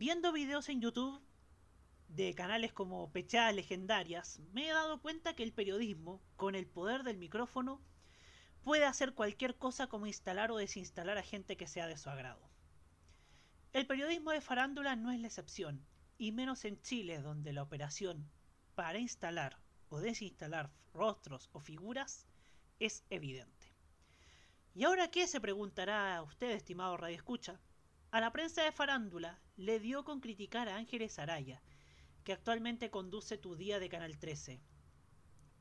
[0.00, 1.20] viendo videos en YouTube
[2.08, 7.02] de canales como Pechadas Legendarias, me he dado cuenta que el periodismo, con el poder
[7.02, 7.82] del micrófono,
[8.64, 12.48] puede hacer cualquier cosa como instalar o desinstalar a gente que sea de su agrado.
[13.74, 15.84] El periodismo de farándula no es la excepción,
[16.16, 18.26] y menos en Chile, donde la operación
[18.74, 19.58] para instalar
[19.90, 22.26] o desinstalar rostros o figuras
[22.78, 23.66] es evidente.
[24.74, 25.26] ¿Y ahora qué?
[25.26, 27.60] se preguntará usted, estimado Radio Escucha.
[28.12, 31.62] A la prensa de farándula le dio con criticar a Ángeles Araya,
[32.24, 34.60] que actualmente conduce Tu Día de Canal 13.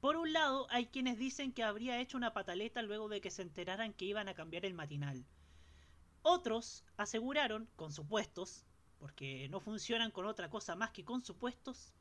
[0.01, 3.43] Por un lado, hay quienes dicen que habría hecho una pataleta luego de que se
[3.43, 5.27] enteraran que iban a cambiar el matinal.
[6.23, 8.65] Otros aseguraron, con supuestos,
[8.97, 11.93] porque no funcionan con otra cosa más que con supuestos,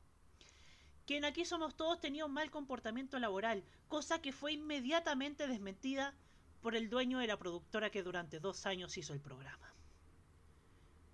[1.05, 6.15] que en Aquí Somos Todos tenía un mal comportamiento laboral, cosa que fue inmediatamente desmentida
[6.63, 9.75] por el dueño de la productora que durante dos años hizo el programa.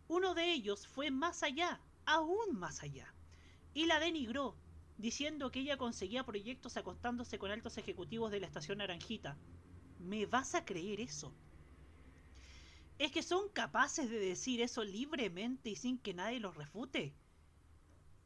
[0.08, 3.14] Uno de ellos fue más allá, aún más allá
[3.74, 4.56] y la denigró,
[4.96, 9.36] diciendo que ella conseguía proyectos acostándose con altos ejecutivos de la estación Naranjita.
[9.98, 11.34] ¿Me vas a creer eso?
[12.98, 17.12] ¿Es que son capaces de decir eso libremente y sin que nadie los refute?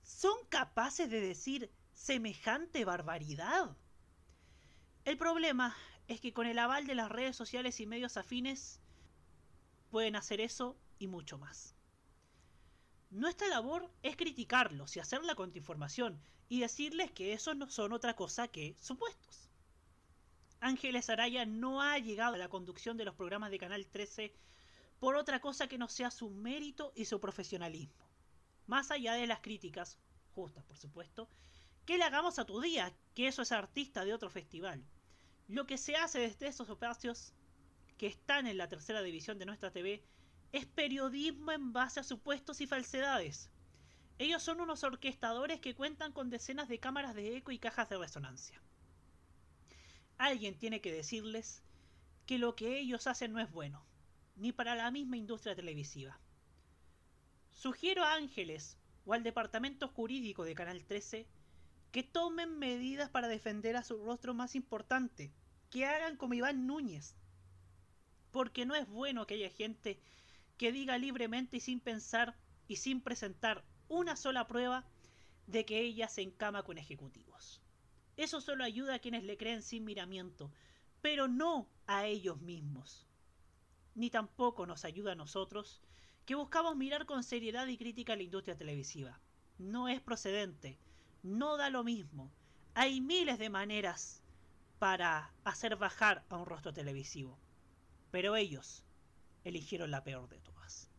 [0.03, 3.75] ¿Son capaces de decir semejante barbaridad?
[5.07, 5.75] El problema
[6.07, 8.81] es que con el aval de las redes sociales y medios afines
[9.91, 11.75] pueden hacer eso y mucho más.
[13.11, 18.15] Nuestra labor es criticarlos y hacer la contrainformación y decirles que esos no son otra
[18.15, 19.49] cosa que supuestos.
[20.61, 24.35] Ángeles Araya no ha llegado a la conducción de los programas de Canal 13
[24.99, 28.09] por otra cosa que no sea su mérito y su profesionalismo.
[28.67, 29.99] Más allá de las críticas,
[30.35, 31.29] justas por supuesto,
[31.87, 34.85] que le hagamos a tu día, que eso es artista de otro festival.
[35.47, 37.33] Lo que se hace desde esos espacios
[37.97, 40.03] que están en la tercera división de nuestra TV
[40.53, 43.51] es periodismo en base a supuestos y falsedades.
[44.19, 47.99] Ellos son unos orquestadores que cuentan con decenas de cámaras de eco y cajas de
[47.99, 48.61] resonancia.
[50.17, 51.63] Alguien tiene que decirles
[52.27, 53.85] que lo que ellos hacen no es bueno,
[54.37, 56.19] ni para la misma industria televisiva.
[57.53, 61.27] Sugiero a Ángeles o al departamento jurídico de Canal 13
[61.93, 65.33] que tomen medidas para defender a su rostro más importante,
[65.71, 67.15] que hagan como Iván Núñez,
[68.31, 69.99] porque no es bueno que haya gente
[70.59, 72.37] que diga libremente y sin pensar
[72.67, 74.85] y sin presentar una sola prueba
[75.47, 77.63] de que ella se encama con ejecutivos.
[78.17, 80.53] Eso solo ayuda a quienes le creen sin miramiento,
[81.01, 83.07] pero no a ellos mismos.
[83.95, 85.81] Ni tampoco nos ayuda a nosotros,
[86.27, 89.21] que buscamos mirar con seriedad y crítica a la industria televisiva.
[89.57, 90.79] No es procedente,
[91.23, 92.31] no da lo mismo.
[92.75, 94.23] Hay miles de maneras
[94.79, 97.39] para hacer bajar a un rostro televisivo.
[98.11, 98.85] Pero ellos,
[99.45, 100.91] eligieron la peor de todas.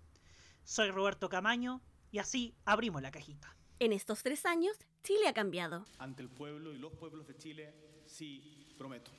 [0.64, 3.56] Soy Roberto Camaño y así abrimos la cajita.
[3.80, 5.86] En estos tres años, Chile ha cambiado.
[5.98, 7.74] Ante el pueblo y los pueblos de Chile,
[8.06, 9.12] sí, prometo.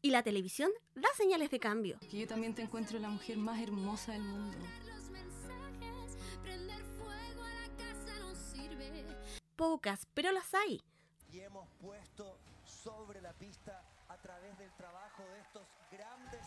[0.00, 1.98] Y la televisión da señales de cambio.
[2.10, 4.56] Que yo también te encuentro la mujer más hermosa del mundo.
[9.56, 10.80] Pocas, pero las hay.
[11.32, 16.46] Y hemos puesto sobre la pista a través del trabajo de estos grandes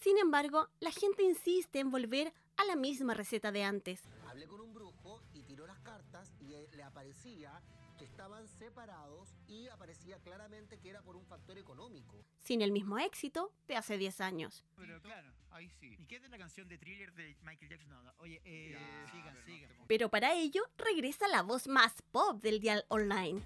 [0.00, 4.02] Sin embargo, la gente insiste en volver a la misma receta de antes.
[4.28, 7.60] Hablé con un brujo y tiró las cartas y le aparecía
[7.98, 12.24] que estaban separados y aparecía claramente que era por un factor económico.
[12.38, 14.64] Sin el mismo éxito de hace 10 años.
[14.76, 15.96] Pero claro, ahí sí.
[15.98, 17.90] ¿Y qué es de la canción de Thriller de Michael Jackson?
[17.90, 18.14] No, no.
[18.20, 18.78] Oye, eh,
[19.12, 19.70] sigan, sigan.
[19.86, 23.42] Pero para ello regresa la voz más pop del dial online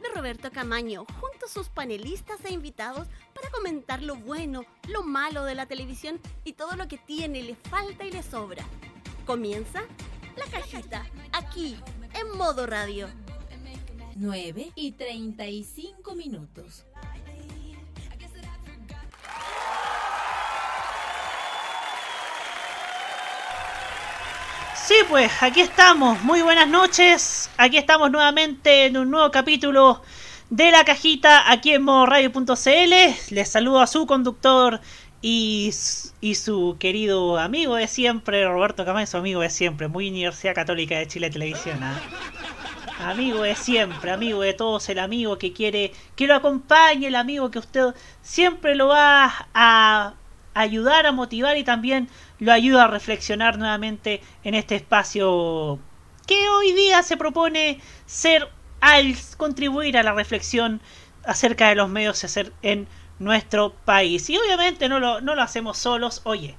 [0.00, 5.44] de Roberto Camaño, junto a sus panelistas e invitados para comentar lo bueno, lo malo
[5.44, 8.64] de la televisión y todo lo que tiene, le falta y le sobra.
[9.26, 9.82] Comienza
[10.36, 11.76] la cajita, aquí,
[12.14, 13.08] en modo radio.
[14.16, 16.84] 9 y 35 minutos.
[24.90, 26.20] Sí, pues aquí estamos.
[26.24, 27.48] Muy buenas noches.
[27.56, 30.02] Aquí estamos nuevamente en un nuevo capítulo
[30.48, 32.94] de la cajita aquí en modoradio.cl.
[33.30, 34.80] Les saludo a su conductor
[35.22, 35.72] y,
[36.20, 40.98] y, su querido amigo de siempre, Roberto Camay, su amigo de siempre, muy Universidad Católica
[40.98, 41.78] de Chile Televisión.
[41.84, 42.00] ¿ah?
[42.98, 47.48] Amigo de siempre, amigo de todos, el amigo que quiere que lo acompañe, el amigo
[47.52, 50.14] que usted siempre lo va a
[50.54, 52.08] ayudar, a motivar y también
[52.40, 55.78] lo ayuda a reflexionar nuevamente en este espacio
[56.26, 58.48] que hoy día se propone ser
[58.80, 60.80] al contribuir a la reflexión
[61.24, 62.88] acerca de los medios hacer en
[63.18, 64.28] nuestro país.
[64.30, 66.22] Y obviamente no lo, no lo hacemos solos.
[66.24, 66.56] Oye,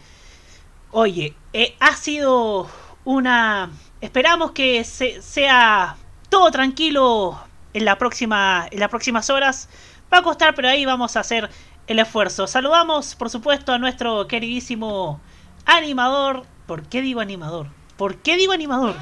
[0.91, 2.69] oye, eh, ha sido
[3.03, 3.71] una...
[4.01, 5.97] Esperamos que se, sea
[6.29, 7.39] todo tranquilo
[7.73, 9.69] en, la próxima, en las próximas horas.
[10.13, 11.49] Va a costar, pero ahí vamos a hacer
[11.87, 12.47] el esfuerzo.
[12.47, 15.19] Saludamos, por supuesto, a nuestro queridísimo
[15.65, 16.43] animador.
[16.65, 17.67] ¿Por qué digo animador?
[17.97, 18.95] ¿Por qué digo animador?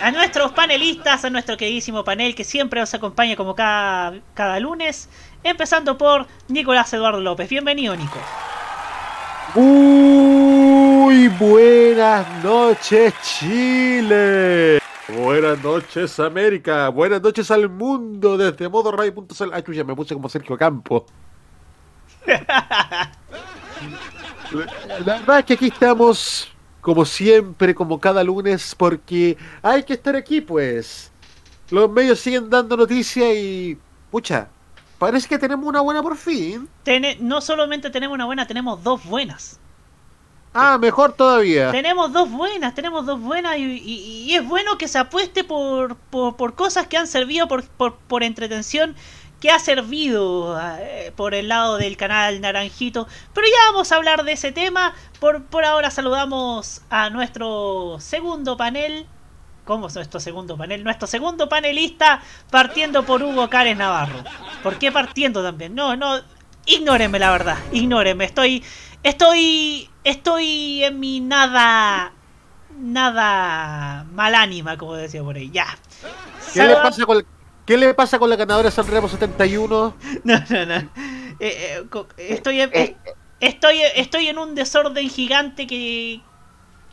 [0.00, 5.08] A nuestros panelistas, a nuestro queridísimo panel que siempre nos acompaña como cada, cada lunes.
[5.44, 7.48] Empezando por Nicolás Eduardo López.
[7.48, 8.18] Bienvenido, Nico.
[9.54, 14.80] Muy buenas noches, Chile.
[15.08, 16.88] Buenas noches, América.
[16.88, 19.52] Buenas noches al mundo desde modo radio.cl.
[19.52, 21.04] Ay, ya me puse como Sergio Campo.
[24.52, 26.48] La, verdad es que aquí estamos,
[26.80, 31.10] como siempre, como cada lunes, porque hay que estar aquí, pues.
[31.70, 33.78] Los medios siguen dando noticias y.
[34.10, 34.48] Pucha,
[34.98, 36.68] parece que tenemos una buena por fin.
[36.84, 39.58] Tene- no solamente tenemos una buena, tenemos dos buenas.
[40.54, 41.70] Ah, mejor todavía.
[41.72, 45.96] Tenemos dos buenas, tenemos dos buenas y, y- y es bueno que se apueste por,
[45.96, 48.94] por, por cosas que han servido por, por, por entretención,
[49.42, 53.08] que ha servido eh, por el lado del canal Naranjito.
[53.34, 54.94] Pero ya vamos a hablar de ese tema.
[55.18, 59.04] Por, por ahora saludamos a nuestro segundo panel.
[59.64, 60.84] ¿Cómo es nuestro segundo panel?
[60.84, 64.22] Nuestro segundo panelista partiendo por Hugo Cárez Navarro.
[64.62, 65.74] ¿Por qué partiendo también?
[65.74, 66.20] No, no,
[66.64, 68.24] ignórenme la verdad, ignórenme.
[68.24, 68.62] Estoy,
[69.02, 72.12] estoy, estoy en mi nada,
[72.78, 75.50] nada malánima, como decía por ahí.
[75.50, 75.66] Ya.
[76.54, 77.24] ¿Qué le pasa con,
[77.66, 79.94] ¿qué le pasa con la ganadora Sanremo 71?
[80.24, 80.74] No, no, no.
[80.74, 80.88] Eh,
[81.40, 81.84] eh,
[82.18, 82.96] estoy, en- eh,
[83.40, 86.20] estoy, estoy en un desorden gigante que,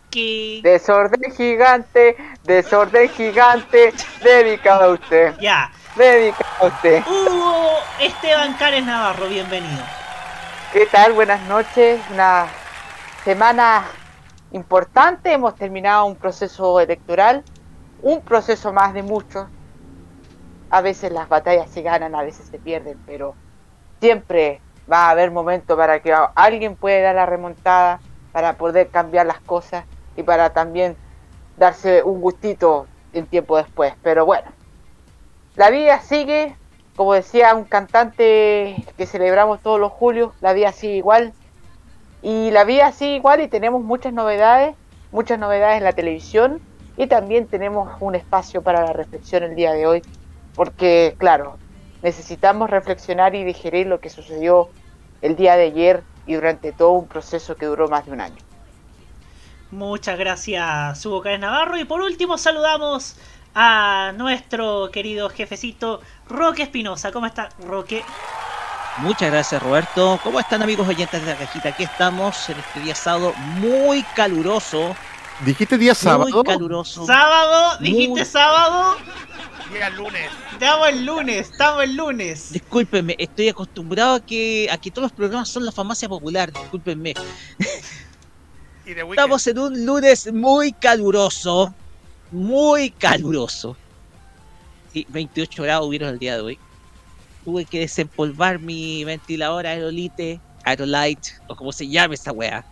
[0.09, 3.93] que Desorden gigante, desorden gigante,
[4.23, 5.71] dedicado a usted, ya.
[5.95, 7.03] dedicado a usted.
[7.05, 7.69] Hugo
[7.99, 9.83] Esteban Cárez Navarro, bienvenido.
[10.73, 11.13] ¿Qué tal?
[11.13, 11.99] Buenas noches.
[12.11, 12.47] Una
[13.23, 13.85] semana
[14.51, 15.31] importante.
[15.33, 17.43] Hemos terminado un proceso electoral,
[18.01, 19.47] un proceso más de muchos.
[20.69, 23.35] A veces las batallas se ganan, a veces se pierden, pero
[23.99, 24.61] siempre
[24.91, 27.99] va a haber momentos para que alguien pueda dar la remontada,
[28.31, 29.85] para poder cambiar las cosas
[30.15, 30.95] y para también
[31.57, 33.93] darse un gustito en tiempo después.
[34.03, 34.47] Pero bueno,
[35.55, 36.55] la vida sigue,
[36.95, 41.33] como decía un cantante que celebramos todos los julios, la vida sigue igual.
[42.21, 44.75] Y la vida sigue igual y tenemos muchas novedades,
[45.11, 46.61] muchas novedades en la televisión
[46.97, 50.01] y también tenemos un espacio para la reflexión el día de hoy,
[50.59, 51.57] porque claro,
[52.01, 54.67] necesitamos reflexionar y digerir lo que sucedió
[55.21, 58.35] el día de ayer y durante todo un proceso que duró más de un año.
[59.71, 61.77] Muchas gracias, Hugo Cárez Navarro.
[61.77, 63.15] Y por último, saludamos
[63.55, 67.13] a nuestro querido jefecito Roque Espinosa.
[67.13, 68.03] ¿Cómo está, Roque?
[68.97, 70.19] Muchas gracias Roberto.
[70.21, 71.69] ¿Cómo están amigos oyentes de la cajita?
[71.69, 74.93] Aquí estamos en este día sábado muy caluroso.
[75.45, 76.29] ¿Dijiste día sábado?
[76.31, 77.05] Muy caluroso.
[77.05, 77.77] ¿Sábado?
[77.79, 78.97] ¿Dijiste Muy- sábado?
[79.71, 80.29] Día lunes.
[80.53, 82.51] Estamos el lunes, estamos el lunes.
[82.51, 86.51] Discúlpenme, estoy acostumbrado a que, a que todos los programas son la farmacia popular.
[86.51, 87.13] Discúlpenme.
[88.85, 91.73] Estamos en un lunes muy caluroso.
[92.31, 93.77] Muy caluroso.
[94.91, 96.59] Sí, 28 grados hubieron el día de hoy.
[97.45, 102.65] Tuve que desempolvar mi ventilador Aerolite, Aerolite, o como se llame esta weá.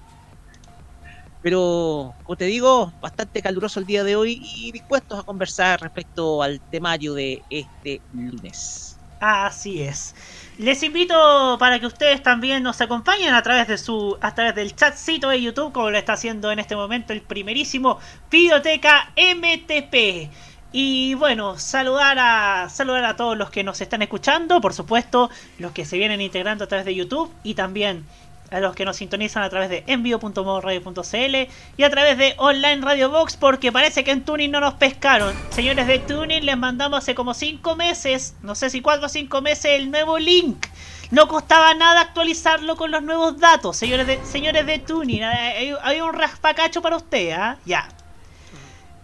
[1.42, 6.42] Pero, como te digo, bastante caluroso el día de hoy y dispuestos a conversar respecto
[6.44, 9.00] al temario de este lunes.
[9.20, 10.16] Así es.
[10.58, 14.76] Les invito para que ustedes también nos acompañen a través de su a través del
[14.76, 20.32] chatcito de YouTube como lo está haciendo en este momento el primerísimo Videoteca MTP.
[20.72, 25.72] Y bueno, saludar a saludar a todos los que nos están escuchando, por supuesto, los
[25.72, 28.06] que se vienen integrando a través de YouTube y también
[28.52, 31.36] a los que nos sintonizan a través de envío.modoradio.cl
[31.78, 35.34] y a través de Online Radio Box porque parece que en Tuning no nos pescaron.
[35.50, 39.42] Señores de Tuning, les mandamos hace como 5 meses, no sé si 4 o 5
[39.42, 40.66] meses, el nuevo link.
[41.10, 45.24] No costaba nada actualizarlo con los nuevos datos, señores de, señores de Tuning.
[45.24, 47.58] Hay, un raspacacho para usted, ¿ah?
[47.66, 47.88] Ya.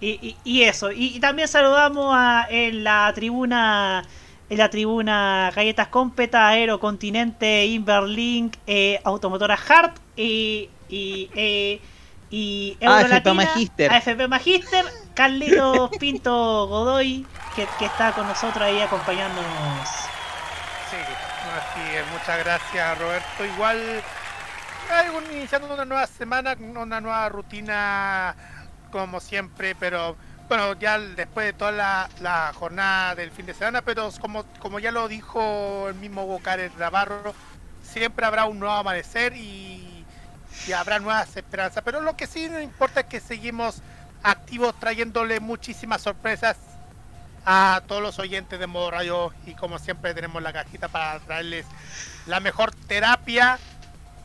[0.02, 4.04] Y, eso, y, también saludamos a, la tribuna
[4.50, 11.82] en la tribuna Galletas Competa, Aero Continente, Inverlink, eh, Automotora Hart y, y, eh,
[12.30, 13.92] y AFP Eurolatina, Magister.
[13.92, 19.88] AFP Magister, Carlitos Pinto Godoy, que, que está con nosotros ahí acompañándonos.
[20.90, 22.12] Sí, así es.
[22.12, 23.46] Muchas gracias, Roberto.
[23.46, 24.04] Igual,
[25.32, 28.36] iniciando una nueva semana, una nueva rutina,
[28.92, 30.16] como siempre, pero
[30.56, 34.92] bueno, ya después de toda la, jornada del fin de semana, pero como, como ya
[34.92, 37.34] lo dijo el mismo Bocar Navarro,
[37.82, 40.06] siempre habrá un nuevo amanecer y,
[40.78, 41.84] habrá nuevas esperanzas.
[41.84, 43.82] Pero lo que sí no importa es que seguimos
[44.22, 46.56] activos trayéndole muchísimas sorpresas
[47.48, 51.66] a todos los oyentes de Modo Radio y como siempre tenemos la cajita para traerles
[52.28, 53.58] la mejor terapia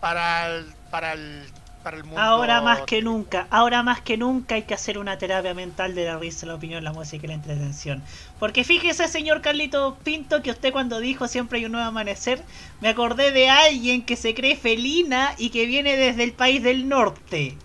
[0.00, 1.50] para para el,
[1.88, 2.20] para el mundo.
[2.20, 6.04] Ahora más que nunca, ahora más que nunca hay que hacer una terapia mental de
[6.04, 8.02] la risa, la opinión, la música y la entretención.
[8.38, 12.42] Porque fíjese, señor Carlito Pinto, que usted cuando dijo siempre hay un nuevo amanecer,
[12.82, 16.90] me acordé de alguien que se cree felina y que viene desde el país del
[16.90, 17.56] norte.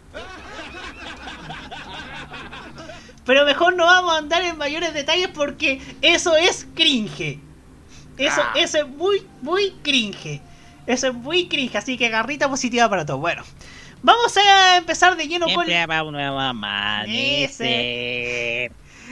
[3.25, 7.39] Pero mejor no vamos a andar en mayores detalles porque eso es cringe.
[8.17, 8.53] Eso, Ah.
[8.55, 10.41] eso es muy, muy cringe.
[10.85, 13.17] Eso es muy cringe, así que garrita positiva para todo.
[13.17, 13.43] Bueno,
[14.03, 15.65] vamos a empezar de lleno con...
[15.65, 17.63] Siempre nuevo amanecer.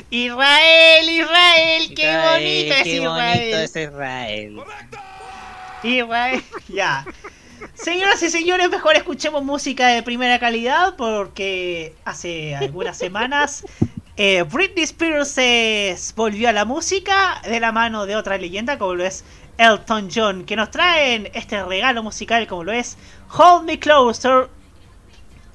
[0.09, 3.39] Israel, Israel, qué Israel, bonito es qué Israel.
[3.39, 4.61] bonito es Israel.
[5.83, 7.05] Israel, ya.
[7.73, 13.63] Señoras y señores, mejor escuchemos música de primera calidad porque hace algunas semanas
[14.17, 18.95] eh, Britney Spears se volvió a la música de la mano de otra leyenda como
[18.95, 19.23] lo es
[19.57, 22.97] Elton John, que nos traen este regalo musical como lo es
[23.35, 24.49] Hold Me Closer,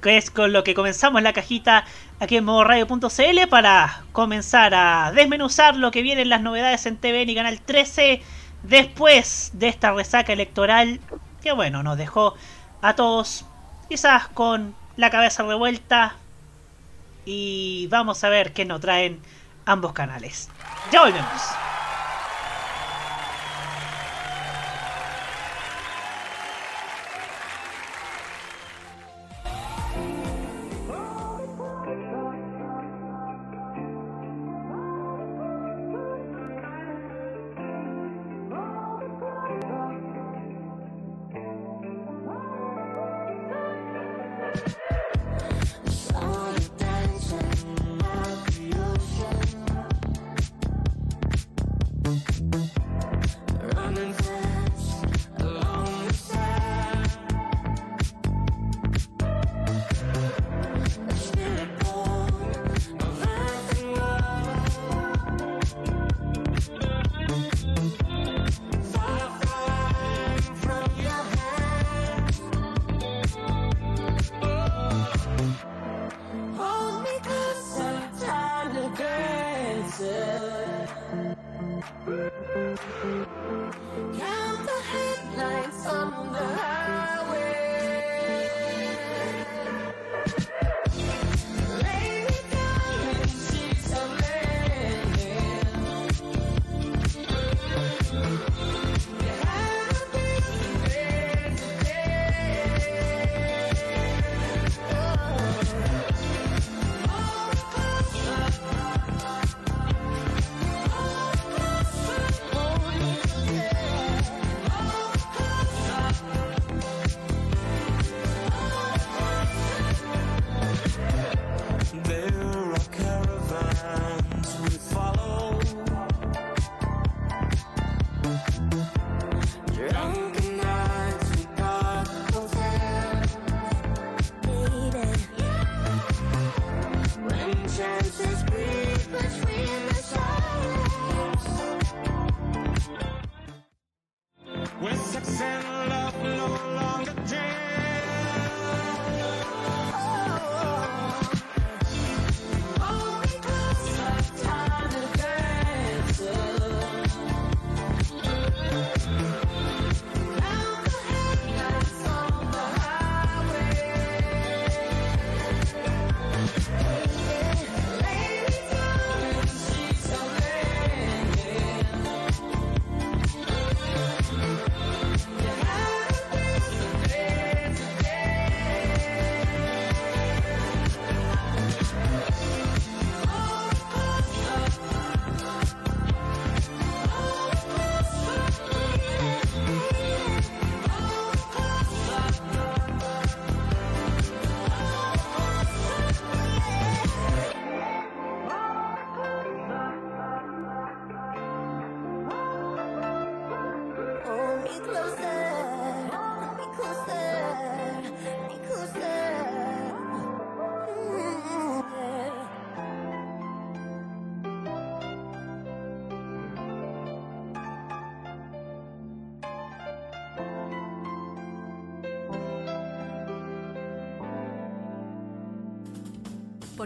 [0.01, 1.85] que es con lo que comenzamos la cajita
[2.19, 7.35] aquí en modoradio.cl para comenzar a desmenuzar lo que vienen las novedades en TVN y
[7.35, 8.21] Canal 13
[8.63, 10.99] después de esta resaca electoral
[11.41, 12.35] que bueno, nos dejó
[12.81, 13.45] a todos
[13.89, 16.15] quizás con la cabeza revuelta
[17.25, 19.21] y vamos a ver qué nos traen
[19.65, 20.49] ambos canales.
[20.91, 21.41] Ya volvemos.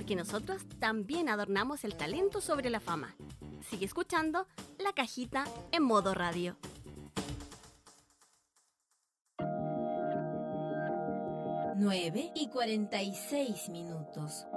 [0.02, 3.16] Porque nosotros también adornamos el talento sobre la fama.
[3.70, 4.48] Sigue escuchando
[4.80, 6.58] La Cajita en modo radio.
[11.78, 14.48] Nueve y 46 minutos.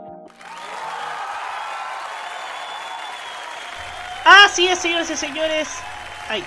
[4.25, 5.69] Así es, señores y señores.
[6.31, 6.43] Ay.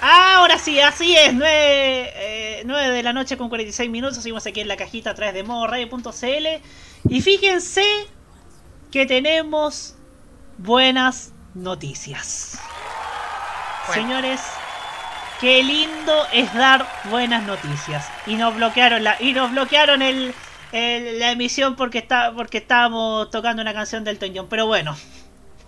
[0.00, 1.32] Ahora sí, así es.
[1.32, 4.16] 9, eh, 9 de la noche con 46 minutos.
[4.16, 7.08] Seguimos aquí en la cajita a través de modoradio.cl.
[7.08, 8.15] Y fíjense
[8.90, 9.94] que tenemos
[10.58, 12.58] buenas noticias.
[13.92, 14.40] Señores,
[15.40, 18.08] qué lindo es dar buenas noticias.
[18.26, 20.34] Y nos bloquearon la, y nos bloquearon el,
[20.72, 24.46] el- la emisión porque está, porque estábamos tocando una canción del Elton John.
[24.48, 24.96] Pero bueno.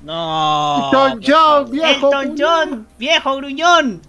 [0.02, 0.90] No.
[0.92, 1.88] Elton John, viejo.
[2.12, 4.02] Elton John, viejo gruñón.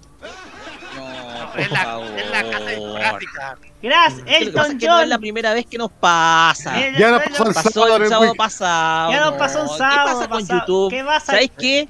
[1.55, 3.57] No, Es la, es la casa discográfica.
[3.81, 5.09] Gracias, Elton es que no es John.
[5.09, 6.79] la primera vez que nos pasa.
[6.79, 9.11] Eh, Ya nos pasó el pasó sábado el pasado.
[9.11, 10.59] Ya nos pasó un sábado ¿Qué pasa con pasado.
[10.59, 10.89] YouTube?
[10.91, 11.25] ¿Qué pasa?
[11.27, 11.87] ¿Sabes qué?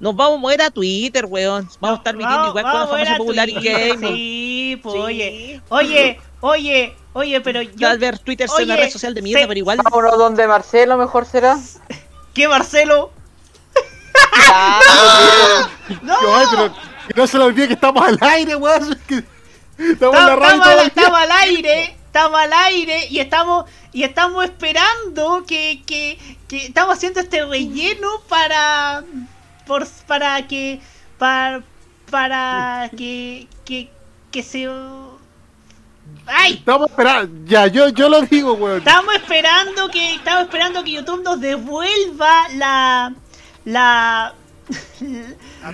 [0.00, 1.68] Nos vamos a mover a Twitter, weón.
[1.80, 4.08] Vamos a estar viviendo Vamos- igual con la famosa popular Twitter, game.
[4.08, 7.88] Sí, pues oye, oye, oye, oye, pero yo.
[7.88, 9.78] Tal vez Twitter sea una red social de mierda, se- pero igual.
[9.82, 11.56] Vámonos donde Marcelo mejor será.
[12.34, 13.10] ¿Qué Marcelo?
[16.02, 16.14] ¡No!
[16.50, 16.74] Pero
[17.08, 18.98] que no se le olvide que estamos al aire, weón.
[19.06, 19.24] que
[19.78, 20.54] Estamos en la radio.
[20.54, 26.18] estamos al- estamos al aire, estamos al aire y estamos y estamos esperando que, que,
[26.48, 29.02] que estamos haciendo este relleno para
[29.66, 30.80] por, para que
[31.18, 31.62] para
[32.10, 33.90] para que que
[34.30, 34.68] que se
[36.26, 36.54] ¡Ay!
[36.54, 37.46] Estamos esperando.
[37.46, 38.78] Ya, yo, yo lo digo, weón.
[38.78, 43.12] Estamos esperando que estamos esperando que YouTube nos devuelva la
[43.64, 44.34] la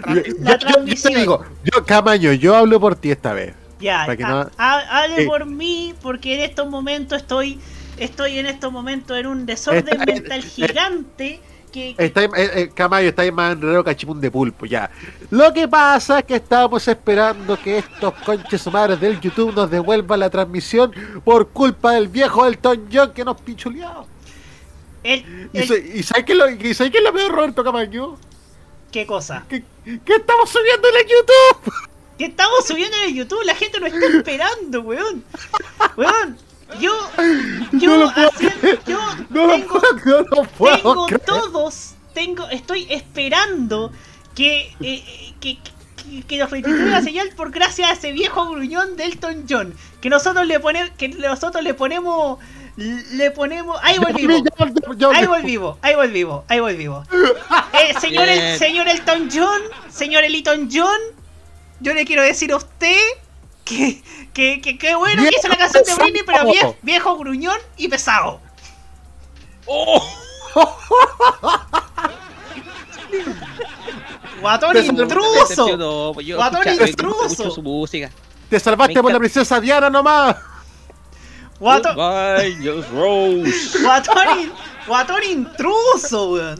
[0.08, 0.56] Yo,
[0.86, 3.54] yo- te digo, yo, Camaño, yo hablo por ti esta vez.
[3.80, 5.26] Ya, Para que ha- no- ha- hable Eh.
[5.26, 7.58] por mí, porque en estos momentos estoy,
[7.96, 11.40] estoy en estos momentos en un desorden Está- mental eh, gigante
[11.72, 14.90] que, que- Está, eh, eh, Camayo, está ahí más enredado que chipún de pulpo, ya.
[15.30, 20.20] Lo que pasa es que estábamos esperando que estos conches madres del YouTube nos devuelvan
[20.20, 20.92] la transmisión
[21.24, 24.06] por culpa del viejo Elton John que nos pichuleó.
[25.02, 27.64] el- ¿Y, el- y sabes qué es lo, y sabes qué es lo peor, Roberto
[27.64, 28.18] Camaño?
[28.92, 29.44] ¿Qué cosa?
[29.48, 29.62] ¿Qué
[30.16, 31.72] estamos subiendo en el YouTube?
[32.18, 35.24] Que estamos subiendo en el YouTube, la gente nos está esperando, weón.
[35.96, 36.36] Weón,
[36.80, 36.92] yo,
[37.72, 38.98] yo, No lo puedo haciendo- yo
[39.30, 43.92] No lo tengo, puedo, no lo puedo tengo todos, tengo, estoy esperando
[44.34, 45.58] que, eh, que,
[45.96, 49.74] que, que nos restituya la señal por gracia a ese viejo gruñón de Elton John.
[50.00, 52.38] Que nosotros le ponemos, que nosotros le ponemos,
[52.80, 54.42] le ponemos, ahí volvimos.
[55.14, 57.06] Ahí volvimos, ahí volvimos, ahí volvimos.
[57.74, 60.98] Eh, señor, el, señor Elton John, señor Elton John,
[61.80, 62.96] yo le quiero decir a usted
[63.64, 67.58] que que, que, que bueno que hizo la canción de Britney, pero vie- viejo gruñón
[67.76, 68.40] y pesado.
[74.40, 76.12] Guatón Te sal- intruso.
[76.14, 77.50] Pues Guatón intruso.
[77.50, 78.10] su música.
[78.48, 79.18] Te salvaste por la encanta.
[79.20, 80.36] princesa Diana nomás.
[81.60, 83.78] Guatón, Goodbye, Just Rose.
[83.82, 84.52] guatón, in-
[84.86, 86.58] guatón intruso, weón.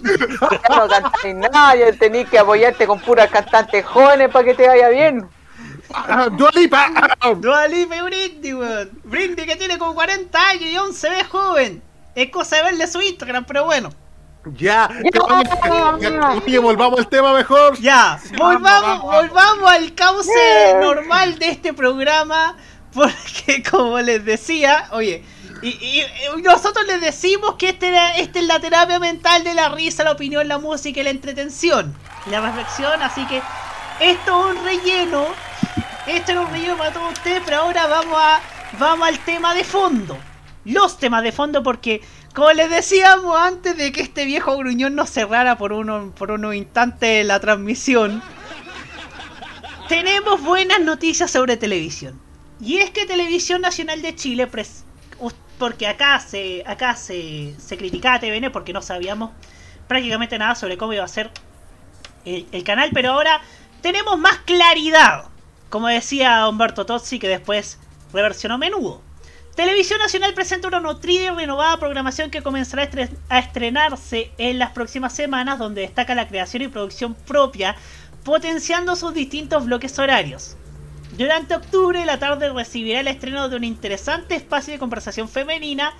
[0.69, 4.89] No cantáis nada, ya tenés que apoyarte con puras cantantes jóvenes para que te vaya
[4.91, 5.27] bien.
[5.93, 6.87] Ah, Dua Lipa.
[7.39, 8.91] Dua Lipa y Britney, weón.
[9.05, 11.83] Britney que tiene como 40 años y aún se ve joven.
[12.15, 13.91] Es cosa de verle su Instagram, pero bueno.
[14.57, 14.89] Ya,
[16.47, 17.79] oye, volvamos al tema mejor.
[17.79, 19.29] Ya, volvamos, vamos, vamos.
[19.31, 22.57] volvamos al cauce normal de este programa.
[22.93, 25.25] Porque como les decía, oye,
[25.63, 26.05] y, y-
[26.43, 30.49] nosotros les decimos que este, esta es la terapia mental de la risa, la opinión,
[30.49, 31.95] la música y la entretención.
[32.31, 33.43] La reflexión, así que
[34.01, 35.27] esto es un relleno.
[36.07, 38.41] Esto era un relleno para todos ustedes, pero ahora vamos a
[38.79, 40.17] vamos al tema de fondo.
[40.65, 42.01] Los temas de fondo porque
[42.35, 46.55] como les decíamos antes de que este viejo gruñón nos cerrara por uno por unos
[46.55, 48.23] instantes la transmisión,
[49.89, 52.21] tenemos buenas noticias sobre televisión.
[52.61, 54.49] Y es que Televisión Nacional de Chile,
[55.59, 59.31] porque acá se acá se, se criticaba a TVN porque no sabíamos
[59.89, 61.31] prácticamente nada sobre cómo iba a ser
[62.25, 63.41] el, el canal, pero ahora
[63.81, 65.25] tenemos más claridad.
[65.71, 67.79] Como decía Humberto Tozzi, que después
[68.13, 69.03] reversionó menudo.
[69.55, 72.89] Televisión Nacional presenta una nutrida y renovada programación que comenzará
[73.29, 77.77] a estrenarse en las próximas semanas, donde destaca la creación y producción propia,
[78.25, 80.57] potenciando sus distintos bloques horarios.
[81.21, 85.93] Durante octubre, la tarde recibirá el estreno de un interesante espacio de conversación femenina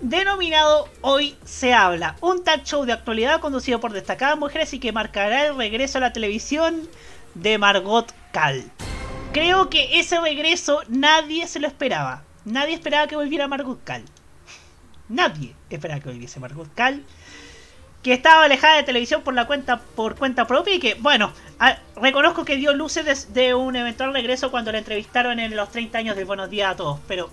[0.00, 4.90] denominado Hoy se habla, un talk show de actualidad conducido por destacadas mujeres y que
[4.90, 6.88] marcará el regreso a la televisión
[7.34, 8.64] de Margot Cal.
[9.32, 12.24] Creo que ese regreso nadie se lo esperaba.
[12.44, 14.02] Nadie esperaba que volviera Margot Cal.
[15.08, 17.04] nadie esperaba que volviese Margot Cal,
[18.04, 21.32] que estaba alejada de televisión por la cuenta por cuenta propia y que, bueno,
[21.96, 26.14] reconozco que dio luces de, un eventual regreso cuando la entrevistaron en los 30 años
[26.16, 27.30] de Buenos Días a Todos, pero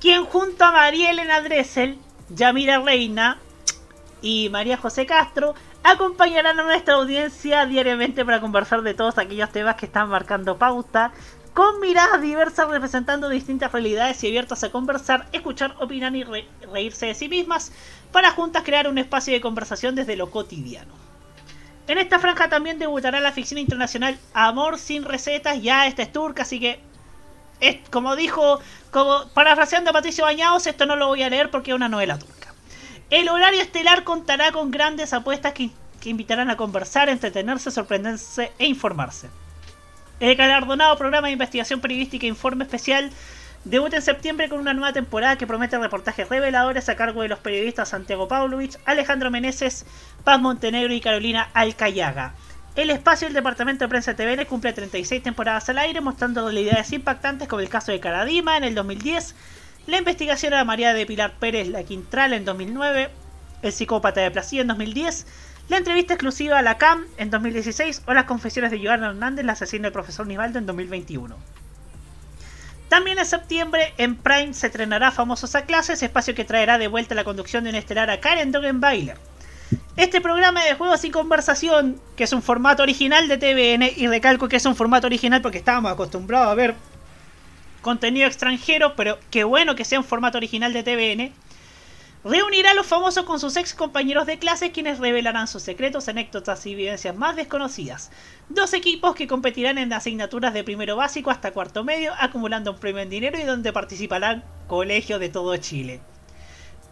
[0.00, 3.38] quien junto a María Elena Dressel, Yamira Reina
[4.20, 9.76] y María José Castro acompañarán a nuestra audiencia diariamente para conversar de todos aquellos temas
[9.76, 11.12] que están marcando pauta,
[11.54, 17.06] con miradas diversas representando distintas realidades y abiertas a conversar, escuchar, opinar y re- reírse
[17.06, 17.72] de sí mismas,
[18.12, 20.94] para juntas crear un espacio de conversación desde lo cotidiano.
[21.88, 26.42] En esta franja también debutará la ficción internacional Amor sin recetas, ya esta es turca,
[26.42, 26.80] así que
[27.60, 31.70] es, como dijo, como parafraseando a Patricio Bañados, esto no lo voy a leer porque
[31.70, 32.54] es una novela turca.
[33.08, 38.66] El horario estelar contará con grandes apuestas que, que invitarán a conversar, entretenerse, sorprenderse e
[38.66, 39.30] informarse.
[40.18, 43.10] El galardonado programa de investigación periodística Informe Especial
[43.66, 47.40] debuta en septiembre con una nueva temporada que promete reportajes reveladores a cargo de los
[47.40, 49.84] periodistas Santiago Pavlovich, Alejandro Meneses,
[50.22, 52.34] Paz Montenegro y Carolina Alcayaga.
[52.76, 56.92] El espacio del Departamento de Prensa de TVN cumple 36 temporadas al aire, mostrando realidades
[56.92, 59.34] impactantes como el caso de Caradima en el 2010,
[59.88, 63.10] la investigación a María de Pilar Pérez La Quintral en 2009,
[63.62, 65.26] el psicópata de Placía en 2010,
[65.68, 69.54] la entrevista exclusiva a la CAM en 2016 o las confesiones de Joana Hernández, la
[69.54, 71.65] asesina del profesor Nivaldo en 2021.
[72.88, 77.14] También en septiembre en Prime se estrenará Famosos a Clases, espacio que traerá de vuelta
[77.14, 79.18] la conducción de una estelar a Karen Dogenbailer.
[79.96, 84.48] Este programa de juegos y conversación, que es un formato original de TVN, y recalco
[84.48, 86.74] que es un formato original porque estábamos acostumbrados a ver
[87.82, 91.32] contenido extranjero, pero qué bueno que sea un formato original de TVN,
[92.28, 96.66] reunirá a los famosos con sus ex compañeros de clase quienes revelarán sus secretos, anécdotas
[96.66, 98.10] y vivencias más desconocidas.
[98.48, 103.00] Dos equipos que competirán en asignaturas de primero básico hasta cuarto medio, acumulando un premio
[103.00, 106.00] en dinero y donde participarán colegios de todo Chile.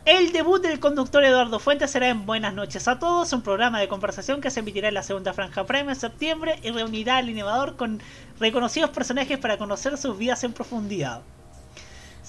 [0.04, 3.88] El debut del conductor Eduardo Fuentes será en Buenas noches a todos, un programa de
[3.88, 7.74] conversación que se emitirá en la segunda franja Prime en septiembre y reunirá al animador
[7.76, 8.00] con
[8.38, 11.22] reconocidos personajes para conocer sus vidas en profundidad.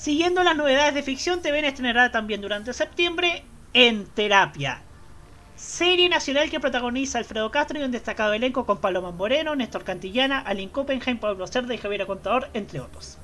[0.06, 4.84] Siguiendo las novedades de ficción, TVN estrenará también durante septiembre En Terapia,
[5.56, 10.42] serie nacional que protagoniza Alfredo Castro y un destacado elenco con Paloma Moreno, Néstor Cantillana,
[10.42, 13.18] Alin Copenheim, Pablo Cerda y Javier Contador, entre otros.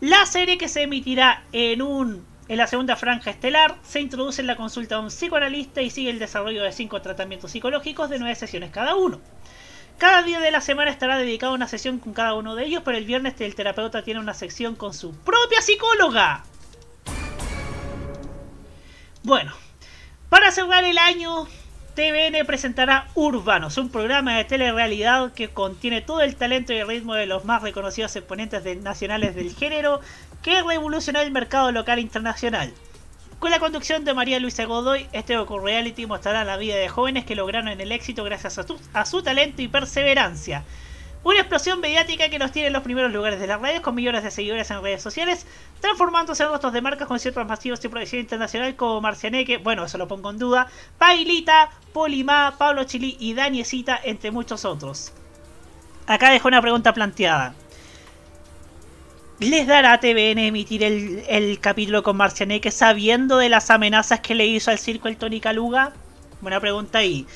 [0.00, 4.46] La serie que se emitirá en un en la segunda franja estelar se introduce en
[4.46, 8.36] la consulta de un psicoanalista y sigue el desarrollo de cinco tratamientos psicológicos de nueve
[8.36, 9.20] sesiones cada uno.
[9.98, 12.82] Cada día de la semana estará dedicado a una sesión con cada uno de ellos,
[12.84, 16.44] pero el viernes el terapeuta tiene una sección con su propia psicóloga.
[19.22, 19.52] Bueno,
[20.28, 21.46] para cerrar el año,
[21.94, 27.14] TVN presentará Urbanos, un programa de telerrealidad que contiene todo el talento y el ritmo
[27.14, 30.00] de los más reconocidos exponentes nacionales del género
[30.42, 32.74] que revolucionó el mercado local internacional.
[33.44, 37.34] Con la conducción de María Luisa Godoy, este reality mostrará la vida de jóvenes que
[37.34, 38.58] lograron el éxito gracias
[38.94, 40.64] a su, talento y perseverancia.
[41.24, 44.24] Una explosión mediática que los tiene en los primeros lugares de las redes con millones
[44.24, 45.46] de seguidores en redes sociales,
[45.80, 49.98] transformándose en rostros de marcas con ciertos masivos y proyección internacional como Marcianeque, bueno, eso
[49.98, 55.12] lo pongo en duda, Pailita, Polimá, Pablo Chili y Daniecita, entre muchos otros.
[56.06, 57.54] Acá dejo una pregunta planteada.
[59.40, 64.34] ¿Les dará a TVN emitir el, el capítulo con Marcianeque sabiendo de las amenazas que
[64.36, 65.92] le hizo al circo el Tony Caluga?
[66.40, 67.26] Buena pregunta ahí.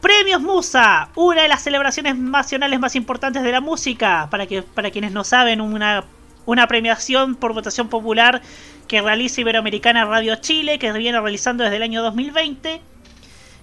[0.00, 4.26] Premios Musa, una de las celebraciones nacionales más importantes de la música.
[4.30, 6.04] Para, que, para quienes no saben, una,
[6.44, 8.42] una premiación por votación popular
[8.88, 12.80] que realiza Iberoamericana Radio Chile, que viene realizando desde el año 2020.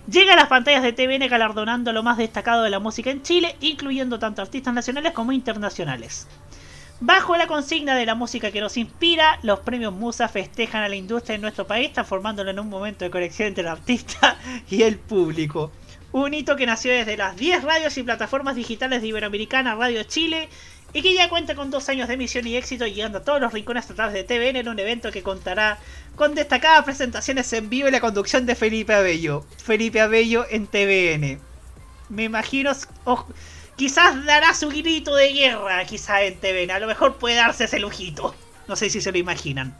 [0.09, 3.55] Llega a las pantallas de TVN galardonando lo más destacado de la música en Chile,
[3.59, 6.27] incluyendo tanto artistas nacionales como internacionales.
[7.03, 10.95] Bajo la consigna de la música que nos inspira, los premios Musa festejan a la
[10.95, 14.37] industria en nuestro país, transformándolo en un momento de conexión entre el artista
[14.69, 15.71] y el público.
[16.11, 20.47] Un hito que nació desde las 10 radios y plataformas digitales de Iberoamericana Radio Chile
[20.93, 23.51] y que ya cuenta con dos años de emisión y éxito, llegando a todos los
[23.51, 25.79] rincones a través de TVN en un evento que contará
[26.15, 29.43] con destacadas presentaciones en vivo y la conducción de Felipe Abello.
[29.57, 31.39] Felipe Abello en TVN.
[32.09, 32.73] Me imagino,
[33.81, 36.69] quizás dará su grito de guerra, quizás en TVN.
[36.69, 38.35] A lo mejor puede darse ese lujito.
[38.67, 39.75] No sé si se lo imaginan.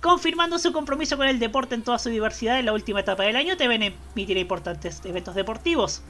[0.00, 3.36] Confirmando su compromiso con el deporte en toda su diversidad en la última etapa del
[3.36, 6.02] año, TVN emitirá importantes eventos deportivos.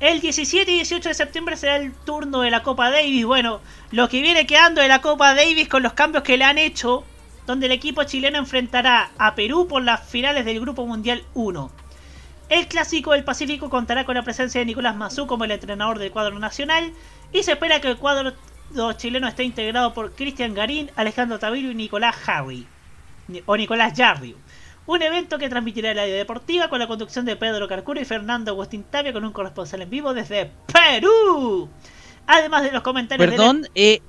[0.00, 3.26] El 17 y 18 de septiembre será el turno de la Copa Davis.
[3.26, 6.56] Bueno, lo que viene quedando de la Copa Davis con los cambios que le han
[6.56, 7.04] hecho,
[7.46, 11.70] donde el equipo chileno enfrentará a Perú por las finales del Grupo Mundial 1.
[12.48, 16.10] El Clásico del Pacífico contará con la presencia de Nicolás Mazú como el entrenador del
[16.10, 16.92] cuadro nacional
[17.32, 18.32] y se espera que el cuadro
[18.96, 22.66] chileno esté integrado por Cristian Garín, Alejandro Tavirio y Nicolás Harry.
[23.44, 24.36] O Nicolás Yarriu.
[24.86, 28.52] Un evento que transmitirá la idea deportiva con la conducción de Pedro Carcuro y Fernando
[28.52, 31.68] Agustín Tapia con un corresponsal en vivo desde Perú.
[32.26, 34.00] Además de los comentarios Perdón, eh,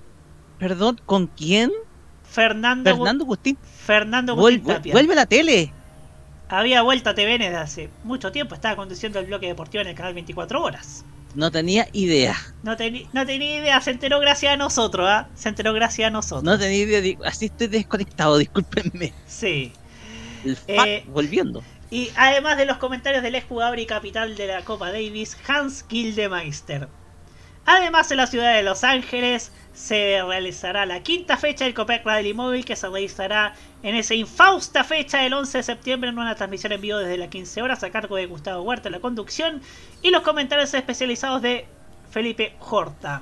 [0.57, 1.69] perdón, ¿con quién?
[1.69, 1.75] de
[2.23, 3.57] Fernando, Fernando Agustín.
[3.61, 4.93] Fernando Agustín Vuelve, Tapia.
[4.93, 5.73] vuelve a la tele.
[6.49, 9.95] Había vuelto a TVN desde hace mucho tiempo, estaba conduciendo el bloque deportivo en el
[9.95, 11.05] canal 24 horas.
[11.35, 12.35] No tenía idea.
[12.63, 15.29] No, teni- no tenía idea, se enteró gracias a nosotros, ¿ah?
[15.35, 16.43] Se enteró gracias a nosotros.
[16.43, 17.17] No tenía idea.
[17.23, 19.13] Así estoy desconectado, discúlpenme.
[19.27, 19.71] Sí.
[20.43, 21.63] El Eh, volviendo.
[21.91, 26.87] Y además de los comentarios del exjugador y capital de la Copa Davis, Hans Gildemeister.
[27.71, 32.33] Además, en la ciudad de Los Ángeles se realizará la quinta fecha del Copec Rally
[32.33, 33.53] Móvil que se realizará
[33.83, 37.27] en esa infausta fecha del 11 de septiembre en una transmisión en vivo desde las
[37.27, 39.61] 15 horas a cargo de Gustavo Huerta la conducción
[40.01, 41.67] y los comentarios especializados de
[42.09, 43.21] Felipe Horta.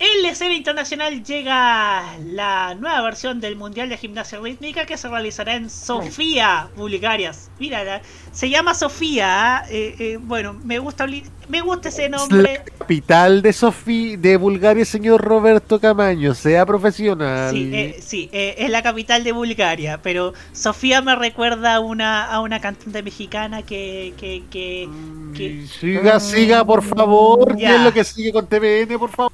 [0.00, 5.08] En la escena internacional llega la nueva versión del Mundial de Gimnasia Rítmica que se
[5.08, 7.32] realizará en Sofía, Bulgaria.
[7.58, 9.56] Mira, se llama Sofía.
[9.56, 9.64] ¿ah?
[9.68, 11.04] Eh, eh, bueno, me gusta,
[11.48, 12.42] me gusta ese Es nombre.
[12.42, 16.32] la capital de Sofía, de Bulgaria, señor Roberto Camaño.
[16.32, 17.52] Sea profesional.
[17.52, 22.24] Sí, eh, sí, eh, es la capital de Bulgaria, pero Sofía me recuerda a una,
[22.24, 24.14] a una cantante mexicana que...
[24.16, 24.88] que, que,
[25.34, 27.56] que- Siga, siga, por favor.
[27.56, 29.32] ¿Qué es lo que sigue con TVN, por favor?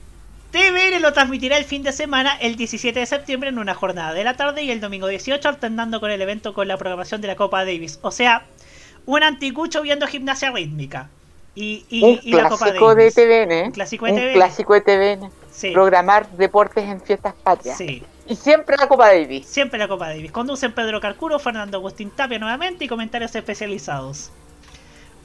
[0.55, 4.23] TVN lo transmitirá el fin de semana, el 17 de septiembre, en una jornada de
[4.23, 7.35] la tarde y el domingo 18, alternando con el evento con la programación de la
[7.35, 7.99] Copa Davis.
[8.03, 8.47] O sea,
[9.05, 11.09] un anticucho viendo gimnasia rítmica.
[11.57, 13.15] Y, y, un y la Copa clásico de Davis.
[13.17, 13.53] TVN.
[13.53, 13.63] ¿eh?
[13.65, 14.33] Un clásico de Un TVN.
[14.35, 15.31] clásico de TVN.
[15.51, 15.71] Sí.
[15.73, 17.77] Programar deportes en fiestas patrias.
[17.77, 18.05] Sí.
[18.29, 19.47] Y siempre la Copa Davis.
[19.47, 20.31] Siempre la Copa Davis.
[20.31, 24.31] Conducen Pedro Carcuro, Fernando Agustín Tapia nuevamente y comentarios especializados.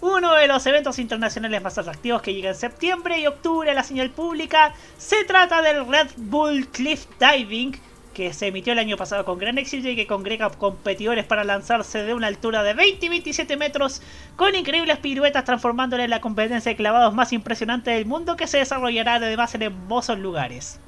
[0.02, 3.84] Uno de los eventos internacionales más atractivos que llega en septiembre y octubre a la
[3.84, 7.78] señal pública se trata del Red Bull Cliff Diving,
[8.14, 12.04] que se emitió el año pasado con gran éxito y que congrega competidores para lanzarse
[12.04, 14.02] de una altura de 20 y 27 metros
[14.38, 18.60] con increíbles piruetas transformándola en la competencia de clavados más impresionante del mundo que se
[18.60, 20.80] desarrollará además en hermosos lugares.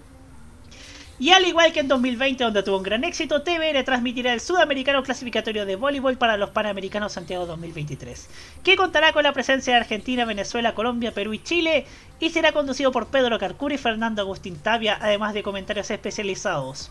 [1.22, 5.04] Y al igual que en 2020, donde tuvo un gran éxito, TVN transmitirá el sudamericano
[5.04, 8.28] clasificatorio de voleibol para los Panamericanos Santiago 2023,
[8.64, 11.86] que contará con la presencia de Argentina, Venezuela, Colombia, Perú y Chile,
[12.20, 16.90] y será conducido por Pedro Carcuri y Fernando Agustín Tapia, además de comentarios especializados.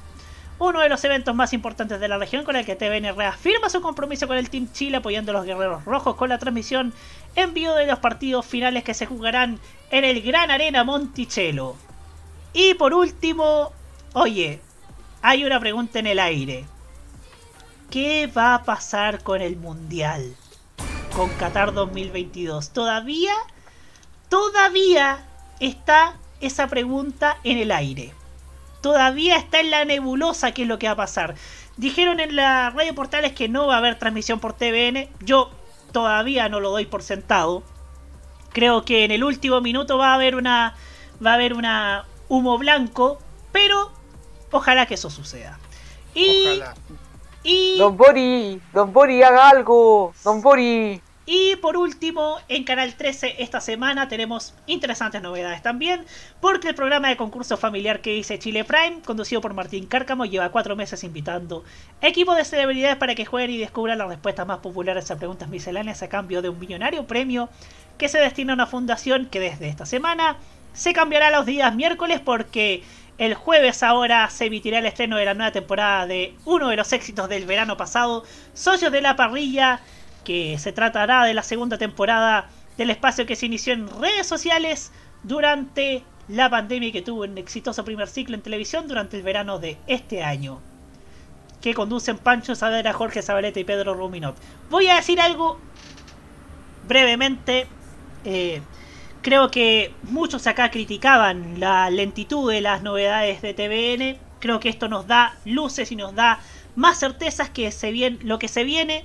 [0.61, 3.81] Uno de los eventos más importantes de la región con el que TVN reafirma su
[3.81, 6.95] compromiso con el Team Chile apoyando a los Guerreros Rojos con la transmisión
[7.35, 9.59] en vivo de los partidos finales que se jugarán
[9.91, 11.75] en el Gran Arena Monticello.
[12.53, 13.73] Y por último,
[14.13, 14.61] oye,
[15.23, 16.67] hay una pregunta en el aire.
[17.91, 20.37] ¿Qué va a pasar con el Mundial?
[21.15, 22.71] Con Qatar 2022.
[22.71, 23.33] ¿Todavía?
[24.29, 25.27] Todavía
[25.59, 28.15] está esa pregunta en el aire.
[28.81, 31.35] Todavía está en la nebulosa qué es lo que va a pasar.
[31.77, 35.09] Dijeron en la radio portales que no va a haber transmisión por TVN.
[35.21, 35.51] Yo
[35.93, 37.63] todavía no lo doy por sentado.
[38.53, 40.75] Creo que en el último minuto va a haber una
[41.25, 43.19] va a haber una humo blanco,
[43.53, 43.93] pero
[44.51, 45.59] ojalá que eso suceda.
[46.15, 46.61] Y
[47.43, 50.13] y Don Bori, Don Bori, haga algo.
[50.25, 51.01] Don Bori.
[51.27, 56.05] Y por último, en Canal 13 esta semana tenemos interesantes novedades también,
[56.41, 60.51] porque el programa de concurso familiar que dice Chile Prime, conducido por Martín Cárcamo, lleva
[60.51, 61.63] cuatro meses invitando
[62.03, 66.03] equipos de celebridades para que jueguen y descubran las respuestas más populares a preguntas misceláneas
[66.03, 67.49] a cambio de un millonario premio
[67.97, 70.37] que se destina a una fundación que desde esta semana
[70.73, 72.83] se cambiará los días miércoles porque
[73.21, 76.91] el jueves ahora se emitirá el estreno de la nueva temporada de uno de los
[76.95, 79.81] éxitos del verano pasado, Socios de la Parrilla,
[80.25, 84.91] que se tratará de la segunda temporada del espacio que se inició en redes sociales
[85.23, 89.59] durante la pandemia y que tuvo un exitoso primer ciclo en televisión durante el verano
[89.59, 90.59] de este año.
[91.61, 94.35] Que conducen Pancho Savera, Jorge Zabaleta y Pedro Ruminot.
[94.71, 95.59] Voy a decir algo
[96.89, 97.67] brevemente.
[98.25, 98.63] eh,
[99.23, 104.19] creo que muchos acá criticaban la lentitud de las novedades de TVN.
[104.41, 106.41] Creo que esto nos da luces y nos da
[106.77, 109.05] más certezas que se viene, lo que se viene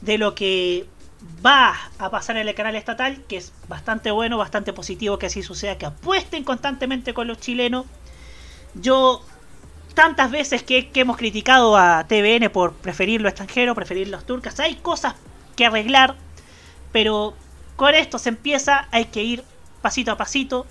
[0.00, 0.86] de lo que
[1.44, 5.42] va a pasar en el canal estatal, que es bastante bueno, bastante positivo que así
[5.42, 7.86] suceda, que apuesten constantemente con los chilenos.
[8.74, 9.22] Yo,
[9.94, 14.58] tantas veces que, que hemos criticado a TVN por preferir lo extranjero, preferir los turcas,
[14.58, 15.14] hay cosas
[15.54, 16.16] que arreglar,
[16.90, 17.34] pero
[17.76, 19.44] con esto se empieza, hay que ir
[19.82, 20.66] pasito a pasito,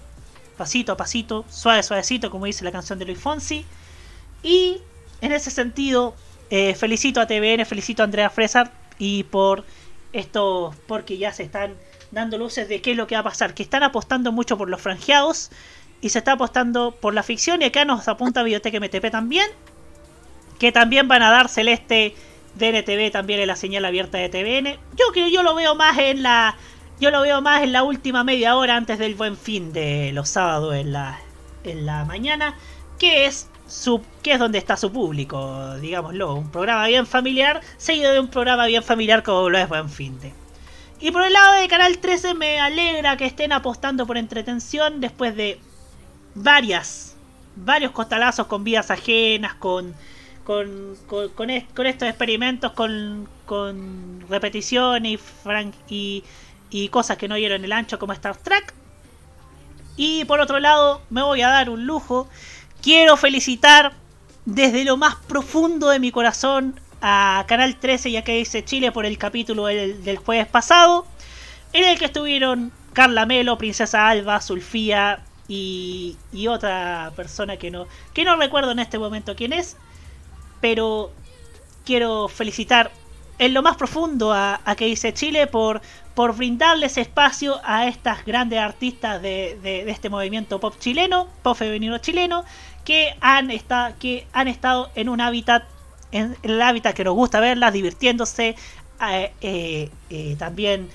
[0.57, 3.65] pasito a pasito, suave, suavecito, como dice la canción de Luis Fonsi.
[4.41, 4.77] Y
[5.21, 6.15] en ese sentido,
[6.49, 9.65] eh, felicito a TVN, felicito a Andrea Fresar y por
[10.13, 11.75] esto, porque ya se están
[12.11, 14.69] dando luces de qué es lo que va a pasar, que están apostando mucho por
[14.69, 15.51] los franjeados
[16.01, 19.47] y se está apostando por la ficción y acá nos apunta Biblioteca MTP también,
[20.59, 22.15] que también van a dar Celeste
[22.55, 24.77] DNTV también en la señal abierta de TVN.
[24.97, 26.57] Yo que yo lo veo más en la
[27.01, 30.29] yo lo veo más en la última media hora antes del buen fin de los
[30.29, 31.19] sábados en la
[31.63, 32.57] en la mañana,
[32.97, 38.11] que es su que es donde está su público, digámoslo, un programa bien familiar, seguido
[38.13, 40.33] de un programa bien familiar como lo es Buen Fin de.
[40.99, 45.35] Y por el lado de Canal 13 me alegra que estén apostando por entretención después
[45.35, 45.59] de
[46.33, 47.17] varias,
[47.55, 49.95] varios costalazos con vidas ajenas, con,
[50.43, 55.19] con, con, con, est- con estos experimentos, con, con repeticiones
[55.89, 56.23] y, y,
[56.71, 58.73] y cosas que no dieron el ancho como Star Trek.
[59.97, 62.27] Y por otro lado, me voy a dar un lujo.
[62.81, 63.93] Quiero felicitar
[64.45, 68.91] desde lo más profundo de mi corazón a Canal 13 y a que dice Chile
[68.91, 71.05] por el capítulo del, jueves pasado,
[71.73, 77.87] en el que estuvieron Carla Melo, Princesa Alba, Sulfía y, y otra persona que no,
[78.13, 79.77] que no recuerdo en este momento quién es,
[80.61, 81.11] pero
[81.85, 82.91] quiero felicitar
[83.39, 85.81] en lo más profundo a, a que dice Chile por,
[86.13, 91.97] por brindarles espacio a estas grandes artistas de, de- este movimiento pop chileno, pop femenino
[91.99, 92.43] chileno,
[92.85, 95.63] que han, esta- que han estado en un hábitat,
[96.11, 98.55] en, el hábitat que nos gusta verlas, divirtiéndose,
[99.09, 100.89] eh, eh, eh, también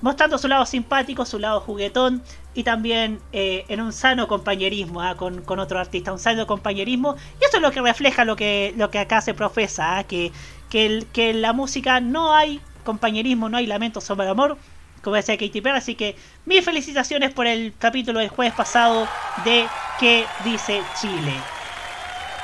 [0.00, 2.22] mostrando su lado simpático, su lado juguetón
[2.54, 7.16] y también en un sano compañerismo ah, con, con otro artista, un sano compañerismo.
[7.38, 10.32] Y eso es lo que refleja lo que, lo que acá se profesa, ah, que,
[10.70, 14.56] que, que la música no hay compañerismo, no hay lamento sobre el amor,
[15.02, 15.78] como decía Katy Perry.
[15.78, 16.16] Así que
[16.46, 19.08] mis felicitaciones por el capítulo del jueves pasado
[19.44, 19.66] de
[19.98, 21.34] ¿Qué dice Chile?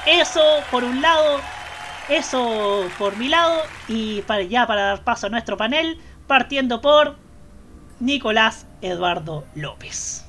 [0.07, 1.40] Eso por un lado,
[2.09, 7.16] eso por mi lado, y para, ya para dar paso a nuestro panel, partiendo por
[8.01, 10.24] Nicolás Eduardo López.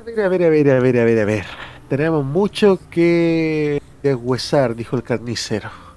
[0.00, 1.46] A ver, a ver, a ver, a ver, a ver, a ver.
[1.88, 5.91] Tenemos mucho que deshuesar, dijo el carnicero.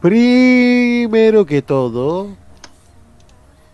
[0.00, 2.36] Primero que todo,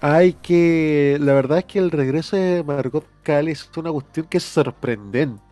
[0.00, 1.18] hay que...
[1.20, 5.42] La verdad es que el regreso de Margot Cal es una cuestión que es sorprendente.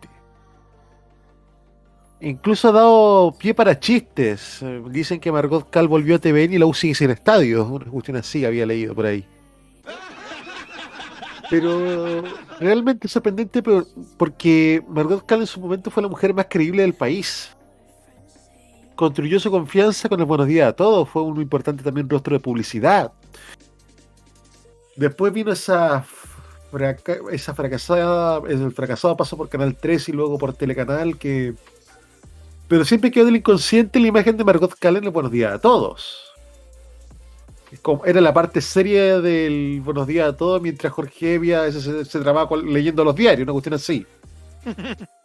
[2.20, 4.64] Incluso ha dado pie para chistes.
[4.90, 7.64] Dicen que Margot Cal volvió a TVN y la U sigue sin estadio.
[7.66, 9.26] Una cuestión así había leído por ahí.
[11.50, 12.22] Pero
[12.60, 16.94] realmente sorprendente pero- porque Margot Cal en su momento fue la mujer más creíble del
[16.94, 17.50] país.
[19.02, 21.08] Construyó su confianza con el buenos días a todos.
[21.08, 23.10] Fue un importante también rostro de publicidad.
[24.94, 26.06] Después vino esa,
[27.32, 31.54] esa fracasada, el fracasado paso por Canal 3 y luego por Telecanal que...
[32.68, 35.58] Pero siempre quedó del inconsciente la imagen de Margot Cal en el Buenos Días a
[35.58, 36.22] Todos.
[38.04, 42.48] Era la parte seria del Buenos Días a Todos mientras Jorge Evia se, se trababa
[42.48, 44.06] con- leyendo los diarios, una cuestión así.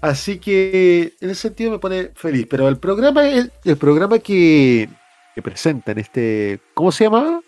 [0.00, 2.46] Así que en ese sentido me pone feliz.
[2.48, 4.88] Pero el programa, el, el programa que,
[5.34, 6.60] que presentan, este.
[6.74, 7.40] ¿Cómo se llama?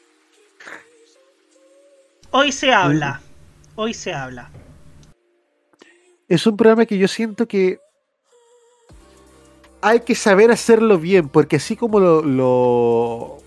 [2.30, 3.20] Hoy se habla,
[3.74, 4.50] hoy se habla.
[6.28, 7.80] Es un programa que yo siento que
[9.80, 13.38] hay que saber hacerlo bien, porque así como lo, lo,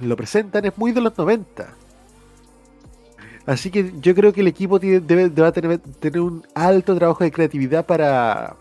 [0.00, 1.74] lo presentan, es muy de los 90.
[3.48, 7.24] Así que yo creo que el equipo tiene- debe, debe tener, tener un alto trabajo
[7.24, 8.54] de creatividad para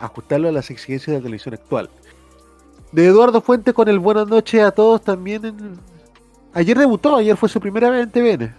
[0.00, 1.88] ajustarlo a las exigencias de la televisión actual.
[2.90, 5.44] De Eduardo Fuentes con el buenas noches a todos también.
[5.44, 5.78] en-
[6.54, 8.54] Ayer debutó, ayer fue su primera vez en TVN.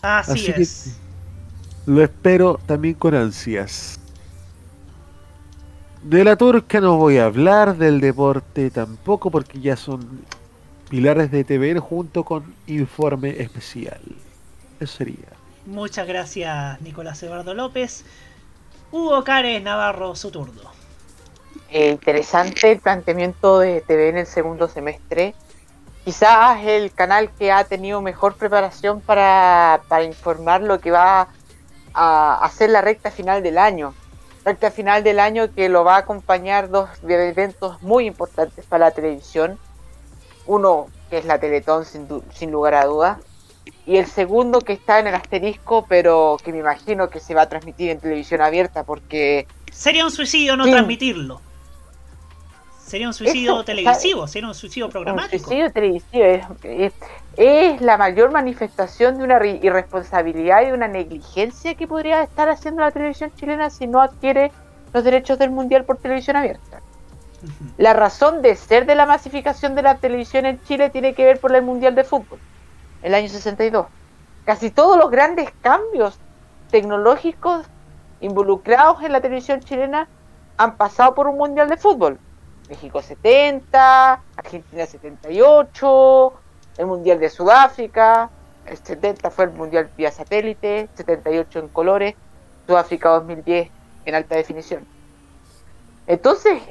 [0.00, 0.96] Así, Así que- es.
[1.84, 4.00] Lo espero también con ansias.
[6.02, 10.22] De la turca no voy a hablar, del deporte tampoco, porque ya son
[10.88, 14.00] pilares de TVN junto con informe especial.
[14.80, 15.28] Eso sería.
[15.66, 18.04] Muchas gracias, Nicolás Eduardo López.
[18.92, 20.70] Hugo Cares Navarro, su turno.
[21.70, 25.34] Eh, interesante el planteamiento de TV en el segundo semestre.
[26.04, 31.28] Quizás el canal que ha tenido mejor preparación para, para informar lo que va
[31.92, 33.92] a hacer la recta final del año.
[34.44, 38.90] Recta final del año que lo va a acompañar dos eventos muy importantes para la
[38.92, 39.58] televisión.
[40.46, 43.18] Uno que es la Teletón sin, sin lugar a dudas.
[43.84, 47.42] Y el segundo que está en el asterisco, pero que me imagino que se va
[47.42, 50.70] a transmitir en televisión abierta porque Sería un suicidio no Sí.
[50.70, 51.40] transmitirlo.
[52.84, 55.44] Sería un suicidio Eso, televisivo, sería un suicidio Un programático.
[55.48, 56.92] suicidio televisivo es, es-
[57.36, 62.82] es la mayor manifestación de una irresponsabilidad y de una negligencia que podría estar haciendo
[62.82, 64.52] la televisión chilena si no adquiere
[64.92, 66.80] los derechos del mundial por televisión abierta.
[67.76, 71.40] La razón de ser de la masificación de la televisión en Chile tiene que ver
[71.40, 72.38] por el mundial de fútbol,
[73.02, 73.86] el año 62.
[74.44, 76.18] Casi todos los grandes cambios
[76.70, 77.66] tecnológicos
[78.20, 80.08] involucrados en la televisión chilena
[80.56, 82.18] han pasado por un mundial de fútbol.
[82.68, 86.32] México 70, Argentina 78,
[86.78, 88.30] el mundial de Sudáfrica,
[88.66, 92.14] el 70 fue el mundial vía satélite, 78 en colores,
[92.66, 93.70] Sudáfrica 2010
[94.06, 94.84] en alta definición.
[96.06, 96.62] Entonces,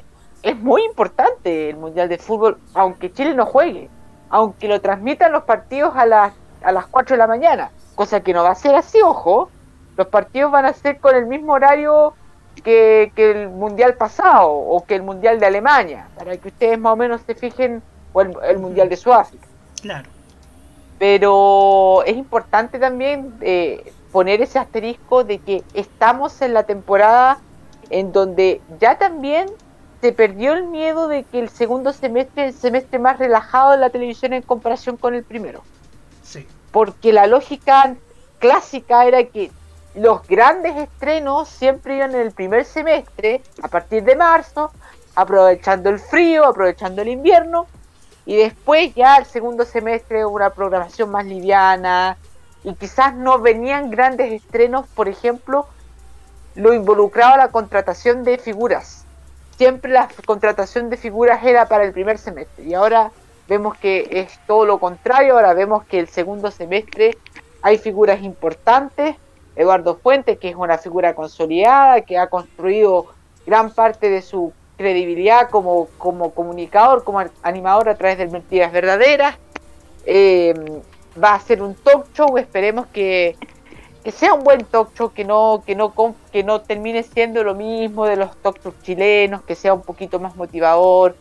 [0.46, 3.90] es muy importante el mundial de fútbol, aunque Chile no juegue,
[4.30, 6.32] aunque lo transmitan los partidos a las,
[6.62, 9.50] a las 4 de la mañana, cosa que no va a ser así, ojo,
[9.96, 12.14] los partidos van a ser con el mismo horario
[12.62, 16.92] que, que el mundial pasado o que el mundial de Alemania, para que ustedes más
[16.92, 17.82] o menos se fijen,
[18.12, 19.48] o el, el mundial de Sudáfrica.
[19.82, 20.08] Claro.
[21.00, 27.38] Pero es importante también eh, poner ese asterisco de que estamos en la temporada
[27.90, 29.48] en donde ya también
[30.00, 33.78] se perdió el miedo de que el segundo semestre es el semestre más relajado de
[33.78, 35.62] la televisión en comparación con el primero.
[36.22, 36.46] Sí.
[36.70, 37.94] Porque la lógica
[38.38, 39.50] clásica era que
[39.94, 44.70] los grandes estrenos siempre iban en el primer semestre, a partir de marzo,
[45.14, 47.66] aprovechando el frío, aprovechando el invierno,
[48.26, 52.18] y después ya el segundo semestre una programación más liviana,
[52.62, 55.66] y quizás no venían grandes estrenos, por ejemplo,
[56.56, 59.05] lo involucraba la contratación de figuras.
[59.56, 63.10] Siempre la contratación de figuras era para el primer semestre, y ahora
[63.48, 67.16] vemos que es todo lo contrario, ahora vemos que el segundo semestre
[67.62, 69.16] hay figuras importantes,
[69.56, 73.06] Eduardo Fuentes, que es una figura consolidada, que ha construido
[73.46, 79.36] gran parte de su credibilidad como, como comunicador, como animador a través de Mentiras Verdaderas.
[80.04, 80.54] Eh,
[81.22, 83.36] va a ser un talk show, esperemos que,
[84.06, 85.92] que sea un buen talk show, que no, que, no,
[86.30, 90.20] que no termine siendo lo mismo de los talk shows chilenos, que sea un poquito
[90.20, 91.16] más motivador.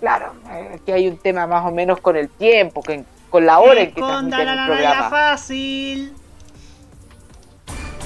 [0.00, 3.58] Claro, eh, que hay un tema más o menos con el tiempo, que, con la
[3.60, 5.10] hora en que transmiten el programa.
[5.10, 6.14] fácil.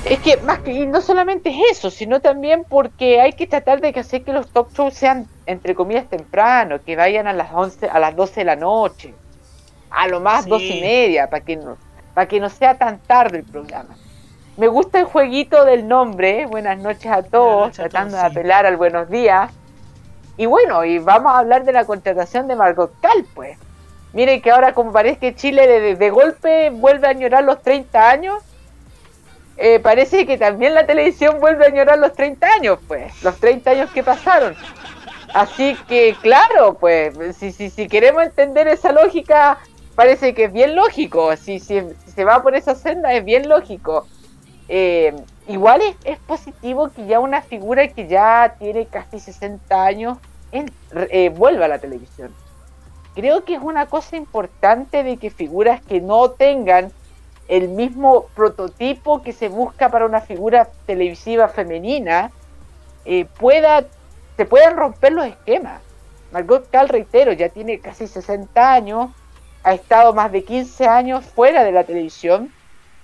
[0.04, 3.80] Es que más que y no solamente es eso, sino también porque hay que tratar
[3.80, 7.52] de que hacer que los talk shows sean entre comillas temprano, que vayan a las
[7.54, 9.14] 11, a las 12 de la noche,
[9.90, 10.50] a lo más Sí.
[10.50, 11.76] dos y media, para que no,
[12.14, 13.94] para que no sea tan tarde el programa.
[14.58, 16.46] Me gusta el jueguito del nombre, ¿eh?
[16.46, 19.52] buenas noches a todos, tratando de apelar al buenos días.
[20.36, 23.56] Y bueno, y vamos a hablar de la contratación de Margot Cal, pues.
[24.12, 27.62] Miren que ahora como parece que Chile de, de- de golpe vuelve a añorar los
[27.62, 28.42] 30 años,
[29.58, 33.70] eh, parece que también la televisión vuelve a añorar los 30 años, pues, los 30
[33.72, 34.56] años que pasaron.
[35.34, 39.58] Así que, claro, pues, si, si, si queremos entender esa lógica,
[39.94, 41.36] parece que es bien lógico.
[41.36, 44.06] Si, si, si se va por esa senda, es bien lógico.
[44.68, 45.14] Eh,
[45.46, 50.18] igual es, positivo que ya una figura que ya tiene casi 60 años
[50.52, 52.34] eh, vuelva a la televisión.
[53.14, 56.92] Creo que es una cosa importante de que figuras que no tengan
[57.48, 62.30] el mismo prototipo que se busca para una figura televisiva femenina
[63.06, 63.86] eh, pueda
[64.36, 65.82] se puedan romper los esquemas.
[66.30, 69.10] Margot Cal, reitero, ya tiene casi 60 años,
[69.64, 72.52] ha estado más de 15 años fuera de la televisión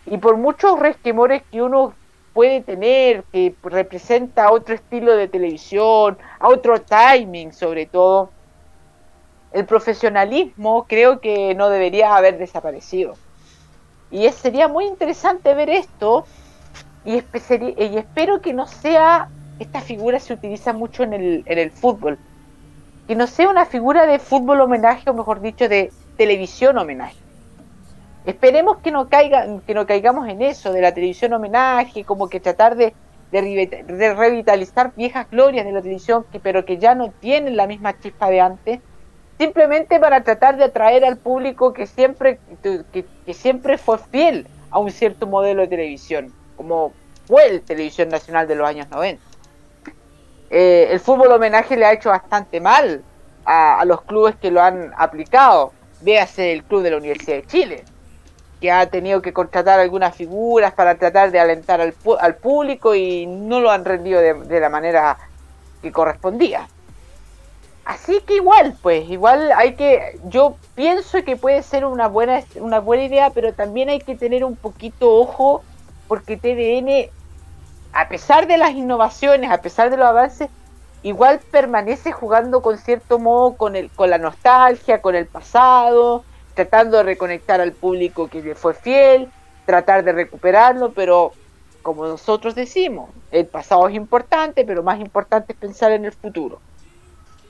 [0.06, 1.98] y por muchos resquemores que uno
[2.32, 8.34] puede tener, que representa otro estilo de televisión, a otro timing sobre todo,
[9.50, 13.20] el profesionalismo creo que no debería haber desaparecido.
[14.10, 16.30] Y es- sería muy interesante ver esto
[17.04, 21.72] y, y espero que no sea, esta figura se utiliza mucho en el, en el
[21.72, 22.20] fútbol,
[23.06, 27.23] que no sea una figura de fútbol homenaje o mejor dicho de televisión homenaje.
[28.24, 32.40] Esperemos que no, caiga, que no caigamos en eso, de la televisión homenaje, como que
[32.40, 32.94] tratar de,
[33.30, 37.66] de, revita- de revitalizar viejas glorias de la televisión, pero que ya no tienen la
[37.66, 38.80] misma chispa de antes,
[39.38, 44.90] simplemente para tratar de atraer al público que siempre, que siempre fue fiel a un
[44.90, 46.92] cierto modelo de televisión, como
[47.26, 49.22] fue el Televisión Nacional de los años 90.
[50.50, 53.02] Eh, el fútbol homenaje le ha hecho bastante mal
[53.44, 55.72] a, a los clubes que lo han aplicado.
[56.00, 57.84] Véase el club de la Universidad de Chile,
[58.64, 63.26] que ha tenido que contratar algunas figuras para tratar de alentar al, al público y
[63.26, 65.18] no lo han rendido de, de la manera
[65.82, 66.66] que correspondía.
[67.84, 72.80] Así que igual, pues, igual hay que, yo pienso que puede ser una buena, una
[72.80, 75.62] buena idea, pero también hay que tener un poquito ojo,
[76.08, 77.10] porque TVN,
[77.92, 80.48] a pesar de las innovaciones, a pesar de los avances,
[81.02, 86.24] igual permanece jugando con cierto modo con el, con la nostalgia, con el pasado,
[86.54, 89.28] tratando de reconectar al público que le fue fiel,
[89.66, 91.32] tratar de recuperarlo, pero
[91.82, 96.60] como nosotros decimos, el pasado es importante, pero más importante es pensar en el futuro.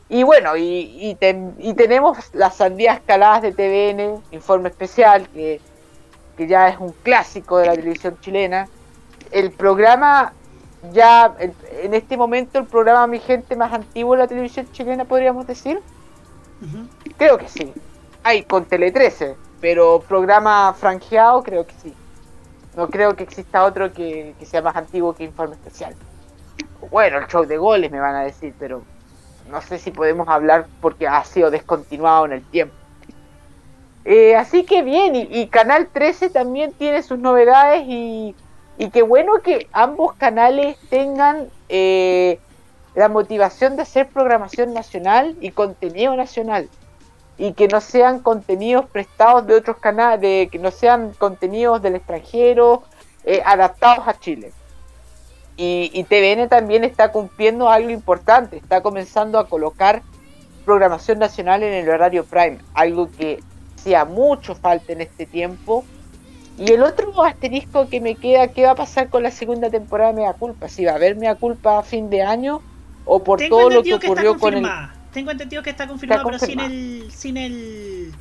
[0.09, 5.61] Y bueno, y, y, ten- y tenemos las sandías caladas de TVN, informe especial, que,
[6.37, 8.69] que ya es un clásico de la televisión chilena.
[9.31, 10.33] El programa
[10.93, 15.05] ya en, en este momento el programa Mi Gente más antiguo de la televisión chilena,
[15.05, 15.81] podríamos decir.
[17.17, 17.73] Creo que sí.
[18.27, 21.95] Hay con Tele 13, pero programa franjeado creo que sí.
[22.75, 25.95] No creo que exista otro que, sea más antiguo que Informe Especial.
[26.91, 28.83] Bueno, el show de goles me van a decir, pero
[29.51, 32.75] no sé si podemos hablar porque ha sido descontinuado en el tiempo.
[34.07, 38.35] Eh, así que bien, y, y Canal 13 también tiene sus novedades y,
[38.79, 42.41] y qué bueno que ambos canales tengan eh,
[42.95, 46.71] la motivación de hacer programación nacional y contenido nacional
[47.37, 51.97] y que no sean contenidos prestados de otros canales, de, que no sean contenidos del
[51.97, 52.83] extranjero
[53.25, 54.53] eh, adaptados a Chile.
[55.57, 60.03] Y, y TVN también está cumpliendo algo importante, está comenzando a colocar
[60.65, 63.41] programación nacional en el horario prime, algo que
[63.77, 65.85] hacía mucho falta en este tiempo.
[66.57, 70.13] Y el otro asterisco que me queda, ¿qué va a pasar con la segunda temporada
[70.13, 70.69] de Mea Culpa?
[70.69, 72.63] Si va a haber Mea Culpa a fin de año
[73.05, 74.67] o por Tengo todo lo que ocurrió con el...
[75.15, 76.75] Tengo entendido que está confirmado, pero sin confirmado.
[76.75, 77.13] el.
[77.13, 78.13] sin el.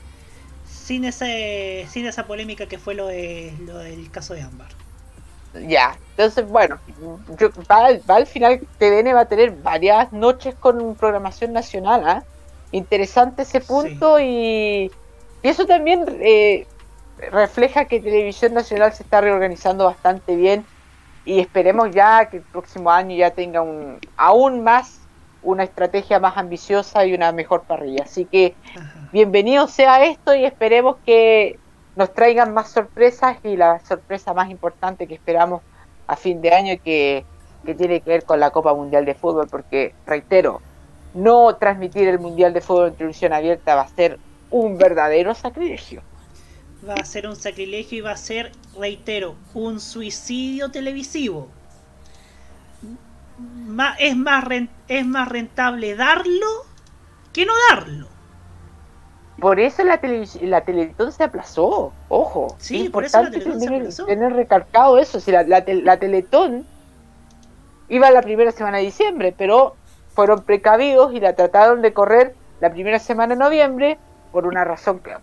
[0.66, 1.88] sin ese.
[1.90, 4.70] sin esa polémica que fue lo de lo del caso de Ámbar.
[5.68, 6.80] Ya, entonces bueno,
[7.40, 12.04] yo, va, al- va al final TVN va a tener varias noches con programación nacional,
[12.08, 12.24] ¿ah?
[12.72, 14.92] Interesante ese punto y,
[15.44, 16.66] y eso también eh,
[17.32, 20.66] refleja que Televisión Nacional se está reorganizando bastante bien
[21.24, 25.03] y esperemos ya que el próximo año ya tenga un aún más
[25.44, 28.04] una estrategia más ambiciosa y una mejor parrilla.
[28.04, 28.56] Así que
[29.12, 31.60] bienvenido sea esto y esperemos que
[31.96, 35.62] nos traigan más sorpresas y la sorpresa más importante que esperamos
[36.08, 37.26] a fin de año que,
[37.66, 40.62] que tiene que ver con la Copa Mundial de Fútbol porque reitero
[41.14, 44.20] no transmitir el Mundial de Fútbol en televisión abierta va a ser
[44.50, 46.02] un verdadero sacrilegio
[46.88, 51.48] Va a ser un sacrilegio y va a ser, reitero, un suicidio televisivo.
[53.38, 54.46] Es, más
[54.88, 56.48] es más rentable darlo
[57.32, 58.10] que no darlo.
[59.40, 63.66] por eso la, televis- la Teletón se aplazó ojo Sí, por eso la Teletón se
[63.66, 64.06] tener, aplazó.
[64.06, 66.68] tener recalcado eso si la, la, la Teletón
[67.88, 69.78] iba la primera semana de diciembre pero
[70.08, 74.00] fueron precavidos y la trataron de correr la primera semana de noviembre
[74.32, 75.16] por una razón que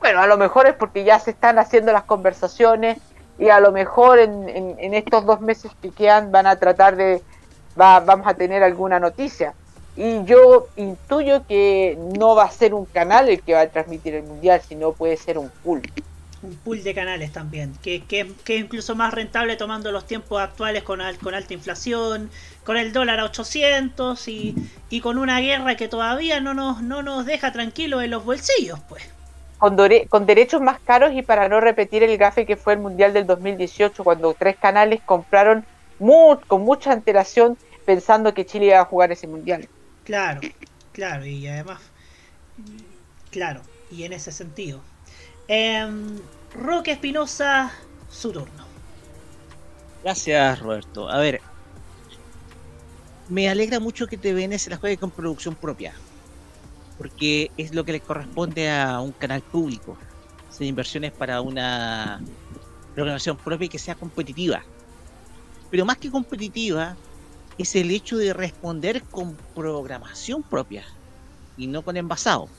[0.00, 2.98] bueno a lo mejor es porque ya se están haciendo las conversaciones
[3.36, 6.96] y a lo mejor en, en- en estos dos meses que quedan van a tratar
[6.96, 7.24] de
[7.78, 9.56] va- vamos a tener alguna noticia
[9.94, 14.14] y yo intuyo que no va a ser un canal el que va a transmitir
[14.14, 15.88] el mundial sino puede ser un pool
[16.42, 20.40] Un pool de canales también, que, que, que es incluso más rentable tomando los tiempos
[20.42, 22.30] actuales con, al- con alta inflación,
[22.64, 24.58] con el dólar a 800 y,
[24.90, 28.80] y con una guerra que todavía no nos, no nos deja tranquilos en los bolsillos,
[28.88, 29.02] pues.
[29.56, 32.80] con, dore- con derechos más caros y para no repetir el gafe que fue el
[32.80, 35.66] Mundial del 2018 cuando tres canales compraron
[36.00, 39.68] mu- con mucha antelación pensando que Chile iba a jugar ese Mundial.
[40.04, 40.40] Claro,
[40.92, 41.80] claro, y además,
[43.30, 44.82] claro, y en ese sentido.
[45.48, 46.18] Em,
[46.54, 47.72] Roque Espinosa,
[48.08, 48.66] su turno.
[50.02, 51.08] Gracias, Roberto.
[51.08, 51.40] A ver,
[53.28, 55.94] me alegra mucho que TVN se la juegue con producción propia,
[56.96, 59.98] porque es lo que le corresponde a un canal público.
[60.48, 62.24] Hacer inversiones para una
[62.94, 64.64] programación propia y que sea competitiva.
[65.70, 66.98] Pero más que competitiva,
[67.58, 70.86] es el hecho de responder con programación propia
[71.56, 72.52] y no con envasado.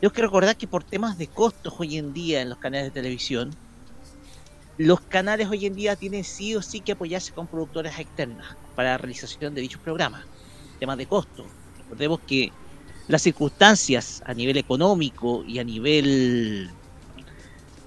[0.00, 2.92] Tengo que recordar que por temas de costos hoy en día en los canales de
[2.92, 3.58] televisión,
[4.76, 8.90] los canales hoy en día tienen sí o sí que apoyarse con productoras externas para
[8.90, 10.24] la realización de dichos programas.
[10.78, 11.54] Temas de costo.
[11.76, 12.54] Recordemos que
[13.06, 16.76] las circunstancias a nivel económico y a nivel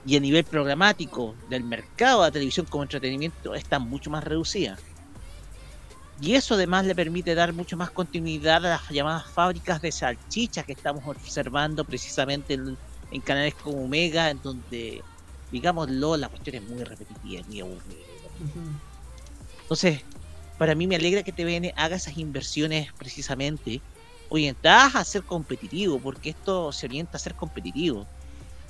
[0.03, 4.79] y a nivel programático del mercado de la televisión como entretenimiento están mucho más reducidas.
[6.15, 10.65] Y eso además le permite dar mucho más continuidad a las llamadas fábricas de salchichas
[10.65, 12.77] que estamos observando precisamente en,
[13.09, 15.05] en canales como Mega, en donde,
[15.49, 18.07] digámoslo, la cuestión es muy repetitiva, muy aburrida.
[19.63, 20.03] Entonces,
[20.57, 23.85] para mí me alegra que TVN haga esas inversiones precisamente
[24.27, 28.09] orientadas a ser competitivo, porque esto se orienta a ser competitivo.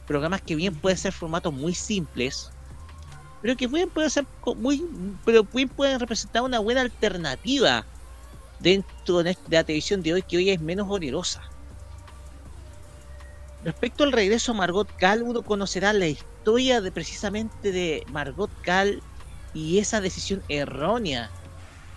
[0.10, 2.54] Programas que bien pueden ser formatos muy simples,
[3.42, 4.26] pero que bien pueden ser
[4.58, 4.84] muy,
[5.26, 7.90] pero bien pueden representar una buena alternativa
[8.60, 11.42] dentro de de la televisión de hoy, que hoy es menos onerosa.
[13.62, 19.04] Respecto al regreso a Margot Cal, uno conocerá la historia de precisamente de Margot Cal
[19.52, 21.36] y esa decisión errónea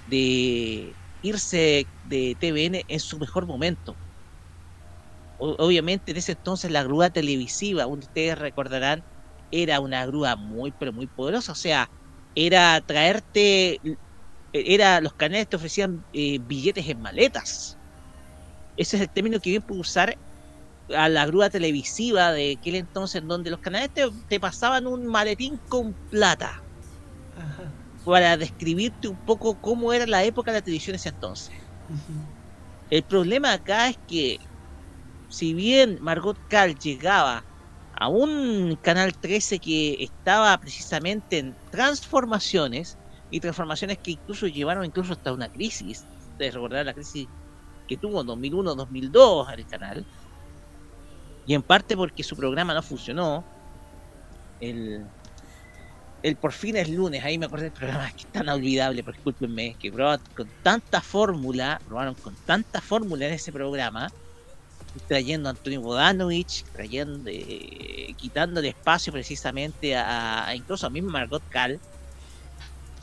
[0.07, 4.02] de irse de TVN en su mejor momento.
[5.45, 9.05] Obviamente en ese entonces la grúa televisiva, ustedes recordarán,
[9.51, 11.91] era una grúa muy pero muy poderosa, o sea,
[12.35, 13.81] era traerte
[14.53, 17.79] era los canales te ofrecían eh, billetes en maletas.
[18.77, 20.17] Ese es el término que bien puedo usar
[20.91, 25.07] a la grúa televisiva de aquel entonces, en donde los canales te, te pasaban un
[25.07, 26.55] maletín con plata
[28.05, 31.51] para describirte un poco cómo era la época de la televisión en ese entonces.
[32.91, 34.39] El problema acá es que,
[35.33, 37.47] si bien Margot Cal llegaba
[37.93, 42.99] a un canal 13 que estaba precisamente en transformaciones
[43.31, 46.09] y transformaciones que incluso llevaron incluso hasta una crisis,
[46.39, 47.29] de recordar la crisis
[47.89, 50.07] que tuvo en 2001-2002 el canal,
[51.45, 53.47] y en parte porque su programa no funcionó,
[54.61, 55.13] el,
[56.23, 59.77] el por fin es lunes, ahí me acordé del programa, que es tan olvidable, discúlpenme,
[59.79, 64.11] que probaron con tanta fórmula, probaron con tanta fórmula en ese programa,
[65.07, 71.81] trayendo a Antonio Bodanovich, trayendo, eh, quitándole espacio precisamente a, incluso a misma Margot Cal,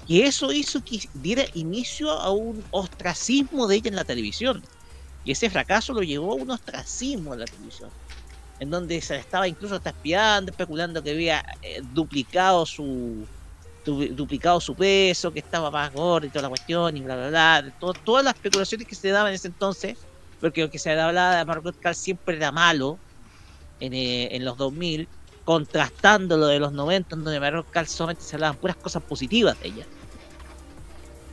[0.06, 4.68] y eso hizo que diera inicio a un ostracismo de ella en la televisión.
[5.24, 7.92] Y ese fracaso lo llevó a un ostracismo en la televisión.
[8.60, 13.30] En donde se estaba incluso hasta espiando, especulando que había eh, duplicado su
[13.86, 17.30] du- duplicado su peso, que estaba más gordo y toda la cuestión, y bla bla
[17.30, 17.72] bla.
[17.80, 20.09] to- todas las especulaciones que se daban en ese entonces,
[20.40, 23.00] porque lo que se hablaba de Margot Cal siempre era malo
[23.80, 25.10] en, eh, en los 2000,
[25.44, 29.58] contrastando lo de los 90, en donde Margot Cal solamente se hablaban puras cosas positivas
[29.60, 29.88] de ella.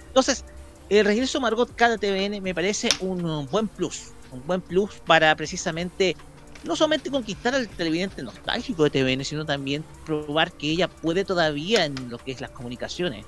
[0.08, 0.44] Entonces,
[0.88, 4.14] el regreso de Margot Cal a TVN me parece un, buen plus.
[4.30, 6.16] Un buen plus para precisamente
[6.62, 11.84] no solamente conquistar al televidente nostálgico de TVN, sino también probar que ella puede todavía
[11.84, 13.24] en lo que es las comunicaciones.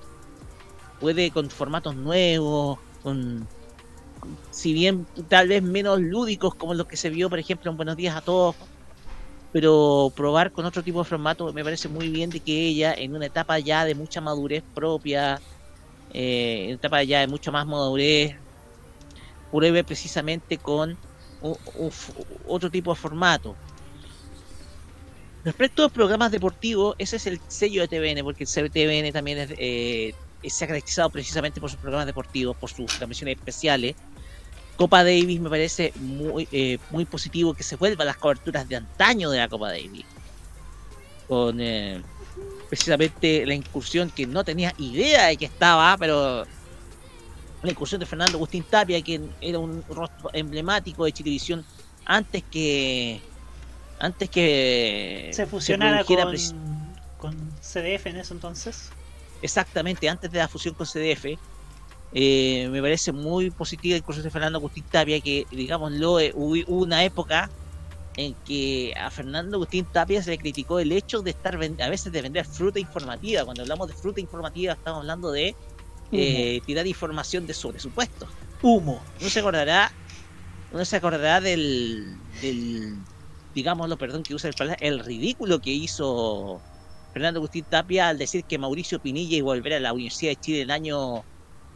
[0.98, 3.48] Puede con formatos nuevos, con-
[4.50, 7.96] si bien tal vez menos lúdicos como los que se vio, por ejemplo, en Buenos
[7.96, 8.56] Días a Todos,
[9.50, 13.14] pero probar con otro tipo de formato me parece muy bien de que ella en
[13.14, 15.42] una etapa ya de mucha madurez propia,
[16.10, 18.32] eh, en una etapa ya de mucha más madurez,
[19.50, 20.98] pruebe precisamente con
[21.40, 21.90] u- u-
[22.44, 23.58] otro tipo de formato.
[25.44, 29.38] Respecto a los programas deportivos, ese es el sello de TVN, porque el TVN también
[29.38, 30.14] es, eh,
[30.44, 33.96] se ha caracterizado precisamente por sus programas deportivos, por sus transmisiones especiales.
[34.76, 39.30] Copa Davis me parece muy, eh, muy positivo que se vuelvan las coberturas de antaño
[39.30, 40.04] de la Copa Davis.
[41.26, 42.00] Con eh,
[42.68, 46.46] precisamente la incursión que no tenía idea de que estaba, pero
[47.62, 51.64] la incursión de Fernando Agustín Tapia, que era un rostro emblemático de Chilevisión
[52.04, 53.20] antes que
[53.98, 56.16] antes que Se fusionara con,
[57.18, 58.90] con CDF en eso entonces.
[59.42, 61.38] Exactamente antes de la fusión con CDF.
[62.12, 66.54] eh, me parece muy positiva la incursión de Fernando Agustín Tapia, que digámoslo, eh, hubo
[66.74, 67.50] una época
[68.16, 72.12] en que a Fernando Agustín Tapia se le criticó el hecho de estar a veces
[72.12, 73.44] de vender fruta informativa.
[73.44, 75.54] Cuando hablamos de fruta informativa estamos hablando de
[76.10, 78.28] eh, tirar información de sobre supuestos.
[78.62, 79.00] Humo.
[79.20, 79.92] Uno se acordará,
[80.72, 82.96] uno se acordará del, del
[83.54, 86.60] digámoslo, perdón que use el palabra, el ridículo que hizo
[87.12, 90.36] Fernando Agustín Tapia al decir que Mauricio Pinilla iba a volver a la Universidad de
[90.36, 91.24] Chile el año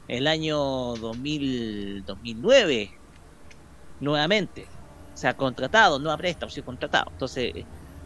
[0.09, 0.59] el año
[0.97, 2.91] 2000, 2009
[4.01, 4.67] nuevamente.
[5.15, 7.07] O sea, contratado, no a préstamo, sino contratado.
[7.13, 7.53] Entonces,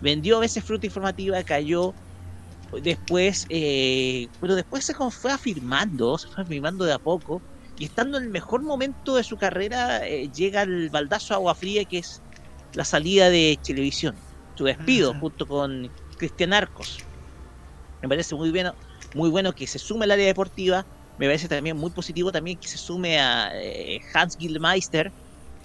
[0.00, 1.94] vendió a veces fruta informativa, cayó
[2.82, 7.42] después, eh, pero después se fue afirmando, se fue afirmando de a poco,
[7.78, 11.84] y estando en el mejor momento de su carrera, eh, llega el baldazo agua fría,
[11.84, 12.22] que es
[12.72, 14.16] la salida de televisión,
[14.54, 16.98] su despido, junto con Cristian Arcos.
[18.06, 18.74] Me parece muy bueno,
[19.12, 20.84] muy bueno que se sume al área deportiva,
[21.16, 25.12] me parece también muy positivo también que se sume a eh, Hans Gildmeister,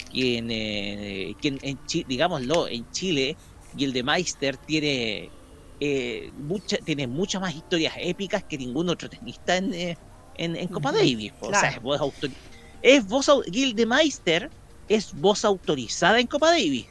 [0.10, 3.38] quien, eh, quien en digámoslo, en Chile,
[3.74, 5.34] Gildemeister tiene
[5.80, 9.98] eh, mucha, tiene muchas más historias épicas que ningún otro tenista en, eh,
[10.36, 11.32] en, en Copa Davis.
[11.40, 12.00] O sea, es voz
[12.82, 14.52] es voz Gildemeister
[14.88, 16.90] es voz autorizada en Copa Davis.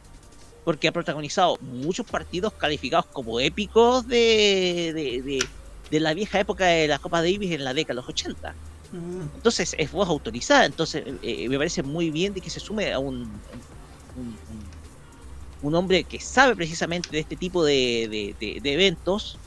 [0.64, 5.52] Porque ha protagonizado muchos partidos calificados como épicos de, de, de-
[5.90, 8.58] de la vieja época de la Copa Davis en la década de los 80.
[9.34, 12.98] Entonces es voz autorizada, entonces eh, me parece muy bien de que se sume a
[13.00, 13.44] un,
[14.14, 14.72] un, un-
[15.74, 19.40] hombre que sabe precisamente de este tipo de- de eventos.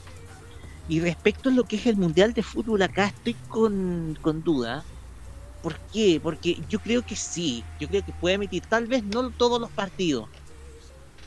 [0.86, 4.86] Y respecto a lo que es el Mundial de Fútbol, acá estoy con, con duda.
[5.60, 6.20] ¿Por qué?
[6.22, 9.72] Porque yo creo que sí, yo creo que puede emitir tal vez no todos los
[9.72, 10.28] partidos.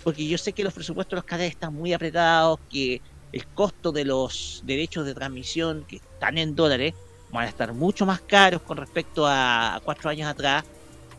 [0.07, 3.01] Porque yo sé que los presupuestos de los canales están muy apretados, que
[3.33, 6.93] el costo de los derechos de transmisión, que están en dólares,
[7.29, 10.63] van a estar mucho más caros con respecto a, cuatro años atrás.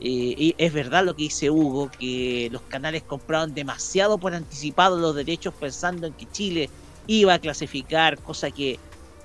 [0.01, 5.15] Eh, es verdad lo que dice Hugo, que los canales compraron demasiado por anticipado los
[5.15, 6.71] derechos pensando en que Chile
[7.07, 8.81] iba a clasificar, cosa que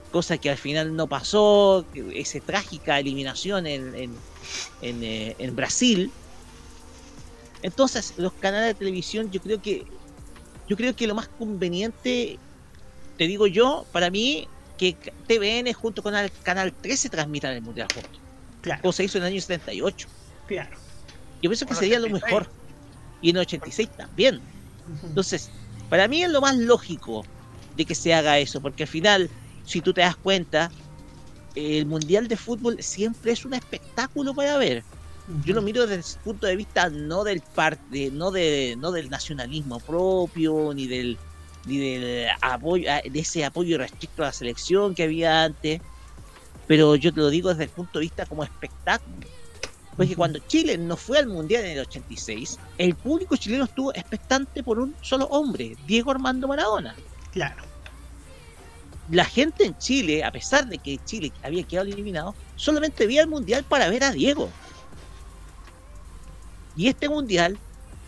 [0.10, 4.26] cosa que al final no pasó, esa trágica eliminación en, en,
[4.82, 6.12] en, eh, en Brasil.
[7.64, 9.86] Entonces, los canales de televisión, yo creo que
[10.68, 12.40] yo creo que lo más conveniente,
[13.18, 14.48] te digo yo, para mí,
[14.78, 14.96] que
[15.28, 18.22] TVN junto con el Canal 13 transmitan el Mundial juntos.
[18.62, 18.82] Claro.
[18.82, 20.08] Como se hizo en el año 78.
[20.48, 20.78] Claro.
[21.42, 22.24] Yo pienso que sería lo 86.
[22.24, 22.50] mejor.
[23.22, 24.42] Y en el 86 también.
[25.04, 25.50] Entonces,
[25.90, 27.26] para mí es lo más lógico
[27.76, 29.30] de que se haga eso, porque al final,
[29.66, 30.72] si tú te das cuenta,
[31.56, 34.84] el Mundial de Fútbol siempre es un espectáculo para ver.
[35.46, 39.10] Yo lo miro desde el punto de vista no del parte, no de, no del
[39.10, 41.18] nacionalismo propio, ni del
[41.66, 45.82] ni del apoyo, ah, de ese apoyo restricto a la selección que había antes,
[46.68, 49.28] pero yo te lo digo desde el punto de vista como espectáculo.
[49.96, 54.64] Porque cuando Chile no fue al Mundial en el 86, el público chileno estuvo expectante
[54.64, 56.96] por un solo hombre, Diego Armando Maradona.
[57.32, 57.64] Claro.
[59.12, 63.28] La gente en Chile, a pesar de que Chile había quedado eliminado, solamente veía el
[63.28, 64.50] Mundial para ver a Diego.
[66.74, 67.62] Y este Mundial,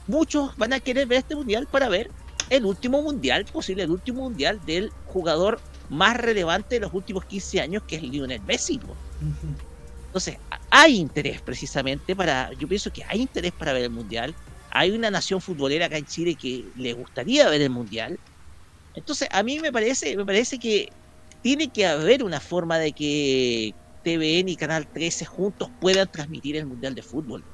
[0.07, 2.13] muchos van a querer ver este Mundial para ver
[2.49, 7.61] el último Mundial, posible el último Mundial del jugador más relevante de los últimos 15
[7.61, 8.80] años, que es Lionel Messi.
[8.80, 8.99] po.
[10.11, 10.38] Entonces,
[10.70, 14.38] hay interés precisamente para, yo pienso que hay interés para ver el Mundial.
[14.70, 18.20] Hay una nación futbolera acá en Chile que le gustaría ver el Mundial.
[18.93, 20.89] Entonces, a mí me parece, me parece que
[21.41, 26.68] tiene que haber una forma de que TVN y Canal 13 juntos puedan transmitir el
[26.68, 27.45] Mundial de Fútbol.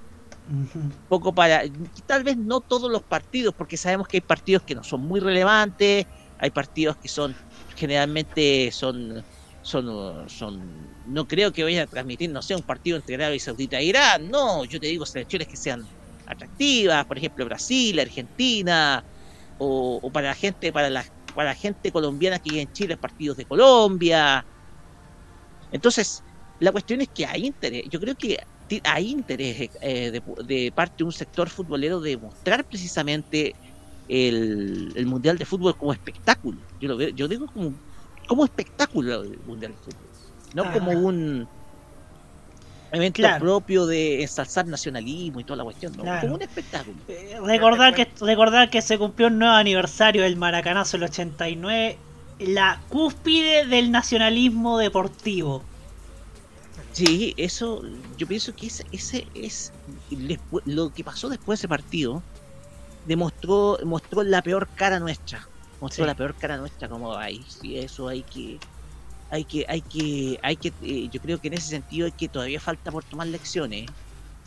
[0.45, 1.63] Un poco para,
[2.05, 5.19] tal vez no todos los partidos, porque sabemos que hay partidos que no son muy
[5.19, 6.05] relevantes,
[6.37, 7.37] hay partidos que son,
[7.75, 9.23] generalmente son,
[9.61, 13.79] son, son, no creo que vayan a transmitir, no sé, un partido entre Arabia Saudita
[13.79, 15.87] e Irán, no, yo te digo selecciones que sean
[16.25, 19.05] atractivas, por ejemplo Brasil, Argentina,
[19.57, 23.37] o, para la gente, para la, para la gente colombiana que vive en Chile, partidos
[23.37, 24.45] de Colombia.
[25.71, 26.23] Entonces,
[26.59, 28.37] la cuestión es que hay interés, yo creo que
[28.83, 33.57] hay interés eh, de, de parte de un sector futbolero de mostrar precisamente
[34.07, 36.65] el, el Mundial de Fútbol como espectáculo.
[36.79, 37.79] Yo lo veo, yo digo como,
[38.27, 40.11] como espectáculo el Mundial de Fútbol,
[40.53, 40.71] no Ah.
[40.71, 41.49] como un
[42.91, 43.39] evento Claro.
[43.39, 46.21] propio de ensalzar nacionalismo y toda la cuestión, no, Claro.
[46.21, 47.05] como un espectáculo.
[47.45, 52.03] Recordar que, recordar que se cumplió un nuevo aniversario del Maracanazo el 89,
[52.37, 55.70] la cúspide del nacionalismo deportivo.
[56.93, 57.81] Sí, eso,
[58.15, 59.73] yo pienso que ese, ese es
[60.09, 62.25] despu- lo que pasó después de ese partido.
[63.03, 65.51] Demostró, mostró la peor cara nuestra.
[65.79, 66.07] Mostró Sí.
[66.07, 67.45] la peor cara nuestra como hay.
[67.45, 68.63] Sí, eso hay que,
[69.29, 72.29] hay que, hay que, hay que, eh, yo creo que en ese sentido hay que
[72.29, 73.95] todavía falta por tomar lecciones.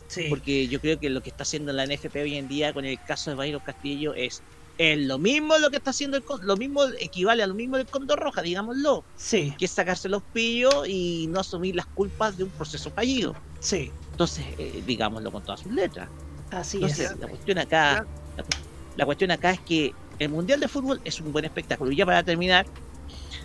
[0.09, 0.23] Sí.
[0.29, 3.03] Porque yo creo que lo que está haciendo la NFP hoy en día con el
[3.03, 4.45] caso de Bayron Castillo es,
[4.79, 7.77] es lo mismo lo que está haciendo el Con- lo mismo equivale a lo mismo
[7.77, 9.05] del Condor Roja, digámoslo.
[9.17, 9.55] Sí.
[9.59, 13.35] Que es sacarse los pillos y no asumir las culpas de un proceso fallido.
[13.61, 13.91] Sí.
[14.11, 16.09] Entonces, eh, digámoslo con todas sus letras.
[16.51, 17.19] Así Entonces, es.
[17.19, 18.07] la cuestión acá,
[18.37, 18.51] la, cu-
[18.97, 21.91] la cuestión acá es que el Mundial de Fútbol es un buen espectáculo.
[21.91, 22.67] Y ya para terminar,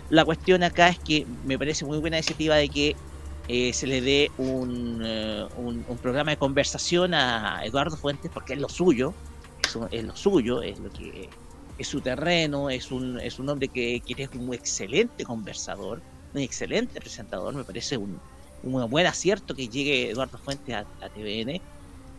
[0.08, 2.96] la cuestión acá es que me parece muy buena iniciativa de que
[3.48, 8.52] eh, se le dé un, eh, un, un programa de conversación a Eduardo Fuentes, porque
[8.52, 9.12] es lo suyo,
[9.90, 11.28] es, lo suyo, es lo que
[11.78, 16.02] es su terreno, es un, es un hombre que, que es un excelente conversador,
[16.34, 18.20] un excelente presentador, me parece un,
[18.62, 21.60] un buen acierto que llegue Eduardo Fuentes a, a TVN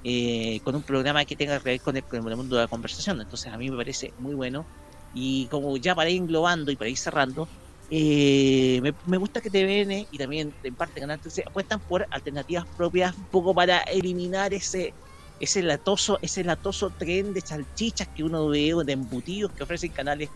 [0.04, 3.22] eh, con un programa que tenga que ver con el, mundo de la conversación.
[3.22, 4.66] Entonces a mí me parece muy bueno.
[5.14, 7.48] Y como ya para ir englobando y para ir cerrando,
[7.90, 12.66] eh, me, me gusta que TVN y también en parte Canal 13 apuestan por alternativas
[12.78, 14.94] propias un poco para eliminar ese
[15.42, 20.30] ese latoso, ese latoso tren de salchichas que uno ve de embutidos que ofrecen canales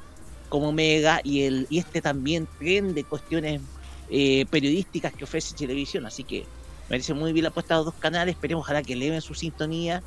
[0.50, 3.62] como Mega y el y este también tren de cuestiones
[4.10, 6.08] eh, periodísticas que ofrece televisión.
[6.08, 8.34] Así que me parece muy bien la apuesta de los dos canales.
[8.36, 10.02] Esperemos ojalá que eleven su sintonía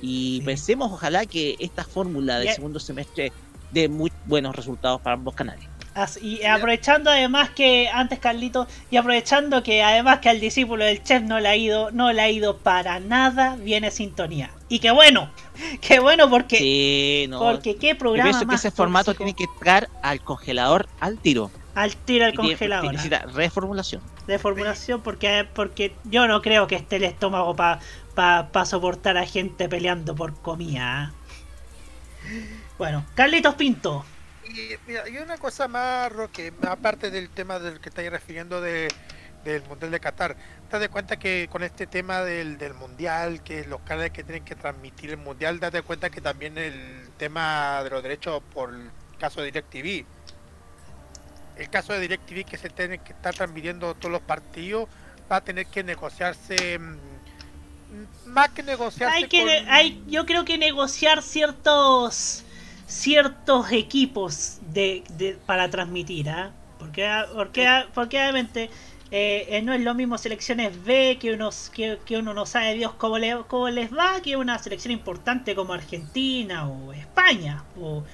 [0.00, 3.32] y pensemos ojalá que esta fórmula del segundo semestre
[3.72, 5.75] dé muy buenos resultados para ambos canales.
[5.96, 11.02] Así- y aprovechando además que antes Carlito y aprovechando que además que al discípulo del
[11.02, 14.90] chef no le ha ido no le ha ido para nada viene sintonía y qué
[14.90, 15.30] bueno
[15.80, 17.38] qué bueno porque Sí, no.
[17.38, 19.24] porque qué Yo programa pienso que ese formato tóxico.
[19.24, 21.50] tiene que entrar al congelador al tiro.
[21.74, 24.02] al tiro al congelador Necesita reformulación.
[24.26, 27.80] de formulación porque porque yo no creo que esté el estómago para
[28.14, 31.14] pa, pa soportar a gente peleando por comida
[32.28, 32.44] ¿eh?
[32.76, 34.04] bueno Carlitos Pinto
[34.48, 38.88] Y mira, y una cosa más, Roque, aparte del tema del que estáis refiriendo de,
[39.44, 40.36] del Mundial de Qatar,
[40.70, 44.54] date cuenta que con este tema del, del Mundial, que los canales que tienen que
[44.54, 49.40] transmitir el Mundial, date cuenta que también el tema de los derechos por el caso
[49.40, 50.06] de DirecTV.
[51.56, 54.88] el caso de DirecTV que se tiene que estar transmitiendo todos los partidos,
[55.30, 56.98] va a tener que negociarse mm,
[58.26, 62.45] más que negociarse Hay que, con- hay, yo creo que negociar ciertos
[62.86, 66.56] ciertos equipos de, de- para transmitir, ¿ah?
[66.78, 68.70] Porque, porque, porque obviamente
[69.10, 72.74] eh, eh, no es lo mismo selecciones B que unos que, que uno no sabe
[72.74, 78.04] Dios cómo, le, cómo les va que una selección importante como Argentina o España o,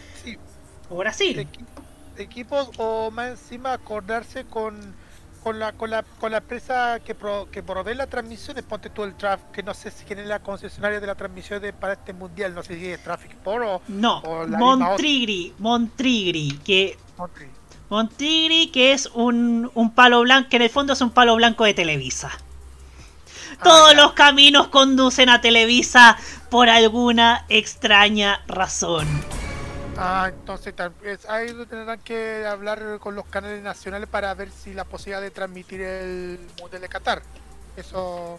[0.89, 1.51] o Brasil.
[2.15, 4.97] equipos o más encima acordarse con
[5.43, 9.03] con la con la con la empresa que pro- que provee las transmisiones ponte tú
[9.05, 11.95] el draft que no sé si quién es la concesionaria de la transmisión de, para
[11.95, 16.97] este mundial no sé si es Traffic Sport o No, o Montrigri, Montrigri, que
[17.91, 21.65] Montrigri que es un, un palo blanco, que en el fondo es un palo blanco
[21.65, 22.31] de Televisa.
[23.63, 26.17] Todos los caminos conducen a Televisa
[26.51, 29.07] por alguna extraña razón.
[29.97, 34.73] Ah, entonces tal vez ahí tendrán que hablar con los canales nacionales para ver si
[34.73, 37.23] la posibilidad de transmitir el Mundial de Qatar.
[37.77, 38.39] Eso.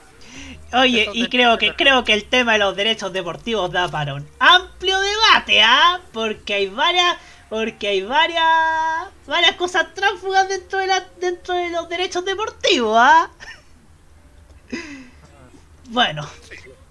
[0.74, 4.14] Oye, eso y creo que creo que el tema de los derechos deportivos da para
[4.14, 6.00] un amplio debate, ¿ah?
[6.12, 7.18] Porque hay varias
[7.50, 8.46] porque hay varias
[9.26, 13.30] varias cosas tránsfugas dentro de la dentro de los derechos deportivos, ¿ah?
[15.90, 16.28] Bueno,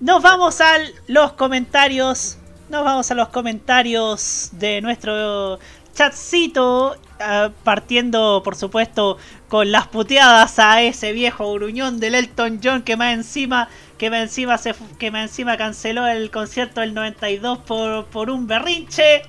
[0.00, 2.38] nos vamos a los comentarios.
[2.72, 5.58] Nos vamos a los comentarios de nuestro
[5.94, 6.96] chatcito.
[7.20, 9.18] ah, partiendo, por supuesto,
[9.48, 13.68] con las puteadas a ese viejo gruñón del Elton John que más encima.
[13.98, 14.58] Que más encima,
[14.98, 19.20] que más encima canceló el concierto del 92 por, por un berrinche.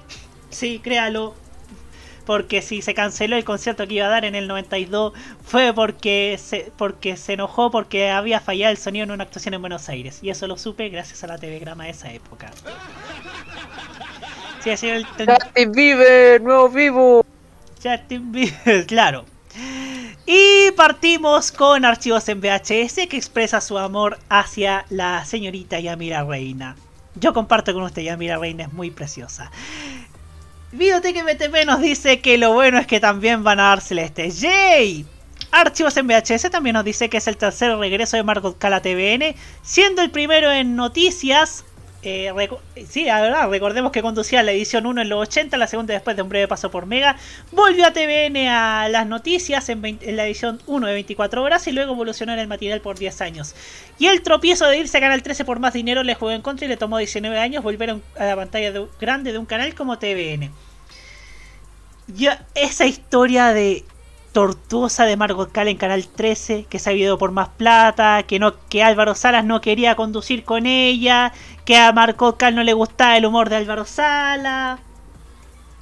[0.50, 1.36] Sí, créalo.
[2.26, 5.14] Porque si se canceló el concierto que iba a dar en el 92
[5.44, 9.62] fue porque se, porque se enojó porque había fallado el sonido en una actuación en
[9.62, 10.20] Buenos Aires.
[10.22, 12.52] Y eso lo supe gracias a la TV Grama de esa época.
[14.64, 17.26] Sí, sido el Justin Bieber, nuevo vivo.
[17.84, 19.26] Justin Bieber, claro.
[20.26, 26.78] Y partimos con archivos en VHS que expresa su amor hacia la señorita Yamira Reina.
[27.16, 29.52] Yo comparto con usted, Yamira Reina es muy preciosa.
[30.72, 34.30] Videoteca MTP nos dice que lo bueno es que también van a dar celeste.
[34.32, 35.06] ¡Yay!
[35.52, 39.36] Archivos en VHS también nos dice que es el tercer regreso de Margot Cala TVN,
[39.62, 41.66] siendo el primero en noticias.
[42.04, 42.32] Eh,
[42.88, 46.16] sí, la verdad, recordemos que conducía la edición 1 en los 80, la segunda después
[46.16, 47.16] de un breve paso por Mega.
[47.52, 51.66] Volvió a TVN a las noticias en, 20 en la edición 1 de 24 horas
[51.68, 53.56] y luego evolucionó en el matinal por 10 años.
[54.00, 56.66] Y el tropiezo de irse a Canal 13 por más dinero le jugó en contra
[56.66, 59.98] y le tomó 19 años volver a la pantalla de- grande de un canal como
[59.98, 60.52] TVN.
[62.08, 63.86] Ya esa historia de
[64.34, 68.40] tortuosa de Margot Cal en Canal 13, que se ha ido por más plata, que
[68.40, 71.32] no que Álvaro Salas no quería conducir con ella,
[71.66, 74.80] que a Margot Cal no le gustaba el humor de Álvaro Salas.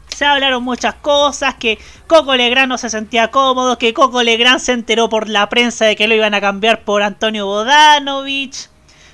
[0.09, 4.73] Se hablaron muchas cosas, que Coco Legrand no se sentía cómodo, que Coco Legrand se
[4.73, 8.69] enteró por la prensa de que lo iban a cambiar por Antonio Bodanovich.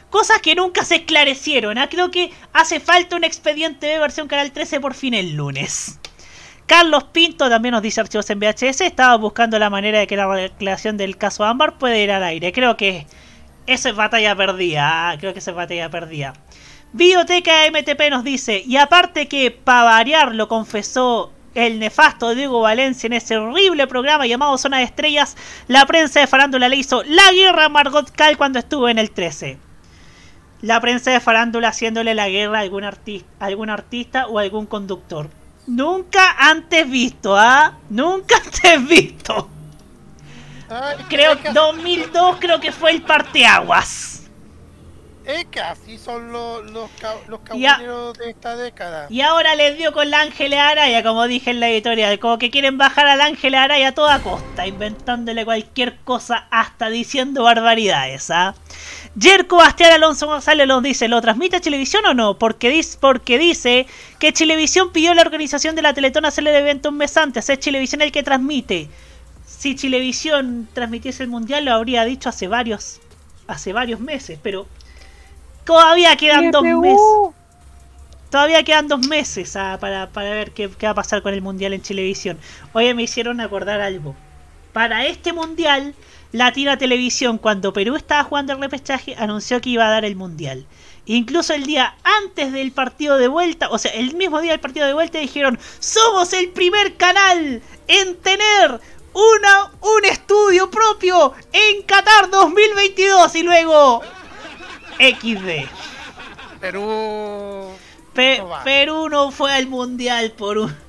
[0.09, 1.77] Cosas que nunca se esclarecieron.
[1.77, 1.89] ¿ah?
[1.89, 5.99] Creo que hace falta un expediente de versión Canal 13 por fin el lunes.
[6.67, 8.81] Carlos Pinto también nos dice archivos en VHS.
[8.81, 12.51] Estaba buscando la manera de que la recreación del caso Ámbar pueda ir al aire.
[12.51, 13.07] Creo que
[13.65, 15.09] eso es batalla perdida.
[15.09, 16.33] ah, Creo que eso es batalla perdida.
[16.93, 23.07] Bioteca MTP nos dice, y aparte que para variar lo confesó el nefasto Diego Valencia
[23.07, 25.35] en ese horrible programa llamado Zona de Estrellas,
[25.67, 29.11] la prensa de farándula le hizo la guerra a Margot Cal cuando estuvo en el
[29.11, 29.57] 13.
[30.61, 35.29] La prensa de farándula haciéndole la guerra a algún, arti- algún artista o algún conductor.
[35.67, 37.77] Nunca antes visto, ¿ah?
[37.89, 39.49] Nunca antes visto.
[41.09, 44.17] Creo que 2002 creo que fue el parteaguas.
[45.25, 46.89] Es que así son los, los,
[47.27, 49.07] los caballeros de esta década.
[49.09, 52.17] Y ahora les dio con la Ángeles Araya, como dije en la editorial.
[52.19, 57.43] Como que quieren bajar al Ángeles Araya a toda costa, inventándole cualquier cosa, hasta diciendo
[57.43, 58.55] barbaridades, ¿ah?
[59.19, 62.37] Jerko Bastián Alonso González nos dice, ¿lo transmite Televisión o no?
[62.37, 63.87] Porque dice, porque dice
[64.19, 67.49] que Chilevisión pidió a la organización de la Teletón hacerle el evento un mes antes.
[67.49, 68.89] Es Chilevisión el que transmite.
[69.45, 72.99] Si Chilevisión transmitiese el Mundial lo habría dicho hace varios,
[73.47, 74.67] hace varios meses, pero
[75.65, 77.01] todavía quedan dos meses.
[78.29, 81.41] Todavía quedan dos meses ah, para, para ver qué, qué va a pasar con el
[81.41, 82.37] Mundial en Chilevisión.
[82.73, 84.15] Oye, me hicieron acordar algo.
[84.73, 85.95] Para este Mundial,
[86.31, 90.65] Latina Televisión, cuando Perú estaba jugando el repechaje, anunció que iba a dar el Mundial.
[91.05, 94.85] Incluso el día antes del partido de vuelta, o sea, el mismo día del partido
[94.85, 98.81] de vuelta, dijeron, somos el primer canal en tener
[99.13, 104.01] una, un estudio propio en Qatar 2022 y luego
[104.99, 105.69] XD.
[106.59, 107.71] Perú.
[108.13, 108.43] Pe-.
[108.63, 110.86] Perú no fue al mundial por un.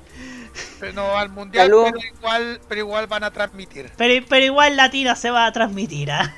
[0.80, 1.84] Pero no al mundial, Salud.
[1.92, 3.90] pero igual, pero igual van a transmitir.
[3.96, 6.34] Pero, pero igual Latina se va a transmitir, ¿ah?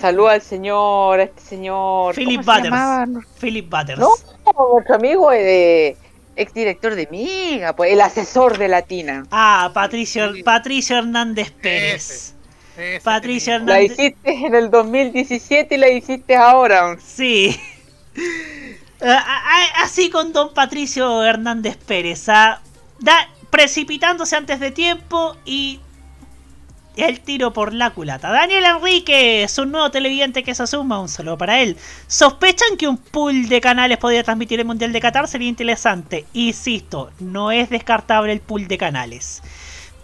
[0.00, 2.14] Saluda al señor, a este señor.
[2.14, 3.06] Philip ¿cómo se llamaba?
[3.06, 3.26] Butters.
[3.40, 3.98] Philip Butters.
[3.98, 4.08] No,
[4.74, 5.96] nuestro amigo eh,
[6.36, 9.24] exdirector de Miga, pues el asesor de Latina.
[9.30, 12.34] Ah, Patricio, Patricio Hernández Pérez.
[13.04, 13.92] Patricio La Hernández.
[13.92, 16.96] hiciste en el 2017 y la hiciste ahora.
[17.04, 17.58] Sí.
[19.04, 22.28] Ah, ah, Así con don Patricio Hernández Pérez.
[22.28, 22.60] ah,
[23.02, 25.80] da- precipitándose antes de tiempo y
[26.96, 28.30] el tiro por la culata.
[28.30, 31.76] Daniel Enrique es un nuevo televidente que se suma, un saludo para él.
[32.06, 35.26] ¿Sospechan que un pool de canales podría transmitir el Mundial de Qatar?
[35.26, 36.26] Sería interesante.
[36.34, 39.42] Insisto, no es descartable el pool de canales.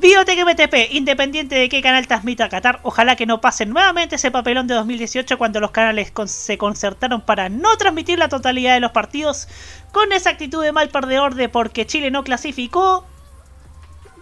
[0.01, 4.68] Biotech MTP, independiente de qué canal transmita Qatar, ojalá que no pasen nuevamente ese papelón
[4.68, 9.49] de 2018 cuando los canales se concertaron para no transmitir la totalidad de los partidos
[9.90, 13.05] con esa actitud de mal perdedor de porque Chile no clasificó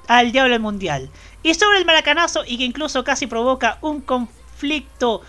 [0.08, 1.10] al diablo mundial.
[1.42, 5.20] Y sobre el maracanazo y que incluso casi provoca un conflicto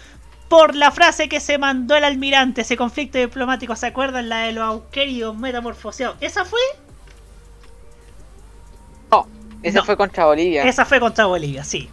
[0.47, 4.29] por la frase que se mandó el almirante, ese conflicto diplomático, ¿se acuerdan?
[4.29, 6.15] La de los auquerios metamorfoseados.
[6.21, 6.61] ¿Esa fue?
[9.69, 10.63] Ese fue contra Bolivia.
[10.63, 11.89] Esa fue contra Bolivia, sí.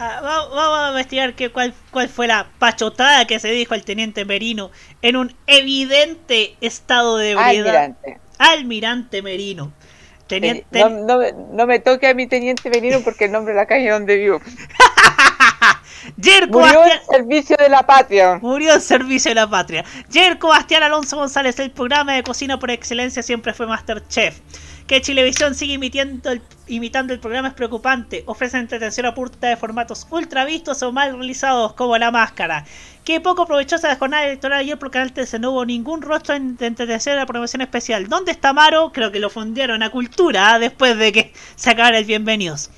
[0.00, 3.84] Ah, va- vamos a investigar qué, cuál, cuál fue la pachotada que se dijo al
[3.84, 4.70] teniente Merino
[5.02, 7.66] en un evidente estado de ebriedad.
[7.74, 8.18] Almirante.
[8.38, 9.72] Almirante Merino.
[10.28, 13.60] Teniente, No, no me- no me toque a mi teniente Benino porque el nombre de
[13.60, 14.40] la calle donde vivo.
[16.16, 18.38] Yerko Murió Bastián- en servicio de la patria.
[18.40, 19.84] Murió en servicio de la patria.
[20.10, 24.38] Yerko Bastián Alonso González, el programa de cocina por excelencia siempre fue Masterchef.
[24.88, 28.22] Que Chilevisión sigue imitando el, imitando el programa es preocupante.
[28.26, 32.64] Ofrece entretención a punta de formatos ultra vistos o mal realizados como La Máscara.
[33.04, 36.56] Que poco provechosa la jornada electoral ayer por Canal 13 no hubo ningún rostro en-
[36.56, 38.08] de entretención de la promoción especial.
[38.08, 38.90] ¿Dónde está Maro?
[38.92, 40.58] Creo que lo fundieron a Cultura ¿ah?
[40.58, 42.70] después de que se acabara el Bienvenidos.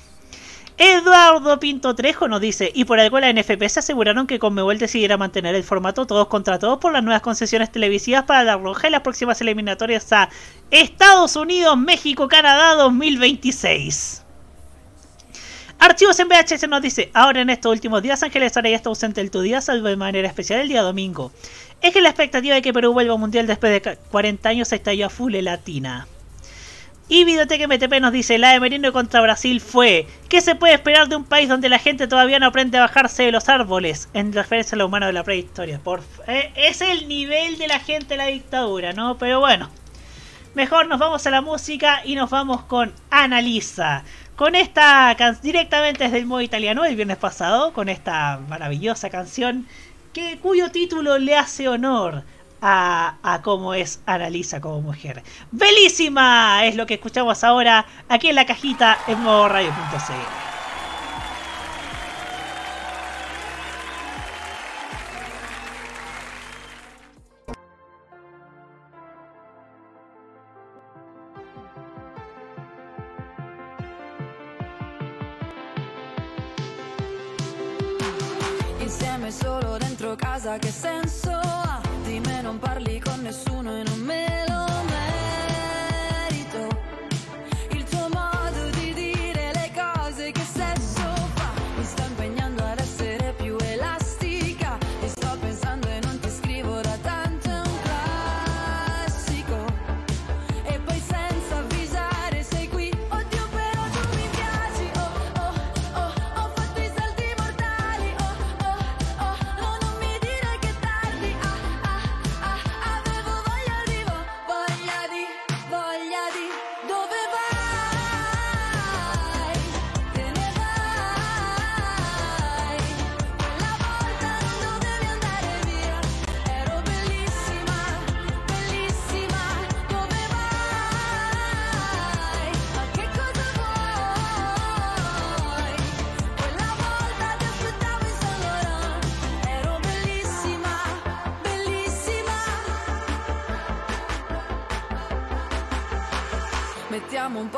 [0.83, 5.15] Eduardo Pinto Trejo nos dice, y por algo la NFP se aseguraron que Conmebol decidiera
[5.15, 8.91] mantener el formato todos contra todos por las nuevas concesiones televisivas para la Roja y
[8.91, 10.29] las próximas eliminatorias a
[10.71, 14.23] Estados Unidos, México, Canadá 2026.
[15.77, 19.29] Archivos en VHS nos dice, ahora en estos últimos días Ángeles Araya está ausente del
[19.29, 21.31] tu día, salvo de manera especial el día domingo.
[21.83, 24.73] Es que la expectativa de que Perú vuelva al mundial después de ca- 40 años
[24.73, 26.07] estalló a full latina.
[27.13, 31.09] Y Videoteca MTP nos dice, la de Merino contra Brasil fue, ¿qué se puede esperar
[31.09, 34.07] de un país donde la gente todavía no aprende a bajarse de los árboles?
[34.13, 35.81] En referencia a lo humano de la prehistoria.
[36.27, 39.17] Eh, es el nivel de la gente la dictadura, ¿no?
[39.17, 39.69] Pero bueno,
[40.55, 44.05] mejor nos vamos a la música y nos vamos con Analisa.
[44.37, 49.67] Con esta canción directamente desde el modo italiano el viernes pasado, con esta maravillosa canción
[50.13, 52.23] que, cuyo título le hace honor
[52.61, 55.23] a, cómo es Analisa como mujer.
[55.51, 56.65] ¡Belísima!
[56.65, 60.51] Es lo que escuchamos ahora aquí en la cajita en modo radio.cl.
[79.31, 81.60] Solo dentro casa, che senso
[82.51, 83.90] non parli con nessuno e non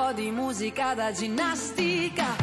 [0.03, 2.42] po' di musica da ginnastica.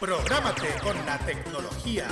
[0.00, 2.08] Prográmate con la tecnología.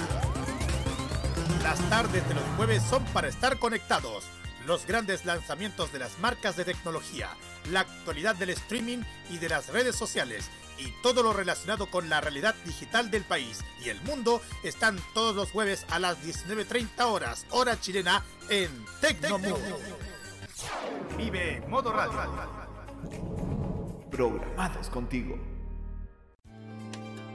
[1.64, 4.24] Las tardes de los jueves son para estar conectados.
[4.66, 7.28] Los grandes lanzamientos de las marcas de tecnología,
[7.72, 8.99] la actualidad del streaming
[9.30, 13.64] y de las redes sociales y todo lo relacionado con la realidad digital del país
[13.85, 18.70] y el mundo están todos los jueves a las 19.30 horas, hora chilena, en
[19.01, 19.59] Tecnomundo.
[21.18, 22.22] Vive Modo Radio.
[24.11, 25.51] Programados contigo.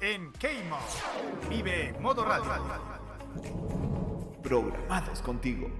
[0.00, 0.78] en Keimo.
[1.48, 2.52] Vive Modo Radio.
[4.42, 5.70] Programados contigo.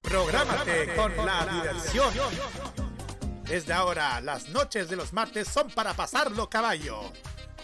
[0.00, 2.12] Prográmate con la diversión.
[3.44, 7.12] Desde ahora, las noches de los martes son para pasarlo caballo.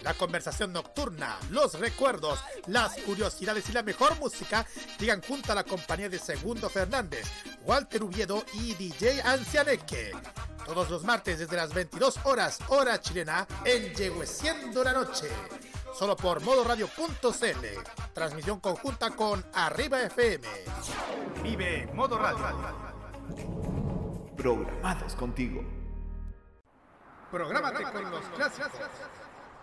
[0.01, 4.65] La conversación nocturna, los recuerdos, las curiosidades y la mejor música
[4.97, 7.27] llegan junto a la compañía de Segundo Fernández,
[7.63, 10.11] Walter Uviedo y DJ Ancianeque.
[10.65, 15.27] Todos los martes desde las 22 horas, hora chilena, en Yegueciendo la Noche.
[15.97, 18.13] Solo por modoradio.cl.
[18.13, 20.47] Transmisión conjunta con Arriba FM.
[21.43, 22.45] Vive Modo Radio.
[24.37, 25.61] Programados contigo.
[27.31, 28.71] Prográmate con los clásicos.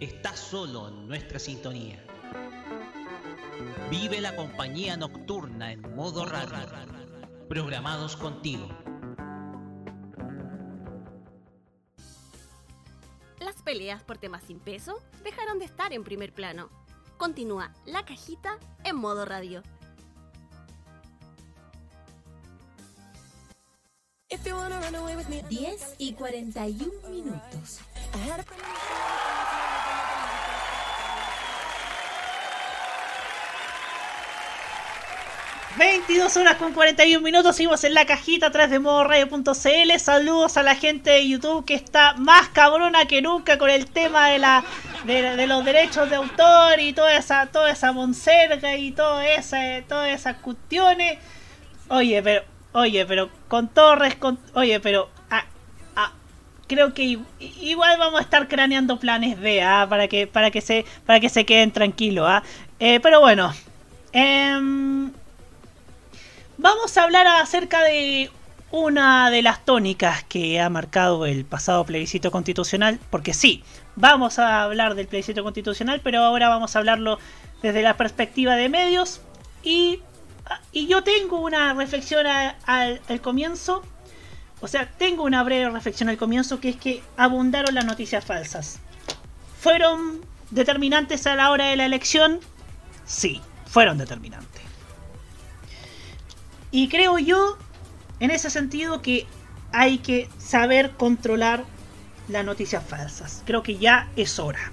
[0.00, 2.04] está solo en nuestra sintonía.
[3.90, 6.66] Vive la compañía nocturna en modo radio.
[7.48, 8.68] Programados contigo.
[13.40, 16.70] Las peleas por temas sin peso dejaron de estar en primer plano.
[17.16, 19.62] Continúa la cajita en modo radio.
[25.48, 27.80] 10 y 41 minutos.
[35.76, 39.98] 22 horas con 41 minutos, seguimos en la cajita atrás de modo radio.cl.
[39.98, 44.28] Saludos a la gente de YouTube que está más cabrona que nunca con el tema
[44.28, 44.64] de la
[45.04, 50.08] de, los derechos de autor y toda esa toda esa monserga y todo esa, todas
[50.08, 51.18] esas cuestiones.
[51.88, 55.44] Oye, pero oye, pero con Torres con oye, pero ah,
[55.96, 56.12] ah,
[56.66, 57.18] creo que
[57.60, 61.28] igual vamos a estar craneando planes B, ah, para que para que se para que
[61.28, 62.42] se queden tranquilos, ah.
[62.80, 63.52] Eh, pero bueno,
[64.12, 65.12] em,
[66.60, 68.32] Vamos a hablar acerca de
[68.72, 73.62] una de las tónicas que ha marcado el pasado plebiscito constitucional, porque sí,
[73.94, 77.20] vamos a hablar del plebiscito constitucional, pero ahora vamos a hablarlo
[77.62, 79.20] desde la perspectiva de medios
[79.62, 80.02] y,
[80.72, 83.84] yo tengo una reflexión al comienzo,
[84.60, 88.80] o sea, tengo una breve reflexión al comienzo que es que abundaron las noticias falsas.
[89.60, 92.40] ¿Fueron determinantes a la hora de la elección?
[93.04, 94.57] Sí, fueron determinantes.
[96.70, 97.56] Y creo yo,
[98.20, 99.26] en ese sentido, que
[99.72, 101.64] hay que saber controlar
[102.28, 103.42] las noticias falsas.
[103.46, 104.72] Creo que ya es hora.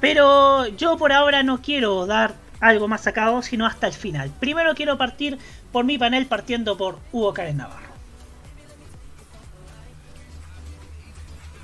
[0.00, 4.30] Pero yo por ahora no quiero dar algo más a cabo, sino hasta el final.
[4.40, 5.38] Primero quiero partir
[5.72, 7.92] por mi panel, partiendo por Hugo Karen Navarro.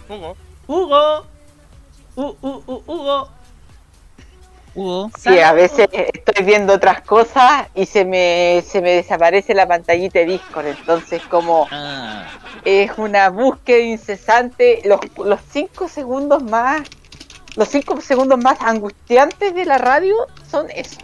[0.09, 0.37] Hugo.
[0.67, 1.27] Hugo.
[2.17, 3.31] Hugo.
[4.79, 5.11] Hugo.
[5.19, 10.21] Sí, a veces estoy viendo otras cosas y se me, se me desaparece la pantallita
[10.21, 12.25] de Discord, entonces como Ah,
[12.65, 16.87] es una búsqueda incesante, los, los cinco segundos más,
[17.57, 20.15] los cinco segundos más angustiantes de la radio
[20.51, 21.01] son eso.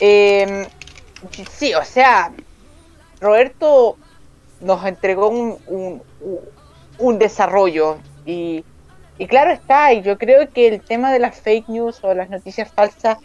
[0.00, 0.66] Eh,
[1.50, 2.32] sí, o sea,
[3.20, 3.96] Roberto
[4.60, 6.40] nos entregó un, un, un-
[7.00, 8.64] un desarrollo y,
[9.18, 12.30] y claro está, y yo creo que el tema de las fake news o las
[12.30, 13.18] noticias falsas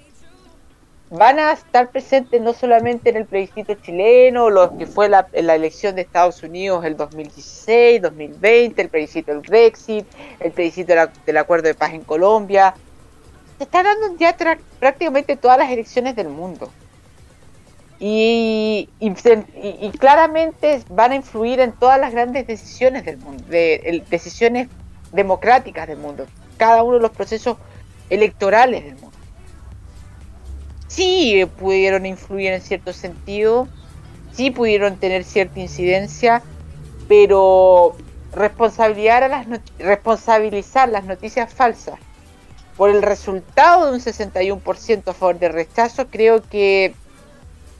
[1.11, 5.95] van a estar presentes no solamente en el plebiscito chileno, lo que fue la, elección
[5.95, 10.07] de Estados Unidos el 2016, 2020, el plebiscito del Brexit,
[10.39, 10.93] el plebiscito
[11.25, 12.73] del acuerdo de paz en Colombia.
[13.59, 14.35] Se están dando ya
[14.79, 16.71] prácticamente todas las elecciones del mundo.
[17.99, 18.89] Y,
[19.99, 24.67] claramente van a influir en todas las grandes decisiones del mundo, de, decisiones
[25.13, 26.27] democráticas del mundo,
[26.57, 27.57] cada uno de los procesos
[28.09, 29.13] electorales del mundo
[30.93, 33.67] sí pudieron influir en cierto sentido,
[34.31, 36.43] sí pudieron tener cierta incidencia,
[37.07, 37.95] pero
[38.33, 39.47] responsabilizar, las
[39.79, 41.99] responsabilizar las noticias falsas
[42.77, 46.93] por el resultado de un 61% a favor de rechazo, creo que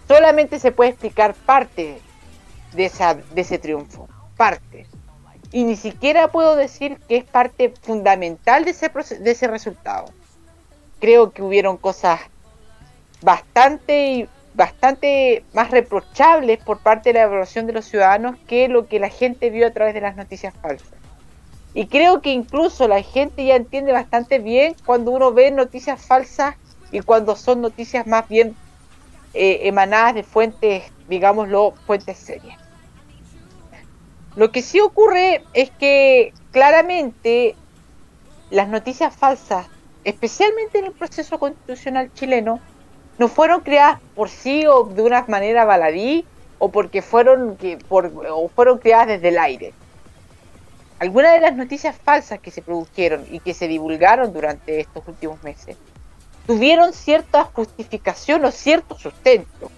[0.08, 2.00] solamente se puede explicar parte
[2.74, 4.08] de, esa, de ese triunfo,
[4.38, 4.88] parte.
[5.54, 10.08] Y ni siquiera puedo decir que es parte fundamental de ese, de ese resultado.
[11.00, 12.20] Creo que hubieron cosas
[13.22, 19.00] bastante bastante más reprochables por parte de la evaluación de los ciudadanos que lo que
[19.00, 20.94] la gente vio a través de las noticias falsas.
[21.74, 26.56] Y creo que incluso la gente ya entiende bastante bien cuando uno ve noticias falsas
[26.92, 28.56] y cuando son noticias más bien
[29.34, 32.63] eh, emanadas de fuentes, digámoslo, fuentes serias.
[34.36, 37.56] Lo que sí ocurre es que claramente
[38.50, 39.68] las noticias falsas,
[40.04, 42.60] especialmente en el proceso constitucional chileno,
[43.20, 46.26] no fueron creadas por sí o de una manera baladí
[46.58, 49.74] o porque fueron que por, o fueron creadas desde el aire.
[51.00, 55.44] Algunas de las noticias falsas que se produjeron y que se divulgaron durante estos últimos
[55.44, 55.78] meses
[56.48, 59.72] tuvieron cierta justificación o cierto sustento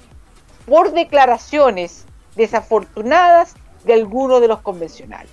[0.66, 2.06] por declaraciones
[2.36, 5.32] desafortunadas de algunos de los convencionales.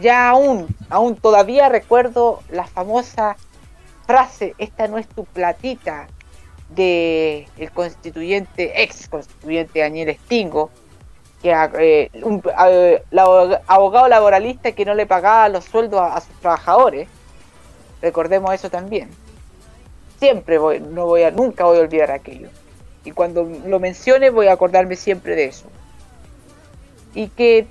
[0.00, 3.36] Ya aún, aún todavía recuerdo la famosa
[4.06, 6.08] frase, esta no es tu platita,
[6.70, 10.70] de el constituyente, ex constituyente Daniel Stingo,
[11.42, 13.02] que eh, un eh,
[13.66, 17.06] abogado laboralista que no le pagaba los sueldos a, a sus trabajadores.
[18.00, 19.10] Recordemos eso también.
[20.18, 22.48] Siempre voy, no voy a, nunca voy a olvidar aquello.
[23.04, 25.66] Y cuando lo mencione voy a acordarme siempre de eso.
[27.14, 27.66] Y que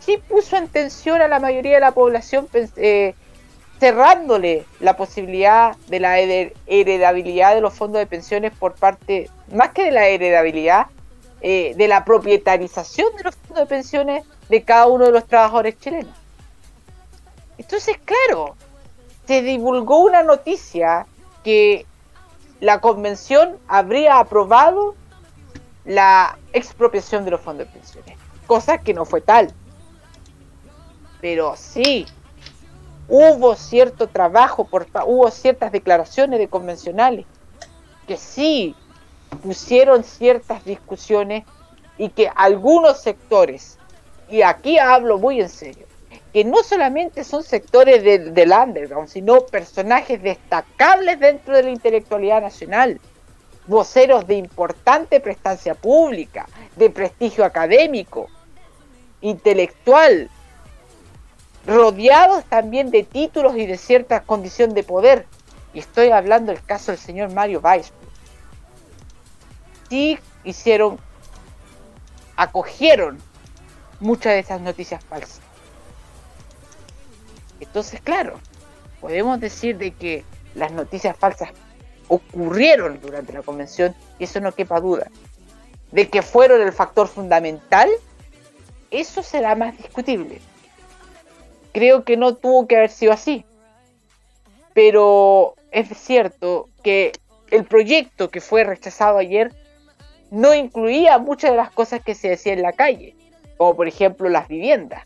[0.00, 3.14] sí puso en tensión a la mayoría de la población eh,
[3.78, 9.70] cerrándole la posibilidad de la hered- heredabilidad de los fondos de pensiones por parte, más
[9.70, 10.86] que de la heredabilidad,
[11.40, 15.78] eh, de la propietarización de los fondos de pensiones de cada uno de los trabajadores
[15.78, 16.14] chilenos.
[17.56, 18.56] Entonces, claro,
[19.26, 21.06] se divulgó una noticia
[21.42, 21.86] que
[22.60, 24.94] la convención habría aprobado
[25.86, 28.18] la expropiación de los fondos de pensiones,
[28.50, 29.52] cosa que no fue tal.
[31.20, 32.04] Pero sí,
[33.06, 37.26] hubo cierto trabajo, por, hubo ciertas declaraciones de convencionales
[38.08, 38.74] que sí
[39.44, 41.44] pusieron ciertas discusiones
[41.96, 43.78] y que algunos sectores,
[44.28, 45.86] y aquí hablo muy en serio,
[46.32, 53.00] que no solamente son sectores del underground, sino personajes destacables dentro de la intelectualidad nacional,
[53.68, 58.28] voceros de importante prestancia pública, de prestigio académico,
[59.20, 60.30] intelectual,
[61.66, 65.26] rodeados también de títulos y de cierta condición de poder.
[65.72, 67.92] Y estoy hablando del caso del señor Mario Weiss.
[69.88, 70.98] Sí hicieron
[72.40, 73.18] acogieron
[74.00, 75.40] muchas de esas noticias falsas.
[77.60, 78.40] Entonces, claro,
[79.00, 80.24] podemos decir de que
[80.54, 81.50] las noticias falsas
[82.08, 85.08] ocurrieron durante la convención y eso no quepa duda.
[85.92, 87.90] De que fueron el factor fundamental,
[88.90, 90.40] eso será más discutible.
[91.72, 93.44] Creo que no tuvo que haber sido así.
[94.74, 97.12] Pero es cierto que
[97.50, 99.52] el proyecto que fue rechazado ayer
[100.30, 103.14] no incluía muchas de las cosas que se decían en la calle,
[103.56, 105.04] como por ejemplo las viviendas.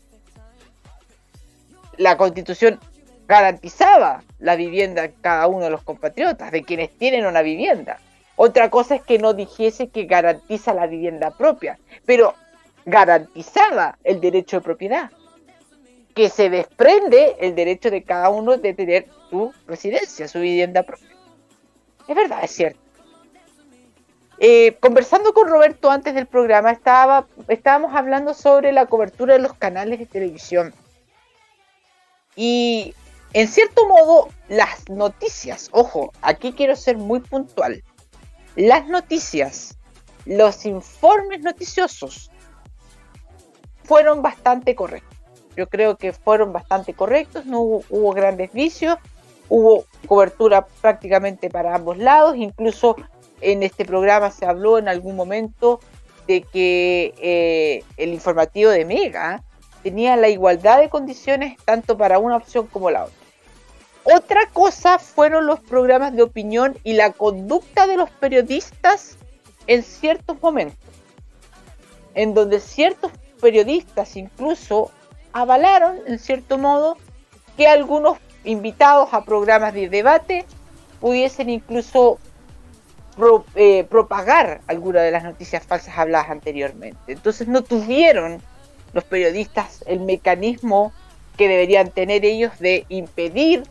[1.97, 2.79] La constitución
[3.27, 7.99] garantizaba la vivienda a cada uno de los compatriotas, de quienes tienen una vivienda.
[8.35, 12.35] Otra cosa es que no dijese que garantiza la vivienda propia, pero
[12.85, 15.11] garantizaba el derecho de propiedad,
[16.13, 21.09] que se desprende el derecho de cada uno de tener su residencia, su vivienda propia.
[22.07, 22.79] Es verdad, es cierto.
[24.37, 29.53] Eh, conversando con Roberto antes del programa, estaba, estábamos hablando sobre la cobertura de los
[29.53, 30.73] canales de televisión.
[32.35, 32.93] Y
[33.33, 37.83] en cierto modo, las noticias, ojo, aquí quiero ser muy puntual.
[38.55, 39.77] Las noticias,
[40.25, 42.29] los informes noticiosos
[43.85, 45.17] fueron bastante correctos.
[45.55, 48.97] Yo creo que fueron bastante correctos, no hubo, hubo grandes vicios,
[49.49, 52.95] hubo cobertura prácticamente para ambos lados, incluso
[53.41, 55.79] en este programa se habló en algún momento
[56.27, 59.43] de que eh, el informativo de Mega
[59.83, 63.25] tenía la igualdad de condiciones tanto para una opción como la otra.
[64.03, 69.17] Otra cosa fueron los programas de opinión y la conducta de los periodistas
[69.67, 70.77] en ciertos momentos,
[72.13, 73.11] en donde ciertos
[73.45, 74.89] periodistas incluso
[75.31, 76.97] avalaron, en cierto modo,
[77.55, 80.45] que algunos invitados a programas de debate
[80.99, 82.17] pudiesen incluso
[83.53, 87.13] eh, propagar alguna de las noticias falsas habladas anteriormente.
[87.13, 88.41] Entonces no tuvieron
[88.93, 90.91] los periodistas el mecanismo
[91.37, 93.61] que deberían tener ellos de impedir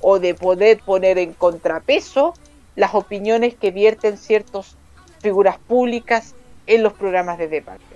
[0.00, 2.34] o de poder poner en contrapeso
[2.76, 4.76] las opiniones que vierten ciertas
[5.18, 6.36] figuras públicas
[6.68, 7.93] en los programas de debate.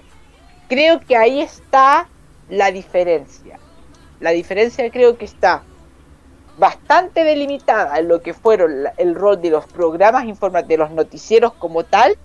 [0.68, 2.08] Creo que ahí está
[2.48, 3.58] la diferencia.
[4.20, 5.62] La diferencia creo que está
[6.58, 11.54] bastante delimitada en lo que fueron el rol de los programas informativos, de los noticieros
[11.54, 12.18] como tal,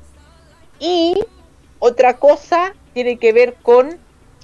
[0.79, 1.23] y
[1.79, 3.97] otra cosa tiene que ver con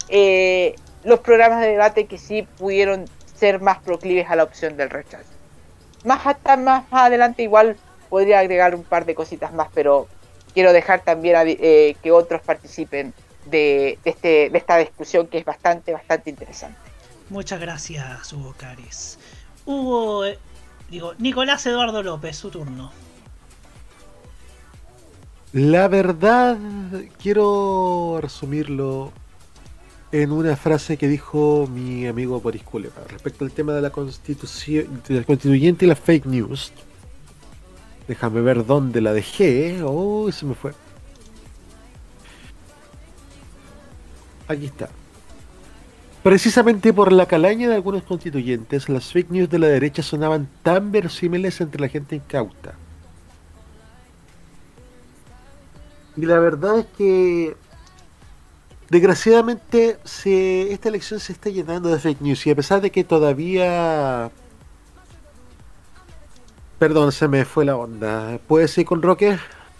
[0.09, 3.05] eh, los programas de debate que sí pudieron
[3.35, 5.30] ser más proclives a la opción del rechazo.
[6.05, 7.76] Más hasta más, adelante igual
[8.09, 10.07] podría agregar un par de cositas más, pero
[10.53, 13.13] quiero dejar también eh, que otros participen
[13.45, 16.78] de, de este, de esta discusión que es bastante, bastante interesante.
[17.30, 19.20] Muchas gracias, Hugo Cares.
[19.66, 20.40] Hugo, eh,
[20.90, 22.91] digo, Nicolás Eduardo López, su turno.
[25.53, 26.57] La verdad,
[27.22, 29.11] quiero resumirlo
[30.11, 35.02] en una frase que dijo mi amigo Boris Kuleva respecto al tema de la constitución,
[35.07, 36.72] de la constituyente y las fake news.
[38.07, 39.82] Déjame ver dónde la dejé.
[39.84, 40.74] Oh, se me fue.
[44.49, 44.89] Aquí está.
[46.23, 50.91] Precisamente por la calaña de algunos constituyentes, las fake news de la derecha sonaban tan
[50.91, 52.73] verosímiles entre la gente incauta.
[56.17, 57.55] Y la verdad es que
[58.89, 63.03] desgraciadamente se, esta elección se está llenando de fake news y a pesar de que
[63.03, 64.31] todavía...
[66.80, 68.39] Perdón, se me fue la onda.
[68.47, 69.38] ¿Puedes ir con Roque?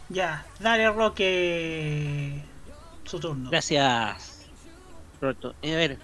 [0.10, 2.44] Ya, dale Roque.
[3.04, 3.50] Su turno.
[3.50, 4.29] Gracias,
[5.22, 5.56] Roberto.
[5.62, 5.98] Eh, a ver,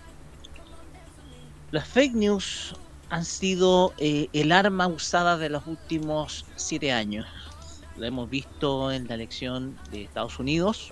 [1.72, 2.76] las fake news
[3.10, 7.26] han sido eh, el arma usada de los últimos siete años.
[7.98, 10.92] Lo hemos visto en la elección de Estados Unidos,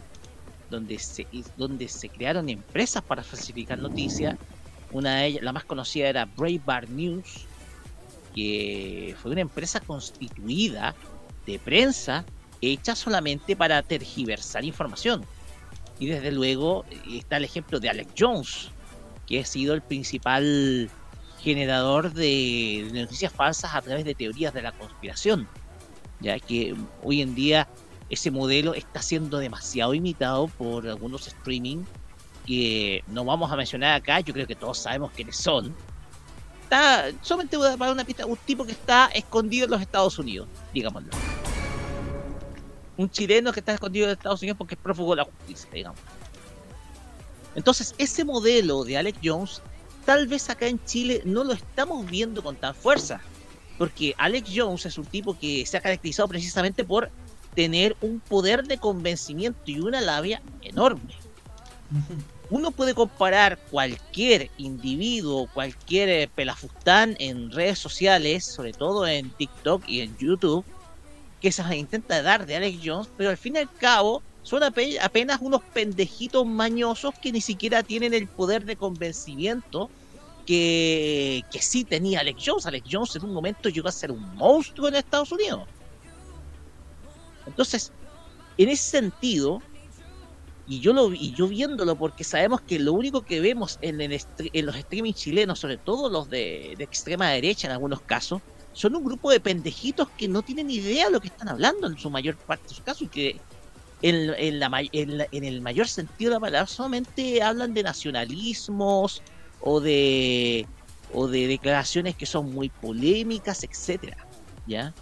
[0.70, 1.28] donde se,
[1.58, 4.38] donde se crearon empresas para falsificar noticias.
[4.92, 7.46] Una de ellas, la más conocida era Breitbart News,
[8.34, 10.96] que fue una empresa constituida
[11.46, 12.26] de prensa
[12.62, 15.26] hecha solamente para tergiversar información.
[16.04, 18.72] Y desde luego está el ejemplo de Alex Jones,
[19.26, 20.90] que ha sido el principal
[21.40, 25.48] generador de noticias falsas a través de teorías de la conspiración.
[26.20, 27.70] Ya que hoy en día
[28.10, 31.86] ese modelo está siendo demasiado imitado por algunos streaming
[32.46, 35.74] que no vamos a mencionar acá, yo creo que todos sabemos quiénes son.
[36.64, 40.20] Está solamente voy a dar una pista, un tipo que está escondido en los Estados
[40.20, 41.12] Unidos, digámoslo.
[42.98, 46.00] Un chileno que está escondido en Estados Unidos porque es prófugo de la justicia, digamos.
[47.56, 49.62] Entonces, ese modelo de Alex Jones,
[50.06, 53.22] tal vez acá en Chile no lo estamos viendo con tan fuerza.
[53.78, 57.10] Porque Alex Jones es un tipo que se ha caracterizado precisamente por
[57.56, 61.16] tener un poder de convencimiento y una labia enorme.
[62.50, 69.88] Uno puede comparar cualquier individuo, cualquier eh, pelafustán en redes sociales, sobre todo en TikTok
[69.88, 70.66] y en YouTube,
[71.44, 75.00] que se intenta dar de Alex Jones, pero al fin y al cabo son ape-
[75.02, 79.92] apenas unos pendejitos mañosos que ni siquiera tienen el poder de convencimiento
[80.46, 82.66] que, que sí tenía Alex Jones.
[82.68, 85.66] Alex Jones en un momento llegó a ser un monstruo en Estados Unidos.
[87.46, 87.94] Entonces,
[88.58, 89.66] en ese sentido,
[90.66, 94.50] y yo lo y yo viéndolo porque sabemos que lo único que vemos en, stre-
[94.54, 98.42] en los streaming chilenos, sobre todo los de extrema derecha en algunos casos,
[98.74, 101.98] son un grupo de pendejitos que no tienen idea de lo que están hablando en
[101.98, 103.42] su mayor parte de sus casos y que
[104.02, 107.74] en, en la, may- en, la- en el mayor sentido de la palabra solamente hablan
[107.74, 109.22] de nacionalismos
[109.62, 110.68] o de
[111.14, 114.18] o de declaraciones que son muy polémicas, etcétera,
[114.66, 114.94] ¿ya?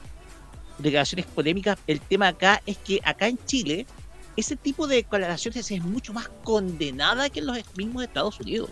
[0.77, 3.87] Declaraciones polémicas, el tema acá es que acá en Chile
[4.35, 8.69] ese tipo de declaraciones es mucho más condenada que en los mismos Estados Unidos.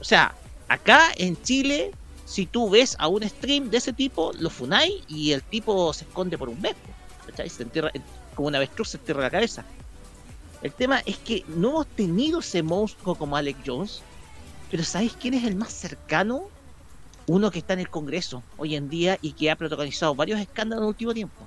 [0.00, 0.34] O sea,
[0.68, 1.92] acá en Chile,
[2.30, 6.04] si tú ves a un stream de ese tipo, lo funáis y el tipo se
[6.04, 6.76] esconde por un mes.
[7.26, 7.50] ¿cachai?
[7.50, 7.90] Se entierra,
[8.36, 9.64] como una avestruz se entierra la cabeza.
[10.62, 14.02] El tema es que no hemos tenido ese monstruo como Alex Jones,
[14.70, 16.42] pero ¿sabéis quién es el más cercano?
[17.26, 20.82] Uno que está en el Congreso hoy en día y que ha protagonizado varios escándalos
[20.82, 21.44] en el último tiempo.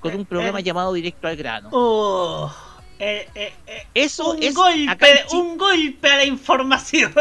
[0.00, 0.62] Con un programa eh.
[0.64, 1.70] llamado Directo al Grano.
[1.72, 2.54] Oh,
[2.98, 7.14] eh, eh, eh, Eso un es golpe, un golpe a la información.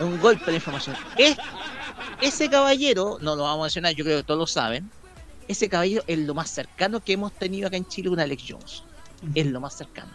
[0.00, 0.96] Un golpe de información.
[1.16, 1.36] Es,
[2.20, 4.90] ese caballero, no lo vamos a mencionar, yo creo que todos lo saben.
[5.48, 8.82] Ese caballero es lo más cercano que hemos tenido acá en Chile con Alex Jones.
[9.34, 10.12] Es lo más cercano.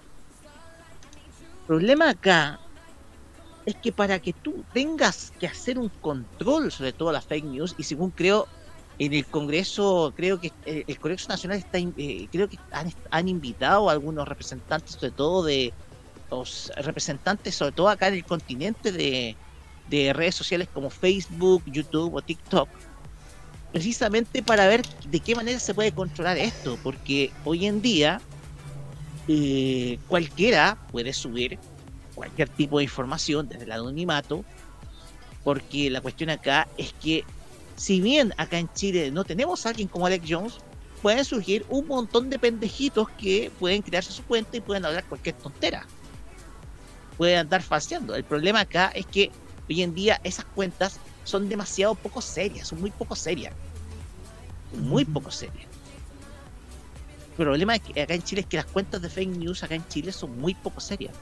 [1.61, 2.59] El problema acá
[3.65, 7.75] es que para que tú tengas que hacer un control sobre todas las fake news,
[7.77, 8.47] y según creo,
[8.97, 13.27] en el Congreso, creo que eh, el Congreso Nacional está, eh, creo que han, han
[13.27, 15.73] invitado a algunos representantes, sobre todo de
[16.31, 19.35] los representantes, sobre todo acá en el continente de,
[19.89, 22.69] de redes sociales como Facebook, YouTube o TikTok,
[23.71, 28.21] precisamente para ver de qué manera se puede controlar esto, porque hoy en día
[29.27, 31.59] eh, cualquiera puede subir
[32.15, 34.45] cualquier tipo de información desde el anonimato,
[35.43, 37.23] porque la cuestión acá es que
[37.75, 40.53] si bien acá en Chile no tenemos a alguien como Alex Jones,
[41.01, 45.35] pueden surgir un montón de pendejitos que pueden crearse su cuenta y pueden hablar cualquier
[45.35, 45.85] tontera.
[47.17, 48.15] Pueden andar falseando.
[48.15, 49.31] El problema acá es que
[49.69, 53.53] hoy en día esas cuentas son demasiado poco serias, son muy poco serias.
[54.77, 55.67] Muy poco serias.
[57.37, 59.75] El problema es que acá en Chile es que las cuentas de fake news acá
[59.75, 61.13] en Chile son muy poco serias.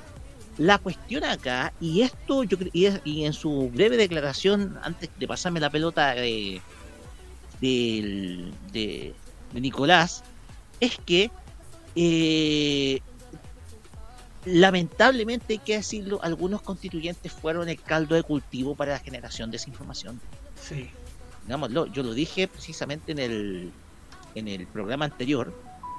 [0.58, 5.28] La cuestión acá, y esto yo y, es- y en su breve declaración, antes de
[5.28, 6.62] pasarme la pelota de,
[7.62, 9.14] de, de
[9.62, 10.24] Nicolás,
[10.80, 11.32] es que
[11.96, 13.00] eh,
[14.46, 19.58] lamentablemente hay que decirlo, algunos constituyentes fueron el caldo de cultivo para la generación de
[19.58, 20.20] esa información.
[20.62, 20.90] Sí.
[21.46, 23.72] Digámoslo, yo lo dije precisamente en el,
[24.36, 25.54] en el programa anterior,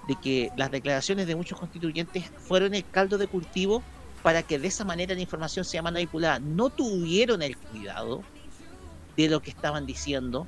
[0.08, 3.82] de que las declaraciones de muchos constituyentes fueron el caldo de cultivo
[4.22, 6.38] para que de esa manera la información sea manipulada.
[6.38, 8.22] No tuvieron el cuidado
[9.16, 10.46] de lo que estaban diciendo,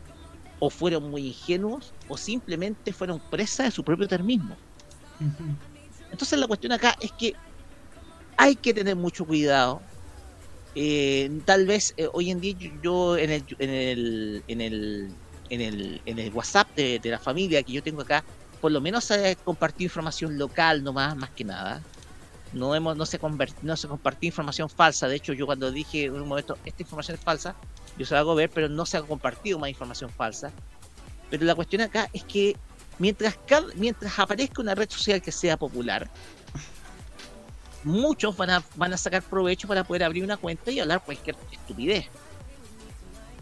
[0.59, 4.56] o fueron muy ingenuos, o simplemente fueron presas de su propio termismo.
[6.10, 7.35] Entonces la cuestión acá es que
[8.37, 9.81] hay que tener mucho cuidado.
[10.75, 16.19] Eh, tal vez eh, hoy en día yo, en el en el en el en
[16.19, 18.25] el, WhatsApp de, la familia que yo tengo acá,
[18.61, 21.83] por lo menos se compartió información local nomás, más que nada.
[22.53, 25.09] No hemos, no se conver- no se compartió información falsa.
[25.09, 27.55] De hecho, yo cuando dije en un momento esta información es falsa,
[27.97, 30.53] yo se la hago ver, pero no se ha compartido más información falsa.
[31.31, 32.57] Pero la cuestión acá es que
[32.99, 33.39] mientras
[33.77, 36.09] mientras aparezca una red social que sea popular,
[37.85, 41.36] muchos van a, van a sacar provecho para poder abrir una cuenta y hablar cualquier
[41.53, 42.07] estupidez.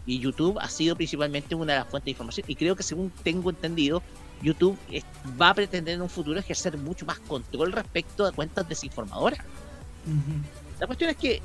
[0.05, 2.45] Y YouTube ha sido principalmente una de las fuentes de información.
[2.47, 4.03] Y creo que según tengo entendido,
[4.41, 4.77] YouTube
[5.41, 9.39] va a pretender en un futuro ejercer mucho más control respecto a cuentas desinformadoras.
[10.79, 11.41] La cuestión es que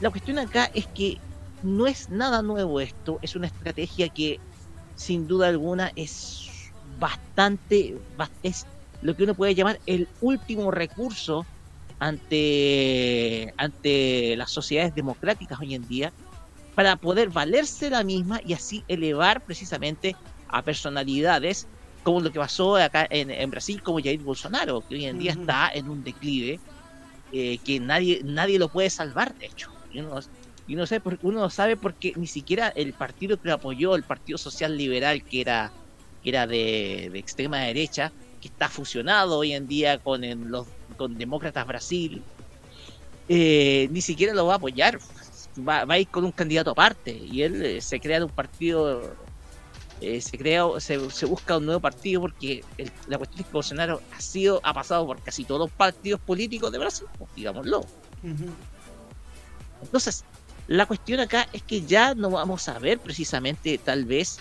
[0.00, 1.18] la cuestión acá es que
[1.62, 4.40] no es nada nuevo esto, es una estrategia que
[4.96, 8.66] sin duda alguna es bastante bas- es
[9.02, 11.46] lo que uno puede llamar el último recurso
[11.98, 16.12] ante ante las sociedades democráticas hoy en día
[16.74, 20.18] para poder valerse la misma y así elevar precisamente
[20.48, 21.68] a personalidades
[22.02, 25.32] como lo que pasó acá en, en Brasil como Jair Bolsonaro, que hoy en día
[25.32, 25.42] Ujú.
[25.42, 26.62] está en un declive
[27.30, 29.68] eh, que nadie nadie lo puede salvar, de hecho.
[29.88, 30.18] Y uno,
[30.66, 34.04] y uno sabe por- uno sabe porque ni siquiera el partido que lo apoyó, el
[34.04, 35.74] Partido Social Liberal, que era,
[36.22, 40.68] que era de, de extrema derecha, que está fusionado hoy en día con el- los
[40.98, 42.22] con Demócratas Brasil,
[43.28, 44.98] eh, ni siquiera lo va a apoyar.
[45.66, 48.30] Va, va a ir con un candidato aparte y él eh, se crea de un
[48.30, 49.16] partido,
[50.00, 53.52] eh, se crea, se, se busca un nuevo partido porque el- la cuestión es que
[53.52, 57.84] Bolsonaro ha sido, ha pasado por casi todos los partidos políticos de Brasil, pues, digámoslo.
[59.82, 60.24] Entonces,
[60.68, 64.38] la cuestión acá es que ya no vamos a ver precisamente tal vez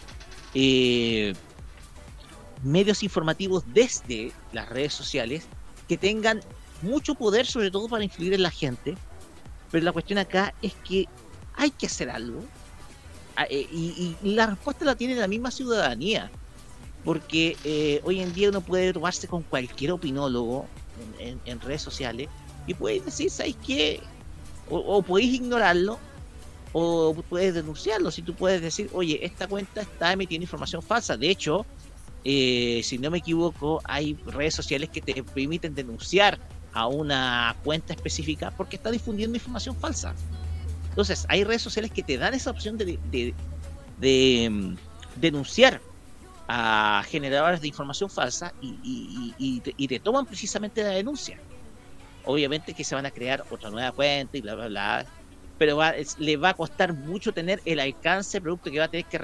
[2.64, 5.48] medios informativos desde las redes sociales
[5.88, 6.42] que tengan
[6.82, 8.96] mucho poder sobre todo para influir en la gente.
[9.72, 11.08] Pero la cuestión acá es que
[11.56, 12.44] hay que hacer algo.
[13.36, 16.32] Ah, eh, Y, la respuesta la tiene la misma ciudadanía.
[17.04, 20.66] Porque eh, hoy en día uno puede tomarse con cualquier opinólogo
[21.20, 22.28] en, redes sociales
[22.66, 24.02] y puede decir, ¿sabes qué?
[24.70, 26.00] O, o podéis ignorarlo
[26.74, 28.12] o puedes denunciarlo.
[28.12, 31.16] Si tú puedes decir, oye, esta cuenta está emitiendo información falsa.
[31.16, 31.66] De hecho,
[32.30, 36.40] eh, si no me equivoco, hay redes sociales que te permiten denunciar
[36.72, 40.18] a una cuenta específica porque está difundiendo información falsa.
[40.96, 44.76] Entonces, hay redes sociales que te dan esa opción de, mm,
[45.14, 45.84] denunciar
[46.48, 51.42] a generadores de información falsa y, y- te, toman precisamente la denuncia.
[52.22, 55.06] Obviamente que se van a crear otra nueva cuenta y bla, bla, bla.
[55.58, 59.08] Pero va, le va a costar mucho tener el alcance producto que va a tener
[59.08, 59.20] que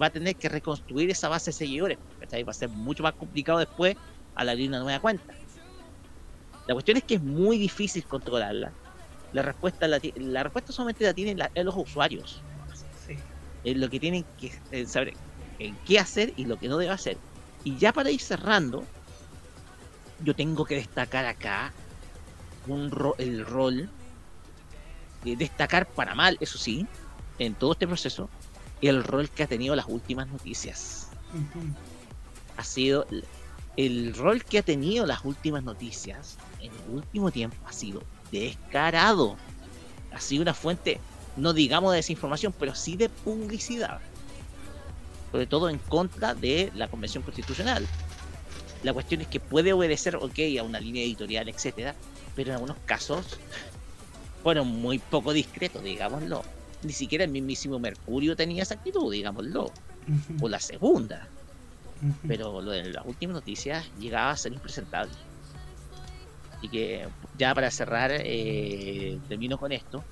[0.00, 1.98] va a tener que reconstruir esa base de seguidores.
[2.30, 2.44] ¿Cachai?
[2.44, 3.96] Va a ser mucho más complicado después
[4.34, 5.34] al abrir una nueva cuenta.
[6.66, 8.74] La cuestión es que es muy difícil controlarla.
[9.32, 9.98] La respuesta, la,
[10.42, 12.44] respuesta solamente la tienen la- los usuarios.
[13.62, 15.12] Es lo que tienen que eh, saber
[15.58, 17.18] en qué hacer y lo que no debe hacer.
[17.64, 18.86] Y ya para ir cerrando,
[20.18, 21.74] yo tengo que destacar acá
[22.66, 23.90] un ro- el rol
[25.22, 26.86] de destacar para mal, eso sí,
[27.38, 28.30] en todo este proceso,
[28.80, 31.10] el rol que ha tenido las últimas noticias.
[32.56, 33.06] Ha sido
[33.76, 39.36] el rol que ha tenido las últimas noticias en el último tiempo ha sido descarado.
[40.12, 41.00] Ha sido una fuente,
[41.36, 44.00] no digamos de desinformación, pero sí de publicidad.
[45.30, 47.86] Sobre todo en contra de la Convención Constitucional.
[48.82, 51.94] La cuestión es que puede obedecer, ok, a una línea editorial, etcétera,
[52.34, 53.26] pero en algunos casos
[54.42, 56.42] fueron muy poco discretos, digámoslo.
[56.82, 59.70] Ni siquiera el mismísimo Mercurio tenía esa actitud, digámoslo.
[60.40, 61.28] O la segunda.
[62.26, 65.12] Pero lo de las últimas noticias llegaba a ser impresentable.
[66.62, 67.08] Y que
[67.38, 70.04] ya para cerrar, eh, termino con esto.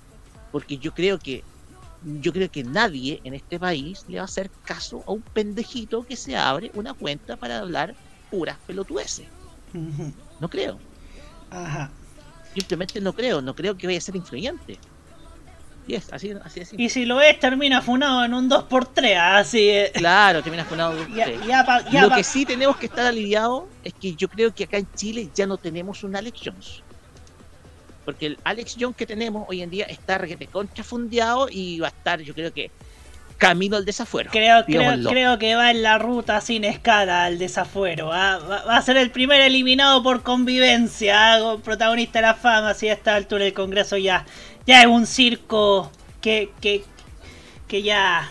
[0.51, 1.45] Porque yo creo que
[2.03, 6.05] yo creo que nadie en este país le va a hacer caso a un pendejito
[6.05, 7.95] que se abre una cuenta para hablar
[8.31, 9.27] puras pelotudeces.
[10.41, 10.79] No creo.
[11.51, 11.91] Ajá.
[12.55, 14.79] Simplemente no creo, no creo que vaya a ser influyente.
[15.89, 16.77] Y es así, así, así.
[16.79, 19.71] Y si lo es, termina funado en un 2x3, así.
[19.71, 19.91] eh.
[19.95, 20.95] Claro, termina funado.
[21.07, 21.13] Sí.
[21.47, 24.55] ya pa- ya Lo pa- que sí tenemos que estar aliviados es que yo creo
[24.55, 26.83] que acá en Chile ya no tenemos un Alex Jones.
[28.05, 31.91] Porque el Alex Jones que tenemos hoy en día está requete contrafundeado y va a
[31.91, 32.71] estar, yo creo que,
[33.39, 34.31] camino al desafuero.
[34.33, 38.13] Creo, creo, creo que va en la ruta sin escala al desafuero.
[38.13, 38.39] ¿ah?
[38.39, 41.35] Va, va a ser el primer eliminado por convivencia.
[41.37, 41.57] ¿ah?
[41.63, 42.75] Protagonista de la fama.
[42.75, 44.25] Si a esta altura del Congreso ya,
[44.69, 45.91] ya es un circo
[46.21, 46.85] que, que,
[47.67, 48.31] que ya,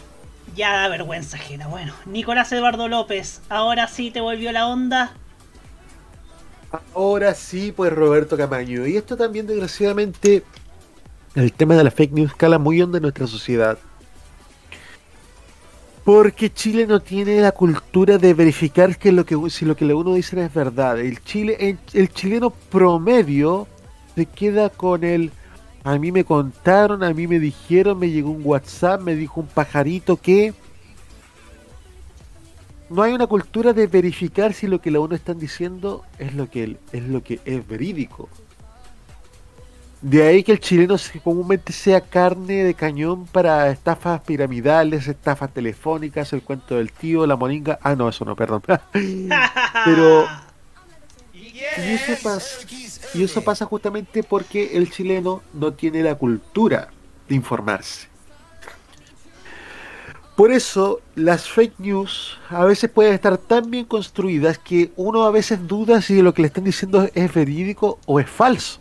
[0.56, 1.66] ya da vergüenza ajena.
[1.66, 5.14] Bueno, Nicolás Eduardo López, ahora sí te volvió la onda.
[6.94, 8.86] Ahora sí, pues Roberto Camaño.
[8.86, 10.44] Y esto también, desgraciadamente,
[11.34, 13.80] el tema de la fake news cala muy hondo en nuestra sociedad.
[16.04, 20.14] Porque Chile no tiene la cultura de verificar que lo que si lo que uno
[20.14, 21.00] dice es verdad.
[21.00, 23.68] El Chile, el, el chileno promedio
[24.14, 25.32] se queda con el
[25.88, 29.48] a mí me contaron, a mí me dijeron, me llegó un WhatsApp, me dijo un
[29.48, 30.54] pajarito que
[32.90, 36.50] no hay una cultura de verificar si lo que la uno están diciendo es lo
[36.50, 38.28] que es lo que es verídico.
[40.02, 46.34] De ahí que el chileno comúnmente sea carne de cañón para estafas piramidales, estafas telefónicas,
[46.34, 47.80] el cuento del tío, la moringa.
[47.82, 48.62] Ah, no, eso no, perdón.
[49.86, 50.28] Pero
[51.78, 52.68] y eso pasa,
[53.14, 56.90] y eso pasa justamente porque el chileno no tiene la cultura
[57.28, 58.08] de informarse.
[60.36, 65.32] Por eso las fake news a veces pueden estar tan bien construidas que uno a
[65.32, 68.80] veces duda si lo que le están diciendo es verídico o es falso.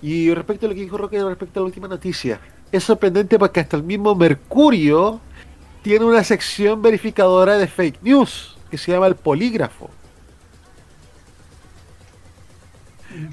[0.00, 3.58] Y respecto a lo que dijo Roque respecto a la última noticia, es sorprendente porque
[3.58, 5.20] hasta el mismo Mercurio
[5.82, 9.90] tiene una sección verificadora de fake news que se llama el polígrafo.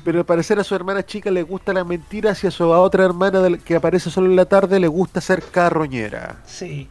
[0.03, 3.03] Pero al parecer a su hermana chica le gusta la mentira y a su otra
[3.03, 6.38] hermana que aparece solo en la tarde le gusta ser carroñera.
[6.45, 6.88] Sí.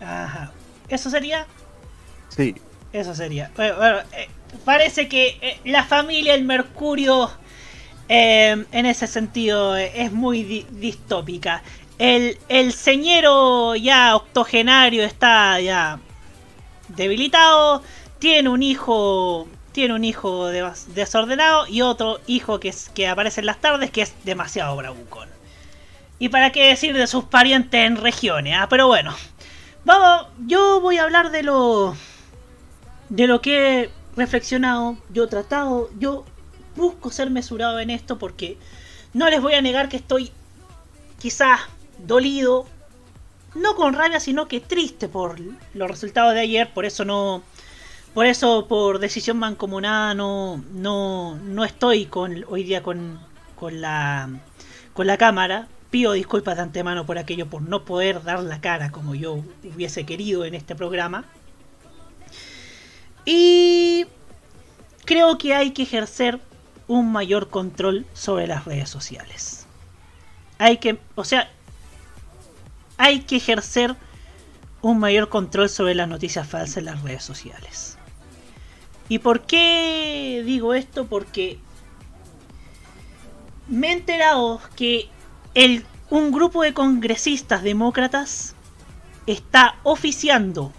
[0.00, 0.50] Ajá.
[0.88, 1.46] Eso sería
[2.30, 2.54] Sí.
[2.92, 3.50] Eso sería.
[3.56, 4.28] Bueno, bueno, eh,
[4.64, 7.30] parece que eh, la familia, el Mercurio,
[8.08, 11.62] eh, en ese sentido, es muy di- distópica.
[11.98, 16.00] El, el señero ya octogenario está ya
[16.96, 17.82] debilitado,
[18.18, 23.40] tiene un hijo tiene un hijo de- desordenado y otro hijo que, es, que aparece
[23.40, 25.28] en las tardes que es demasiado bravucón.
[26.20, 29.12] Y para qué decir de sus parientes en regiones, ah, pero bueno.
[29.84, 31.96] Vamos, yo voy a hablar de lo
[33.08, 36.24] de lo que he reflexionado, yo he tratado, yo
[36.76, 38.56] busco ser mesurado en esto porque
[39.12, 40.32] no les voy a negar que estoy
[41.18, 41.60] quizás
[41.98, 42.66] dolido,
[43.54, 45.38] no con rabia, sino que triste por
[45.74, 47.42] los resultados de ayer, por eso no
[48.12, 53.18] por eso por decisión mancomunada no no no estoy con hoy día con
[53.56, 54.28] con la
[54.92, 55.68] con la cámara.
[55.90, 60.04] Pido disculpas de antemano por aquello por no poder dar la cara como yo hubiese
[60.04, 61.24] querido en este programa.
[63.24, 64.06] Y
[65.04, 66.40] creo que hay que ejercer
[66.88, 69.66] un mayor control sobre las redes sociales.
[70.58, 71.50] Hay que, o sea,
[72.96, 73.96] hay que ejercer
[74.82, 77.98] un mayor control sobre las noticias falsas en las redes sociales.
[79.08, 81.06] ¿Y por qué digo esto?
[81.06, 81.58] Porque
[83.68, 85.08] me he enterado que
[85.54, 88.54] el, un grupo de congresistas demócratas
[89.26, 90.72] está oficiando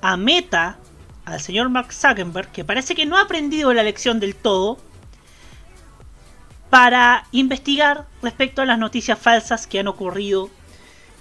[0.00, 0.78] a Meta,
[1.24, 4.78] al señor Mark Zuckerberg, que parece que no ha aprendido la lección del todo,
[6.70, 10.50] para investigar respecto a las noticias falsas que han ocurrido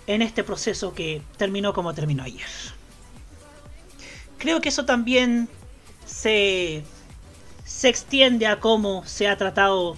[0.09, 2.47] en este proceso que terminó como terminó ayer.
[4.39, 5.47] Creo que eso también
[6.07, 6.83] se,
[7.63, 9.97] se extiende a cómo se ha tratado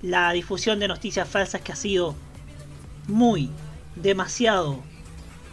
[0.00, 2.14] la difusión de noticias falsas que ha sido
[3.06, 3.50] muy,
[3.96, 4.82] demasiado,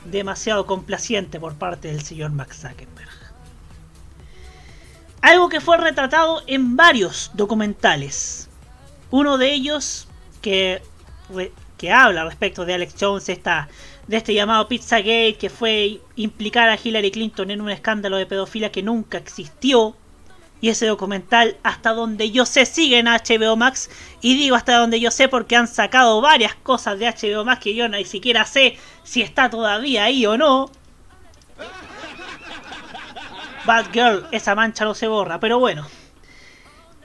[0.05, 3.09] demasiado complaciente por parte del señor Max Zuckerberg.
[5.19, 8.47] Algo que fue retratado en varios documentales.
[9.09, 10.07] Uno de ellos
[10.41, 10.81] que,
[11.81, 13.67] que habla respecto de Alex Jones, esta,
[14.05, 18.71] de este llamado Pizzagate, que fue implicar a Hillary Clinton en un escándalo de pedofilia
[18.71, 19.95] que nunca existió.
[20.61, 23.89] Y ese documental, hasta donde yo sé, sigue en HBO Max.
[24.21, 27.73] Y digo hasta donde yo sé porque han sacado varias cosas de HBO Max que
[27.73, 30.69] yo ni siquiera sé si está todavía ahí o no.
[33.65, 35.87] Bad Girl, esa mancha no se borra, pero bueno.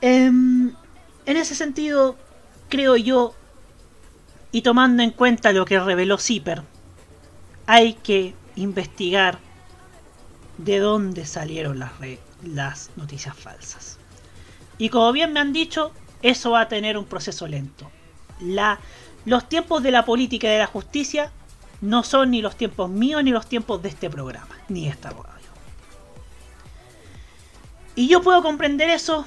[0.03, 0.74] Em,
[1.24, 2.19] en ese sentido,
[2.69, 3.35] creo yo,
[4.56, 6.62] y tomando en cuenta lo que reveló Zipper,
[7.66, 9.38] hay que investigar
[10.56, 13.98] de dónde salieron las, noticias falsas.
[14.78, 15.92] Y como bien me han dicho,
[16.22, 17.90] eso va a tener un proceso lento.
[19.26, 21.30] Los tiempos de la política y de la justicia
[21.82, 25.50] no son ni los tiempos míos ni los tiempos de este programa, ni esta radio.
[27.94, 29.26] Y yo puedo comprender eso,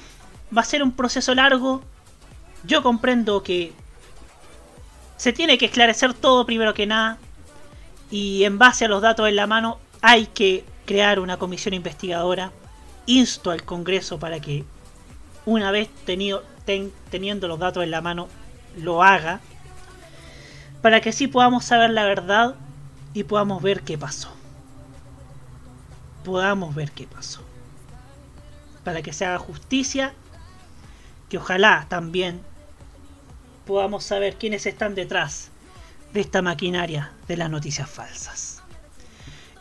[0.52, 1.82] va a ser un proceso largo.
[2.64, 3.72] Yo comprendo que
[5.20, 7.18] se tiene que esclarecer todo primero que nada.
[8.10, 12.52] Y en base a los datos en la mano hay que crear una comisión investigadora.
[13.04, 14.64] Insto al Congreso para que
[15.44, 18.28] una vez tenido, ten- teniendo los datos en la mano
[18.78, 19.40] lo haga.
[20.80, 22.54] Para que así podamos saber la verdad
[23.12, 24.32] y podamos ver qué pasó.
[26.24, 27.42] Podamos ver qué pasó.
[28.84, 30.14] Para que se haga justicia.
[31.28, 32.40] Que ojalá también
[33.70, 35.52] podamos saber quiénes están detrás
[36.12, 38.64] de esta maquinaria de las noticias falsas.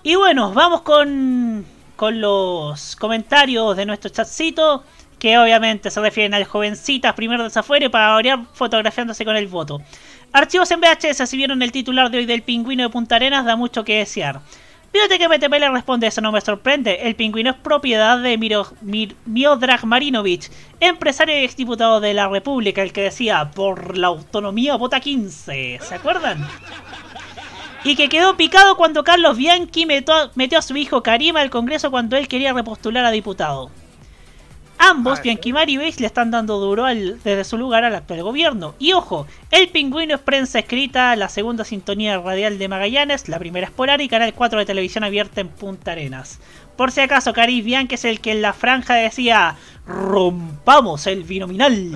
[0.02, 1.64] Y bueno, vamos con,
[1.95, 4.84] con los comentarios de nuestro chatcito,
[5.19, 9.80] que obviamente se refieren al jovencitas primero desafuero para variar fotografiándose con el voto.
[10.34, 13.56] Archivos en VHS, si vieron el titular de hoy del pingüino de Punta Arenas, da
[13.56, 14.41] mucho que desear.
[14.91, 16.99] Que MTP responde, eso no me sorprende.
[17.07, 20.49] El pingüino es propiedad de Miro, Mir- Miodrag Marinovich,
[20.80, 25.80] empresario y exdiputado de la República, el que decía, por la autonomía vota 15.
[25.82, 26.48] ¿Se acuerdan?
[27.84, 31.91] Y que quedó picado cuando Carlos Bianchi metió, metió a su hijo Karim al Congreso
[31.91, 33.70] cuando él quería repostular a diputado.
[34.90, 38.74] Ambos, Bianchi y Maribel, le están dando duro al- desde su lugar al actual gobierno.
[38.80, 43.68] Y ojo, el pingüino es prensa escrita, la segunda sintonía radial de Magallanes, la primera
[43.68, 46.40] es Polar y Canal 4 de televisión abierta en Punta Arenas.
[46.76, 49.56] Por si acaso, Karim Bianchi es el que en la franja decía,
[49.86, 51.91] rompamos el binominal.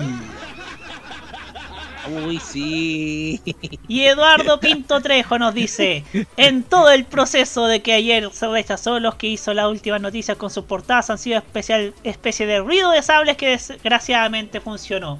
[2.06, 3.40] Uy, sí.
[3.88, 6.04] Y Eduardo Pinto Trejo nos dice,
[6.36, 10.36] en todo el proceso de que ayer se rechazó los que hizo las últimas noticias
[10.36, 15.18] con sus portadas han sido especial, especie de ruido de sables que desgraciadamente funcionó.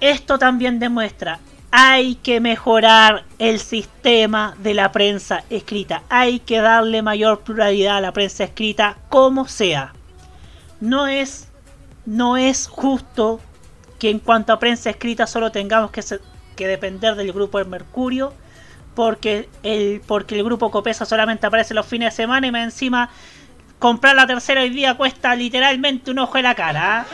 [0.00, 1.40] Esto también demuestra,
[1.70, 8.00] hay que mejorar el sistema de la prensa escrita, hay que darle mayor pluralidad a
[8.00, 9.94] la prensa escrita como sea.
[10.80, 11.48] no es,
[12.04, 13.40] no es justo
[14.06, 16.20] que en cuanto a prensa escrita solo tengamos que, se-
[16.54, 18.32] que depender del grupo El Mercurio,
[18.94, 23.10] porque el, porque el grupo Copesa solamente aparece los fines de semana y más encima
[23.80, 27.00] comprar la tercera hoy día cuesta literalmente un ojo de la cara.
[27.00, 27.06] ¿ah?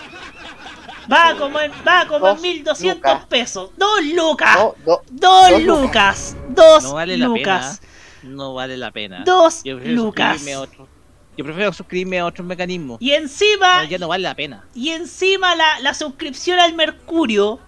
[1.10, 3.26] Va como en, va como en 1200 lucas.
[3.26, 3.70] pesos.
[3.78, 4.54] Dos lucas.
[4.58, 6.36] No, do- dos, dos lucas.
[6.50, 7.80] Dos No vale la lucas.
[7.80, 8.34] pena.
[8.34, 9.22] No vale la pena.
[9.24, 10.42] Dos Yo lucas.
[10.58, 10.88] otro-
[11.36, 13.00] Yo prefiero suscribirme a otros mecanismos.
[13.00, 14.64] Y encima No, ya no vale la pena.
[14.74, 17.58] Y encima la, la suscripción al Mercurio.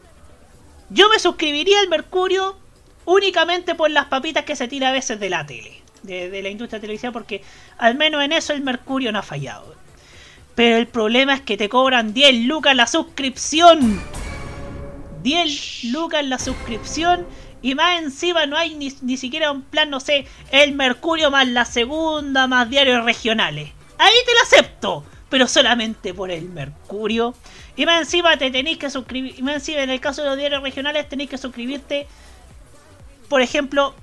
[0.90, 2.58] Yo me suscribiría al Mercurio
[3.06, 5.80] únicamente por las papitas que se tira a veces de la tele.
[6.02, 7.12] De, de la industria televisiva.
[7.12, 7.42] Porque
[7.78, 9.74] al menos en eso el Mercurio no ha fallado.
[10.54, 14.00] Pero el problema es que te cobran 10 lucas la suscripción.
[15.22, 17.26] 10 lucas la suscripción.
[17.64, 21.48] Y más encima no hay ni, ni siquiera un plan, no sé, el Mercurio más
[21.48, 23.70] la segunda, más diarios regionales.
[23.96, 27.34] Ahí te lo acepto, pero solamente por el Mercurio.
[27.74, 29.34] Y más encima te tenéis que suscribir.
[29.38, 32.06] Y más encima en el caso de los diarios regionales tenéis que suscribirte.
[33.30, 33.94] Por ejemplo,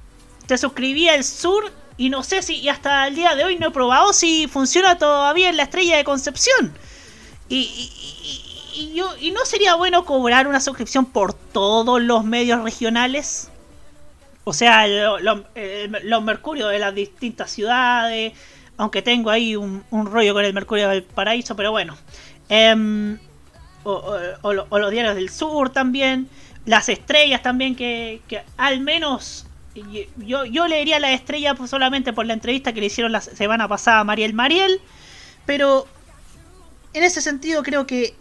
[0.47, 3.67] te suscribí al sur y no sé si y hasta el día de hoy no
[3.67, 6.73] he probado si funciona todavía en la estrella de Concepción.
[7.47, 7.57] Y,
[8.73, 13.50] y- yo, ¿y no sería bueno cobrar una suscripción por todos los medios regionales?
[14.43, 15.45] O sea, lo- lo-
[16.03, 18.33] los Mercurios de las distintas ciudades.
[18.77, 21.95] Aunque tengo ahí un, rollo con el Mercurio del Paraíso, pero bueno.
[22.49, 23.17] Em,
[23.83, 26.27] o, o- o lo- o los diarios del sur también.
[26.65, 29.45] Las estrellas también, que, que al menos
[30.17, 33.99] yo, yo leería la estrella solamente por la entrevista que le hicieron la semana pasada
[33.99, 34.79] a Mariel Mariel.
[35.45, 35.87] Pero
[36.93, 38.13] en ese sentido creo que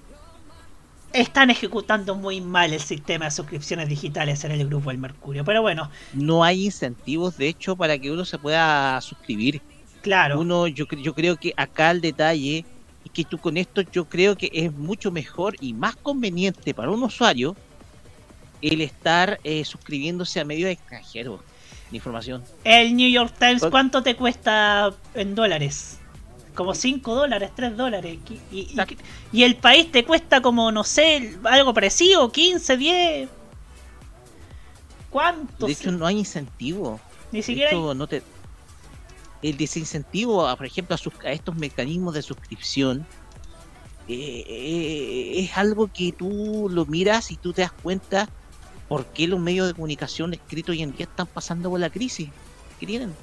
[1.12, 5.45] están ejecutando muy mal el sistema de suscripciones digitales en el grupo El Mercurio.
[5.45, 9.61] Pero bueno, No hay incentivos, de hecho, para que uno se pueda suscribir.
[10.03, 10.41] Claro.
[10.41, 12.65] Uno, yo, yo creo que acá el detalle
[13.05, 16.91] es que tú con esto yo creo que es mucho mejor y más conveniente para
[16.91, 17.57] un usuario
[18.62, 21.41] el estar eh, suscribiéndose a medios extranjeros
[21.91, 22.43] de información.
[22.65, 26.00] el New York Times, ¿cuánto te cuesta en dólares?
[26.55, 28.19] Como 5 dólares, 3 dólares.
[28.29, 28.97] Y, y- y-
[29.39, 33.29] y el país te cuesta como, no sé, algo parecido, 15, 10.
[35.11, 35.67] ¿Cuánto?
[35.67, 37.01] De hecho, no hay incentivo.
[37.33, 38.23] Ni De siquiera no te...
[39.43, 43.07] El desincentivo, a, por ejemplo, a, sus- a estos mecanismos de suscripción
[44.07, 48.29] eh, eh, es algo que tú lo miras y tú te das cuenta
[48.89, 52.29] por qué los medios de comunicación escritos hoy en día están pasando por la crisis
[52.79, 53.15] que tienen.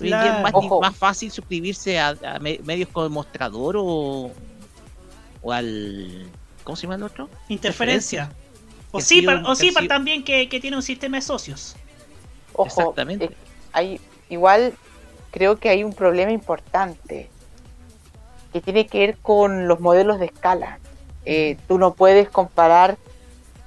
[0.00, 0.66] Hoy en día es más, Claro.
[0.66, 0.80] Ojo.
[0.80, 4.30] más fácil suscribirse a, a me- medios como el Mostrador o,
[5.42, 6.28] o al...
[6.64, 7.28] ¿Cómo se llama el otro?
[7.48, 8.30] Interferencia.
[8.90, 11.76] O CIPAR, o CIPAR también que, que tiene un sistema de socios.
[12.54, 13.26] Ojo, Exactamente.
[13.26, 13.30] eh,
[13.72, 14.74] hay, igual
[15.30, 17.28] creo que hay un problema importante
[18.52, 20.78] que tiene que ver con los modelos de escala.
[21.24, 22.96] Eh, tú no puedes comparar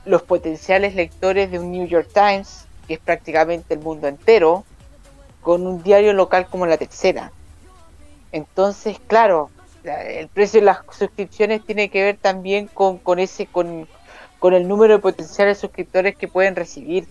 [0.06, 4.66] los potenciales lectores de un New York Times, que es prácticamente el mundo entero,
[5.42, 7.34] con un diario local como la tercera.
[8.32, 9.52] Entonces, claro,
[9.84, 13.90] la- el precio de las suscripciones tiene que ver también con, con ese, con,
[14.40, 17.08] con el número de potenciales suscriptores que pueden recibir.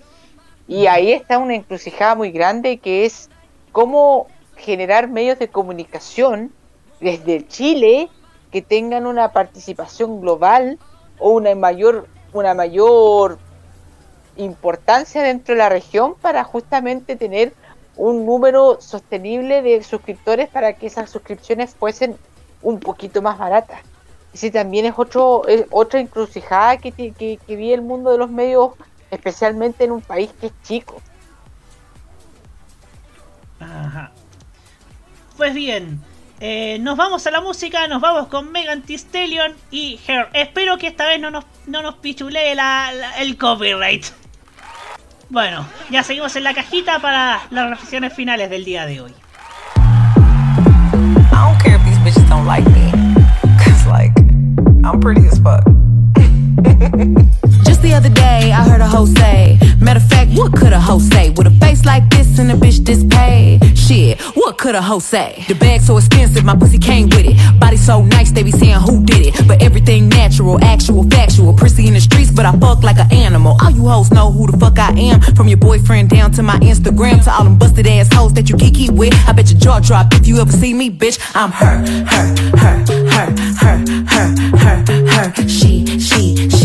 [0.66, 3.30] Y ahí está una encrucijada muy grande que es
[3.72, 6.55] cómo generar medios de comunicación
[7.00, 8.12] desde Chile
[8.50, 10.80] que tengan una participación global
[11.16, 13.42] o una mayor una mayor
[14.36, 17.56] importancia dentro de la región para justamente tener
[17.99, 22.16] un número sostenible de suscriptores para que esas suscripciones fuesen
[22.62, 23.81] un poquito más baratas.
[24.33, 27.12] Ese también es otro es otra encrucijada que, que,
[27.47, 28.73] que vi el mundo de los medios,
[29.11, 31.03] especialmente en un país que es chico.
[33.61, 34.12] Ajá.
[35.37, 36.01] Pues bien,
[36.41, 38.99] eh, nos vamos a la música, nos vamos con Megan Thee
[39.70, 40.29] y Her.
[40.33, 44.07] Espero que esta vez no nos, no nos pichulee la- el copyright.
[45.30, 49.12] Bueno, ya seguimos en la cajita para las reflexiones finales del día de hoy.
[49.76, 52.90] I don't care if these bitches don't like me.
[53.62, 54.12] Cause, like,
[54.84, 55.77] I'm pretty as fuck.
[57.89, 60.98] The other day, I heard a hoe say, Matter of fact, what could a hoe
[60.98, 61.31] say?
[61.31, 63.60] With a face like this and a bitch this paid?
[63.78, 65.43] Shit, what could a hoe say?
[65.48, 67.36] The bag so expensive, my pussy came with it.
[67.59, 69.48] Body so nice, they be saying who did it.
[69.48, 71.55] But everything natural, actual, factual.
[71.55, 73.56] Prissy in the streets, but I fuck like an animal.
[73.62, 75.23] All you hoes know who the fuck I am.
[75.35, 78.59] From your boyfriend down to my Instagram, to all them busted ass hoes that you
[78.59, 79.15] kiki with.
[79.27, 81.19] I bet your jaw drop if you ever see me, bitch.
[81.35, 82.27] I'm her, her,
[82.59, 82.85] her,
[83.15, 83.31] her,
[83.62, 83.78] her,
[84.12, 84.28] her,
[84.59, 85.48] her, her.
[85.48, 86.57] She, she, she, she,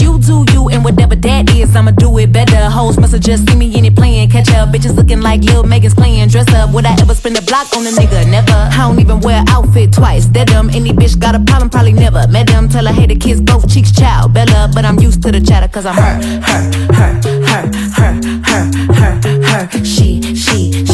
[0.00, 2.52] her, you, and whatever that is, I'ma do it better.
[2.52, 3.10] that is.
[3.10, 4.30] so just see me in it playing.
[4.30, 6.28] Catch up, bitches looking like Lil Megan's playing.
[6.28, 8.30] Dress up, would I ever spend a block on a nigga?
[8.30, 8.52] Never.
[8.52, 10.26] I don't even wear outfit twice.
[10.26, 12.26] Dead them, any bitch got a problem, probably never.
[12.28, 14.28] Met them, tell her, hey, the kids both cheeks chow.
[14.28, 16.62] Bella, but I'm used to the chatter, cause I'm her, her,
[16.94, 17.12] her,
[17.44, 17.64] her,
[17.96, 18.12] her,
[18.48, 18.64] her,
[18.94, 19.84] her, her.
[19.84, 20.93] She, she, she, she,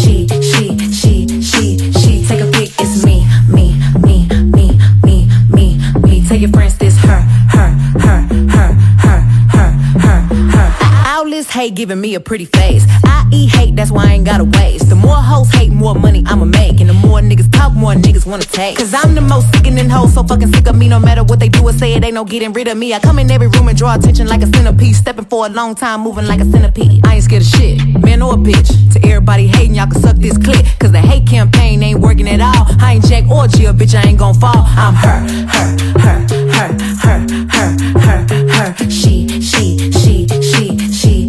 [11.51, 12.85] hate giving me a pretty face.
[13.05, 14.89] I eat hate, that's why I ain't gotta waste.
[14.89, 16.81] The more hoes hate, more money I'ma make.
[16.81, 18.77] And the more niggas talk, more niggas wanna take.
[18.79, 20.89] Cause I'm the most sickening hoe, so fucking sick of me.
[20.89, 22.95] No matter what they do or say, it ain't no getting rid of me.
[22.95, 24.95] I come in every room and draw attention like a centipede.
[24.95, 27.07] Stepping for a long time, moving like a centipede.
[27.07, 28.71] I ain't scared of shit, man or a bitch.
[28.95, 30.65] To everybody hating, y'all can suck this clip.
[30.79, 32.67] Cause the hate campaign ain't working at all.
[32.81, 34.53] I ain't Jack or Jill, bitch, I ain't gon' fall.
[34.57, 35.21] I'm her,
[35.55, 35.69] her,
[36.01, 36.19] her,
[36.55, 36.71] her,
[37.03, 37.19] her,
[37.51, 38.91] her, her, her.
[38.91, 41.20] She, she, she, she, she,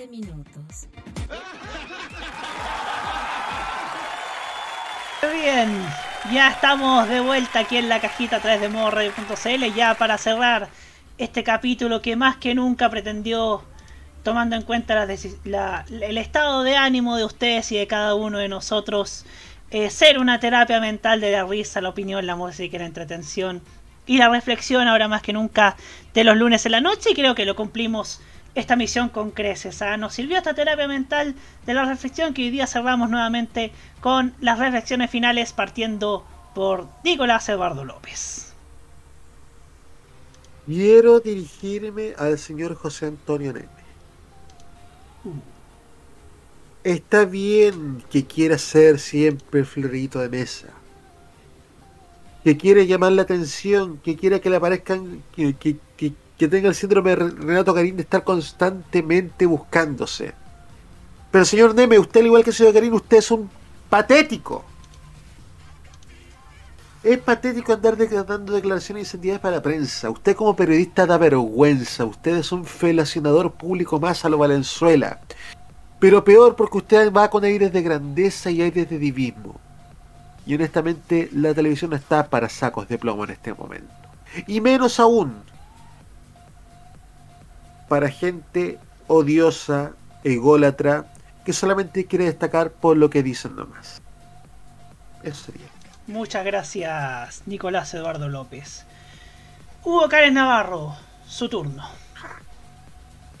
[0.00, 0.88] 13 minutos.
[5.42, 5.86] Bien,
[6.32, 10.68] ya estamos de vuelta aquí en la cajita a través de modoradio.cl ya para cerrar
[11.18, 13.62] este capítulo que más que nunca pretendió,
[14.22, 19.26] tomando en cuenta el estado de ánimo de ustedes y de cada uno de nosotros,
[19.70, 23.60] eh, ser una terapia mental de la risa, la opinión, la música la entretención
[24.06, 25.76] y la reflexión ahora más que nunca
[26.14, 28.22] de los lunes en la noche y creo que lo cumplimos
[28.54, 29.82] esta misión con creces.
[29.82, 29.96] ¿ah?
[29.96, 31.34] Nos sirvió esta terapia mental
[31.66, 36.24] de la reflexión que hoy día cerramos nuevamente con las reflexiones finales partiendo
[36.54, 38.54] por Nicolás Eduardo López.
[40.64, 43.84] Quiero dirigirme al señor José Antonio Neme.
[46.84, 50.68] Está bien que quiera ser siempre florito de mesa.
[52.44, 55.78] Que quiere llamar la atención, que quiera que le aparezcan, que, que-
[56.40, 60.32] que tenga el síndrome de Re- Renato Garín de estar constantemente buscándose.
[61.30, 63.50] Pero señor Neme, usted al igual que el señor Garín, usted es un
[63.90, 64.64] patético.
[67.04, 67.94] Es patético andar
[68.26, 70.08] dando declaraciones incendiarias para la prensa.
[70.08, 72.06] Usted como periodista da vergüenza.
[72.06, 75.20] Usted es un felacionador público más a lo Valenzuela.
[75.98, 79.60] Pero peor porque usted va con aires de grandeza y aires de divismo.
[80.46, 83.92] Y honestamente la televisión no está para sacos de plomo en este momento.
[84.46, 85.49] Y menos aún
[87.90, 91.06] para gente odiosa, ególatra,
[91.44, 94.00] que solamente quiere destacar por lo que dicen nomás.
[95.24, 95.66] Eso sería.
[96.06, 98.86] Muchas gracias, Nicolás Eduardo López.
[99.82, 100.94] Hugo Cárez Navarro,
[101.26, 101.82] su turno.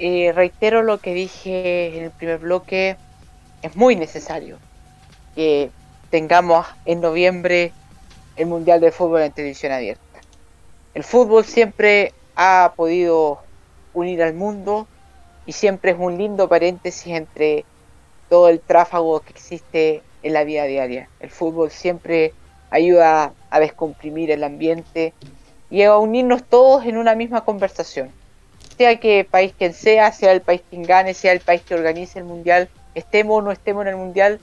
[0.00, 2.96] Eh, reitero lo que dije en el primer bloque,
[3.62, 4.58] es muy necesario
[5.36, 5.70] que
[6.10, 7.72] tengamos en noviembre
[8.34, 10.02] el Mundial de Fútbol en televisión abierta.
[10.94, 13.44] El fútbol siempre ha podido
[13.94, 14.86] unir al mundo
[15.46, 17.64] y siempre es un lindo paréntesis entre
[18.28, 21.08] todo el tráfago que existe en la vida diaria.
[21.20, 22.32] El fútbol siempre
[22.70, 25.12] ayuda a descomprimir el ambiente
[25.70, 28.12] y a unirnos todos en una misma conversación
[28.80, 32.18] sea que país quien sea, sea el país quien gane, sea el país que organice
[32.18, 34.40] el mundial, estemos o no estemos en el mundial,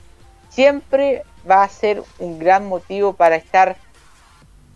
[0.52, 3.78] siempre va a ser un gran motivo para estar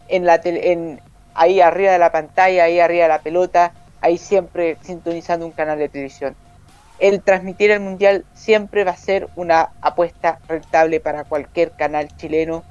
[0.08, 0.98] en la tele-
[1.36, 3.72] ahí arriba de la pantalla, ahí arriba de la pelota,
[4.02, 6.36] ahí siempre sintonizando un canal de televisión.
[7.00, 12.64] El transmitir el mundial siempre va a ser una apuesta rentable para cualquier canal chileno,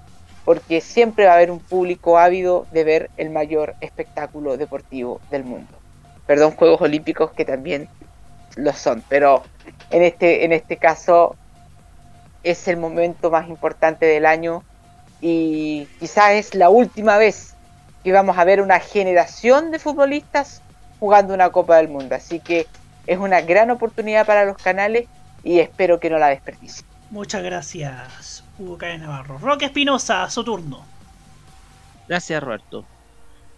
[0.44, 5.44] porque siempre va a haber un público ávido de ver el mayor espectáculo deportivo del
[5.44, 5.80] mundo
[6.30, 7.88] perdón, Juegos Olímpicos que también
[8.54, 9.42] lo son, pero
[9.90, 11.34] en este, en este caso
[12.44, 14.62] es el momento más importante del año
[15.20, 17.54] y quizás es la última vez
[18.04, 20.62] que vamos a ver una generación de futbolistas
[21.00, 22.66] jugando una Copa del Mundo, así que
[23.06, 25.08] es una gran oportunidad para los canales
[25.42, 26.86] y espero que no la desperdicien.
[27.10, 29.38] Muchas gracias, Hugo Cárez Navarro.
[29.38, 30.84] Roque Espinosa, su turno.
[32.06, 32.84] Gracias, Roberto.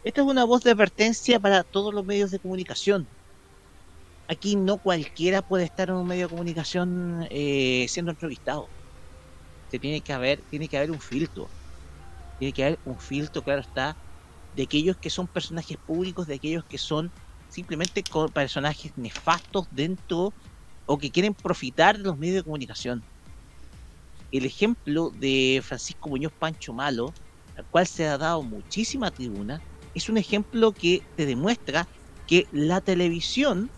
[0.05, 3.07] Esta es una voz de advertencia para todos los medios de comunicación.
[4.29, 8.69] Aquí no cualquiera puede estar en un medio de comunicación eh, siendo entrevistado.
[9.71, 11.49] Se tiene que haber, tiene que haber un filtro.
[12.39, 13.97] Tiene que haber un filtro, claro está,
[14.57, 17.13] de aquellos que son personajes públicos, de aquellos que son
[17.53, 20.35] simplemente co- personajes nefastos dentro
[20.87, 23.07] o que quieren profitar de los medios de comunicación.
[24.33, 27.17] El ejemplo de Francisco Muñoz Pancho Malo,
[27.55, 29.61] al cual se ha dado muchísima tribuna,
[29.95, 31.89] es un ejemplo que te demuestra
[32.27, 33.71] que la televisión,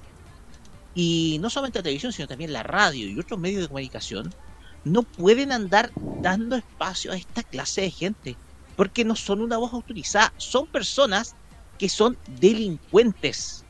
[0.95, 4.35] y no solamente la televisión, sino también la radio y otros medios de comunicación,
[4.85, 8.39] no pueden andar dando espacio a esta clase de gente,
[8.77, 11.37] porque no son una voz autorizada, son personas
[11.79, 13.64] que son delincuentes,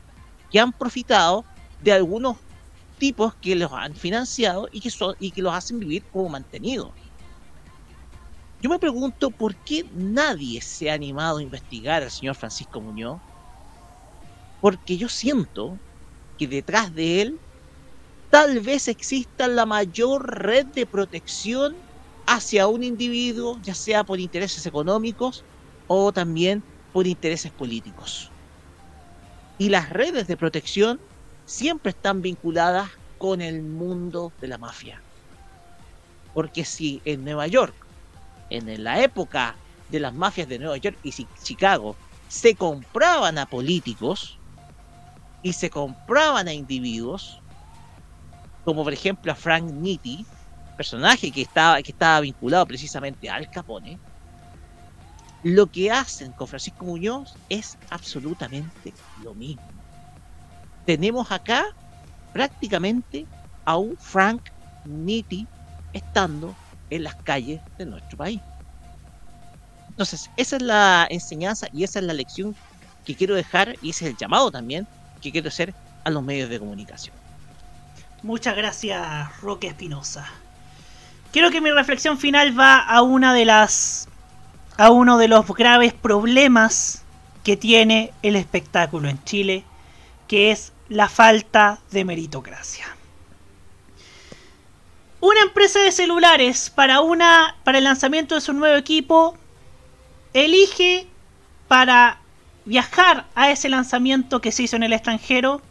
[0.55, 1.49] que han profitado
[1.79, 2.37] de algunos
[2.97, 6.93] tipos que los han financiado y que, son, y que los hacen vivir como mantenidos.
[8.57, 13.21] Yo me pregunto por qué nadie se ha animado a investigar al señor Francisco Muñoz,
[14.59, 15.81] porque yo siento
[16.37, 17.41] que detrás de él
[18.29, 21.73] tal vez exista la mayor red de protección
[22.27, 25.45] hacia un individuo, ya sea por intereses económicos
[25.87, 28.34] o también por intereses políticos.
[29.57, 31.01] Y las redes de protección
[31.43, 35.03] siempre están vinculadas con el mundo de la mafia.
[36.31, 37.87] Porque si en Nueva York,
[38.49, 43.47] en la época de las mafias de Nueva York y Chi- Chicago, se compraban a
[43.47, 44.41] políticos
[45.41, 47.41] y se compraban a individuos,
[48.63, 50.27] como por ejemplo a Frank Nitti,
[50.75, 54.01] personaje que estaba, que estaba vinculado precisamente al Capone,
[55.45, 59.61] lo que hacen con Francisco Muñoz es absolutamente lo mismo.
[60.87, 61.63] Tenemos acá
[62.33, 63.27] prácticamente
[63.63, 64.41] a un Frank
[64.85, 65.47] Nitti
[65.93, 66.55] estando
[66.89, 68.41] en las calles de nuestro país.
[69.87, 72.55] Entonces, esa es la enseñanza y esa es la lección
[73.05, 74.87] que quiero dejar y ese es el llamado también
[75.21, 77.15] que quiero hacer a los medios de comunicación.
[78.23, 80.27] Muchas gracias, Roque Espinosa.
[81.31, 84.07] Quiero que mi reflexión final va a una de las
[84.77, 87.03] a uno de los graves problemas
[87.43, 89.63] que tiene el espectáculo en Chile,
[90.27, 92.85] que es la falta de meritocracia.
[95.21, 99.35] Una empresa de celulares para una para el lanzamiento de su nuevo equipo
[100.33, 101.07] elige
[101.67, 102.19] para
[102.65, 105.61] viajar a ese lanzamiento que se hizo en el extranjero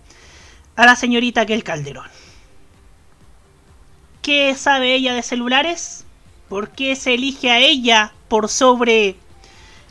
[0.76, 2.08] a la señorita Kel Calderón.
[4.22, 6.04] ¿Qué sabe ella de celulares?
[6.48, 9.16] ¿Por qué se elige a ella por sobre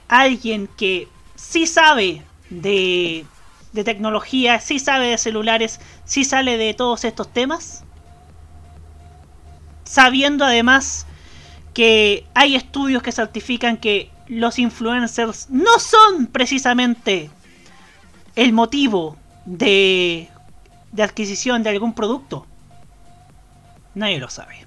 [0.07, 3.25] alguien que sí sabe de,
[3.71, 7.83] de tecnología, sí sabe de celulares, sí sale de todos estos temas?
[9.83, 11.05] Sabiendo además
[11.73, 17.29] que hay estudios que certifican que los influencers no son precisamente
[18.35, 20.29] el motivo de,
[20.91, 22.47] de adquisición de algún producto.
[23.95, 24.62] Nadie lo sabe.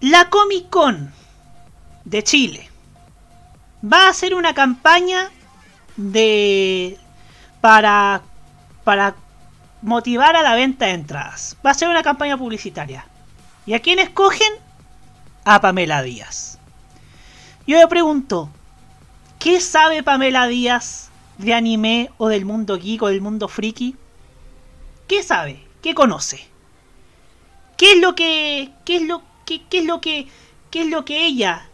[0.00, 1.12] La Comic Con
[2.04, 2.70] de Chile
[3.82, 5.28] va a hacer una campaña
[5.96, 6.96] de
[7.60, 8.22] para
[8.84, 9.16] para
[9.82, 11.56] motivar a la venta de entradas.
[11.66, 13.06] Va a ser una campaña publicitaria.
[13.66, 14.52] ¿Y a quién escogen?
[15.44, 16.60] A Pamela Díaz.
[17.66, 18.50] Yo me pregunto,
[19.40, 23.96] ¿qué sabe Pamela Díaz de anime o del mundo geek o del mundo friki?
[25.08, 25.60] ¿Qué sabe?
[25.82, 26.46] ¿Qué conoce?
[27.76, 30.26] ¿Qué es lo que qué es lo qué, qué es lo que
[30.70, 31.66] qué es lo que ella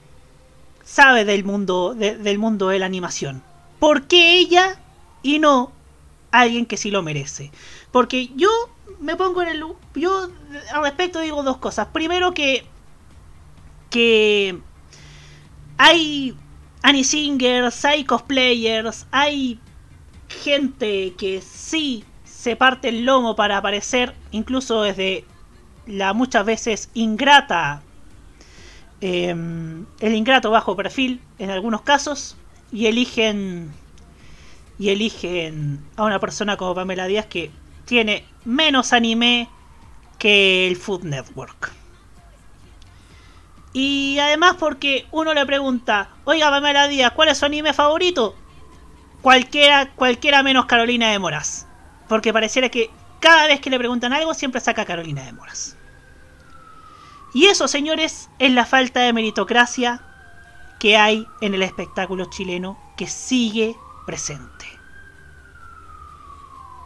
[0.85, 3.43] sabe del mundo de- del mundo de la animación?
[3.81, 4.81] ¿Por qué ella
[5.23, 5.73] y no
[6.31, 7.51] alguien que sí lo merece?
[7.91, 8.49] Porque yo
[9.01, 9.65] me pongo en el
[9.97, 10.29] yo
[10.73, 11.89] al respecto digo dos cosas.
[11.93, 12.65] Primero que
[13.91, 14.59] que
[15.77, 16.37] hay
[17.03, 19.59] singers, hay cosplayers, hay
[20.29, 25.25] gente que sí se parte el lomo para aparecer, incluso desde
[25.87, 27.83] la muchas veces ingrata,
[29.01, 32.37] el ingrato bajo perfil en algunos casos,
[32.73, 33.73] y eligen
[34.79, 37.51] y eligen a una persona como Pamela Díaz que
[37.85, 39.49] tiene menos anime
[40.19, 41.73] que el Food Network.
[43.73, 48.35] Y además porque uno le pregunta, oiga Pamela Díaz, ¿cuál es su anime favorito?
[49.23, 51.67] Cualquiera, cualquiera menos Carolina de Moras.
[52.09, 52.91] Porque pareciera que
[53.21, 55.74] cada vez que le preguntan algo siempre saca Carolina de Moras.
[57.35, 60.01] Y eso, señores, es la falta de meritocracia
[60.79, 64.67] que hay en el espectáculo chileno que sigue presente.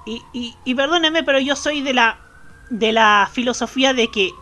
[0.07, 2.19] Y, y, perdónenme, pero yo soy de la,
[2.71, 4.33] de la filosofía de que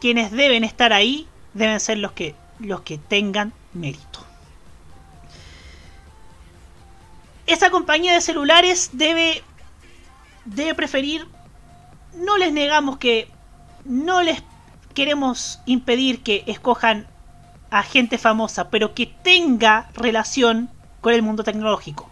[0.00, 4.24] quienes deben estar ahí deben ser los que, los que tengan mérito.
[7.46, 9.44] Esa compañía de celulares debe,
[10.44, 11.28] debe preferir,
[12.14, 13.30] no les negamos que,
[13.84, 14.42] no les
[14.98, 17.06] queremos impedir que escojan
[17.70, 20.68] a gente famosa, pero que tenga relación
[21.00, 22.10] con el mundo tecnológico.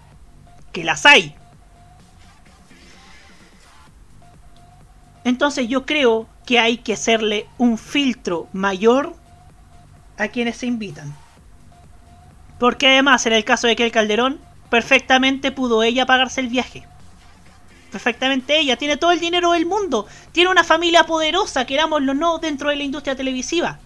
[0.71, 1.35] Que las hay.
[5.25, 9.17] Entonces yo creo que hay que hacerle un filtro mayor
[10.17, 11.13] a quienes se invitan.
[12.61, 14.39] Porque además, en el caso de que el Calderón,
[14.71, 16.87] perfectamente pudo ella pagarse el viaje.
[17.91, 22.39] Perfectamente ella, tiene todo el dinero del mundo, tiene una familia poderosa, querámoslo o no,
[22.39, 23.79] dentro de la industria televisiva.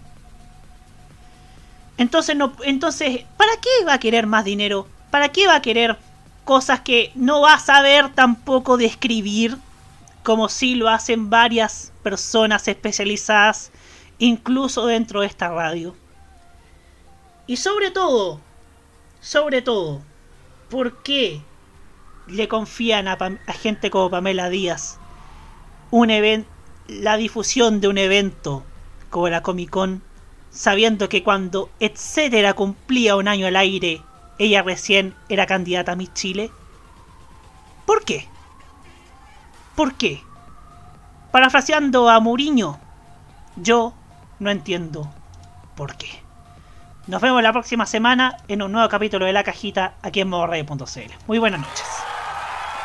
[1.99, 4.87] Entonces, no, entonces, ¿para qué va a querer más dinero?
[5.11, 5.99] ¿Para qué va a querer
[6.45, 9.59] cosas que no va a saber tampoco describir?
[10.23, 13.71] Como si lo hacen varias personas especializadas,
[14.19, 15.95] incluso dentro de esta radio.
[17.47, 18.41] Y sobre todo,
[19.21, 20.01] sobre todo,
[20.71, 21.43] ¿por qué
[22.31, 24.99] le confían a, a gente como Pamela Díaz
[25.91, 26.47] un
[26.89, 28.65] la difusión de un evento
[29.11, 30.03] como la Comic Con,
[30.51, 34.03] sabiendo que cuando etcétera cumplía un año al aire,
[34.39, 36.51] ella recién era candidata a Miss Chile?
[37.87, 38.29] ¿Por qué?
[39.75, 40.23] ¿Por qué?
[41.33, 42.79] Parafraseando a Mourinho,
[43.57, 43.93] yo
[44.39, 45.13] no entiendo
[45.77, 46.23] por qué.
[47.07, 51.13] Nos vemos la próxima semana en un nuevo capítulo de La Cajita aquí en modoradio.cl.
[51.27, 52.10] Muy buenas noches.